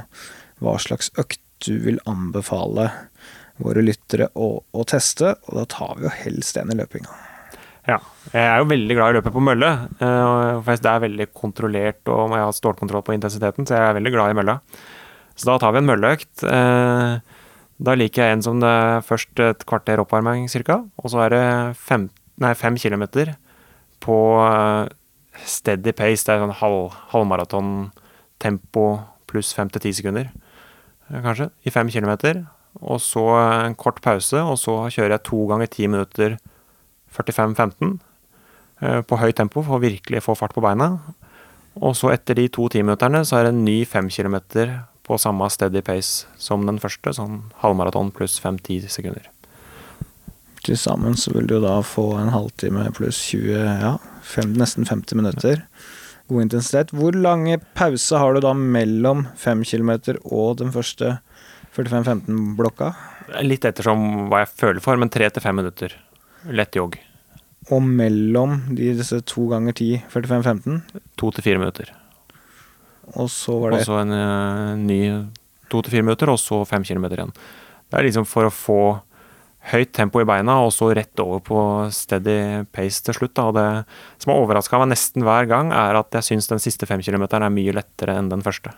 [0.58, 2.90] hva slags økt du vil anbefale
[3.62, 7.18] våre lyttere å, å teste, og da tar vi jo helst en i løpinga.
[7.86, 8.02] Ja.
[8.34, 9.74] Jeg er jo veldig glad i å løpe på mølle.
[9.94, 14.18] Eh, det er veldig kontrollert, og jeg har stålkontroll på intensiteten, så jeg er veldig
[14.18, 14.62] glad i mølla.
[15.38, 16.42] Så da tar vi en mølleøkt.
[16.50, 17.29] Eh,
[17.80, 21.32] da liker jeg en som det er først et kvarter oppvarming ca., og så er
[21.32, 21.44] det
[21.80, 22.08] fem,
[22.42, 23.32] nei, fem kilometer
[24.04, 24.90] på eh,
[25.48, 26.26] steady pace.
[26.26, 28.86] Det er sånn halv, halvmaratontempo
[29.30, 30.28] pluss fem til ti sekunder,
[31.08, 32.44] kanskje, i fem kilometer.
[32.80, 36.36] Og så en kort pause, og så kjører jeg to ganger ti minutter
[37.16, 37.96] 45-15
[38.84, 40.92] eh, på høyt tempo for å virkelig få fart på beina.
[41.80, 44.76] Og så etter de to timinutterne så er det en ny fem kilometer
[45.10, 49.26] på samme steady pace som den første, sånn halvmaraton pluss fem-ti sekunder.
[50.62, 55.18] Til sammen så vil du da få en halvtime pluss 20, ja, fem, nesten 50
[55.18, 55.64] minutter.
[56.30, 56.92] God intensitet.
[56.94, 61.16] Hvor lange pause har du da mellom 5 kilometer og den første
[61.74, 62.92] 45-15-blokka?
[63.42, 65.96] Litt ettersom hva jeg føler for, men tre til fem minutter.
[66.46, 67.00] Lett jogg.
[67.74, 71.02] Og mellom disse to ganger 10, 45-15?
[71.18, 71.90] To til fire minutter.
[73.18, 75.00] Og så var det Og så en uh, ny
[75.70, 77.32] to til fire minutter, og så fem kilometer igjen.
[77.90, 78.80] Det er liksom for å få
[79.70, 81.62] høyt tempo i beina, og så rett over på
[81.94, 83.34] steady pace til slutt.
[83.36, 83.48] Da.
[83.50, 86.88] Og det som har overraska meg nesten hver gang, er at jeg syns den siste
[86.88, 88.72] fem kilometeren er mye lettere enn den første.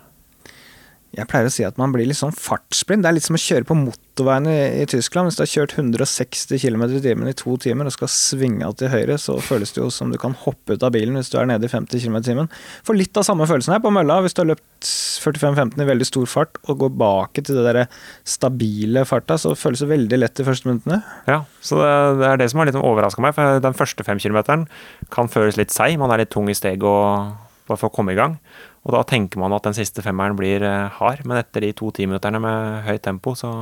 [1.13, 3.05] Jeg pleier å si at man blir litt sånn fartsblind.
[3.05, 5.29] Det er litt som å kjøre på motorveien i, i Tyskland.
[5.29, 8.79] Hvis du har kjørt 160 km i timen i to timer og skal svinge av
[8.81, 11.37] til høyre, så føles det jo som du kan hoppe ut av bilen hvis du
[11.37, 12.49] er nede i 50 km i timen.
[12.89, 16.09] Får litt av samme følelsen her på mølla hvis du har løpt 45-15 i veldig
[16.09, 17.83] stor fart og går bak til det der
[18.25, 21.03] stabile farta, så føles det veldig lett de første minuttene.
[21.29, 21.95] Ja, så det,
[22.25, 23.37] det er det som har litt overraska meg.
[23.37, 24.65] For den første femkilometeren
[25.13, 26.01] kan føles litt seig.
[26.01, 28.41] Man er litt tung i steget bare for å komme i gang.
[28.83, 31.93] Og da tenker man at den siste femmeren blir eh, hard, men etter de to
[31.95, 33.53] timinutterne med høyt tempo, så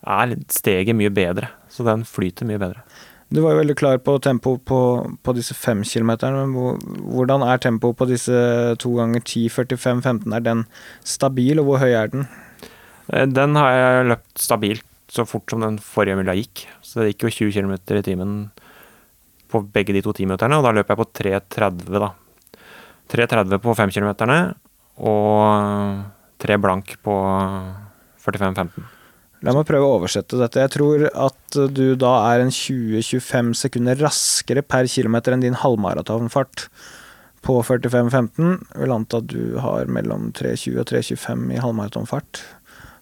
[0.00, 1.50] er steget mye bedre.
[1.68, 2.84] Så den flyter mye bedre.
[3.30, 4.80] Du var jo veldig klar på tempo på,
[5.22, 6.48] på disse fem kilometerne.
[6.50, 8.34] Hvordan er tempoet på disse
[8.82, 10.34] to ganger 10, 45, 15?
[10.34, 10.64] Er den
[11.06, 12.24] stabil, og hvor høy er den?
[13.12, 16.64] Eh, den har jeg løpt stabilt så fort som den forrige mila gikk.
[16.82, 18.34] Så det gikk jo 20 km i timen
[19.50, 22.10] på begge de to timinutterne, og da løp jeg på 3.30, da.
[23.10, 24.10] 3.30 på 5 km
[25.00, 26.00] og
[26.40, 27.16] 3 blank på
[28.20, 28.88] 45-15.
[29.40, 30.60] La meg prøve å oversette dette.
[30.60, 36.66] Jeg tror at du da er en 20-25 sekunder raskere per kilometer enn din halvmaratonfart
[37.46, 38.58] på 45-15.
[38.82, 42.42] Vil anta at du har mellom 3.20 og 3.25 i halvmaratonfart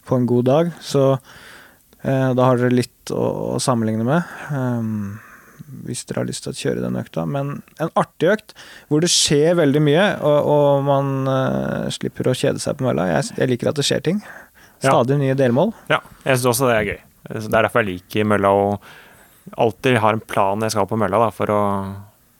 [0.06, 0.70] på en god dag.
[0.78, 4.30] Så eh, da har dere litt å, å sammenligne med.
[4.54, 5.18] Um,
[5.86, 7.24] hvis dere har lyst til å kjøre den økta.
[7.28, 8.54] Men en artig økt
[8.88, 13.08] hvor det skjer veldig mye, og, og man uh, slipper å kjede seg på mølla.
[13.10, 14.22] Jeg, jeg, liker at det skjer ting.
[14.78, 15.22] Stadig ja.
[15.24, 15.74] nye delmål.
[15.90, 16.98] Ja, jeg syns også det er gøy.
[17.28, 18.88] Det er derfor jeg liker mølla og
[19.58, 21.20] alltid har en plan jeg skal på mølla.
[21.26, 21.60] Da, for å,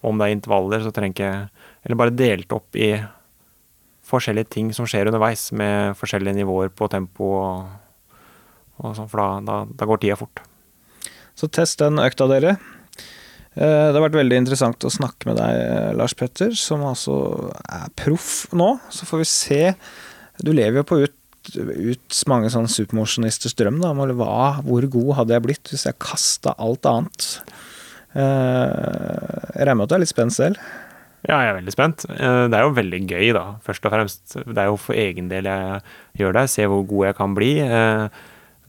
[0.08, 1.46] om det er intervaller, så trenger jeg
[1.86, 2.90] Eller bare delt opp i
[4.08, 7.68] forskjellige ting som skjer underveis, med forskjellige nivåer på tempo og,
[8.80, 10.42] og sånn, for da, da, da går tida fort.
[11.38, 12.56] Så test den økta, dere.
[13.56, 17.16] Eh, det har vært veldig interessant å snakke med deg, Lars Petter, som altså
[17.64, 18.74] er proff nå.
[18.92, 19.62] Så får vi se.
[20.44, 21.16] Du lever jo på ut,
[21.56, 23.94] ut mange sånne supermosjonisters drøm, da.
[23.96, 27.30] Hva, hvor god hadde jeg blitt hvis jeg kasta alt annet?
[28.14, 30.60] Eh, jeg regner med at du er litt spent selv?
[31.26, 32.04] Ja, jeg er veldig spent.
[32.14, 34.36] Eh, det er jo veldig gøy, da, først og fremst.
[34.38, 35.80] Det er jo for egen del jeg
[36.20, 36.50] gjør det.
[36.52, 37.52] Se hvor god jeg kan bli.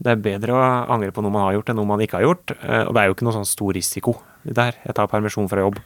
[0.00, 0.66] Det er bedre å
[0.96, 2.56] angre på noe man har gjort, enn noe man ikke har gjort.
[2.56, 4.78] Og det er jo ikke noe sånn stor risiko der.
[4.86, 5.80] Jeg tar permisjon fra jobb.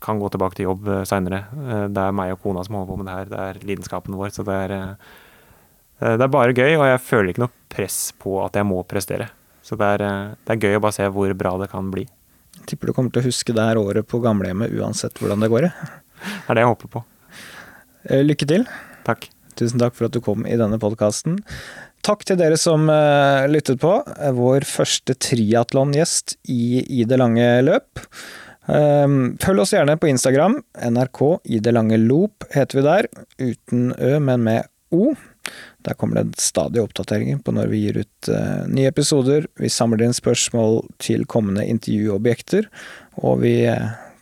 [0.00, 1.42] Kan gå tilbake til jobb uh, seinere.
[1.54, 3.30] Uh, det er meg og kona som holder på med det her.
[3.30, 4.32] Det er lidenskapen vår.
[4.34, 8.38] Så det er, uh, det er bare gøy, og jeg føler ikke noe press på
[8.44, 9.28] at jeg må prestere.
[9.66, 10.06] Så det er,
[10.46, 12.06] det er gøy å bare se hvor bra det kan bli.
[12.60, 15.50] Jeg tipper du kommer til å huske det her året på gamlehjemmet uansett hvordan det
[15.52, 15.68] går.
[16.20, 17.00] Det er det jeg håper på.
[18.28, 18.64] Lykke til.
[19.06, 19.22] Takk.
[19.56, 21.38] Tusen takk for at du kom i denne podkasten.
[22.00, 23.92] Takk til dere som uh, lyttet på.
[24.36, 28.00] Vår første triatlongjest i I det lange løp.
[28.70, 30.56] Um, følg oss gjerne på Instagram.
[30.80, 33.08] NRK I det lange loop heter vi der.
[33.42, 35.12] Uten Ø, men med O.
[35.84, 38.30] Der kommer det stadig oppdateringer på når vi gir ut
[38.70, 39.46] nye episoder.
[39.60, 42.68] Vi samler inn spørsmål til kommende intervjuobjekter,
[43.24, 43.54] og vi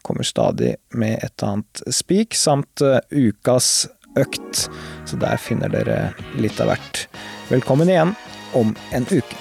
[0.06, 3.88] kommer stadig med et annet spik, samt ukas
[4.18, 4.68] økt.
[5.08, 5.98] Så der finner dere
[6.38, 7.06] litt av hvert.
[7.48, 8.14] Velkommen igjen
[8.52, 9.36] om en uke.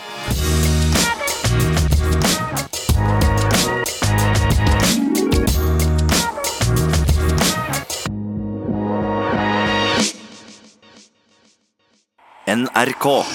[12.45, 13.25] NRK.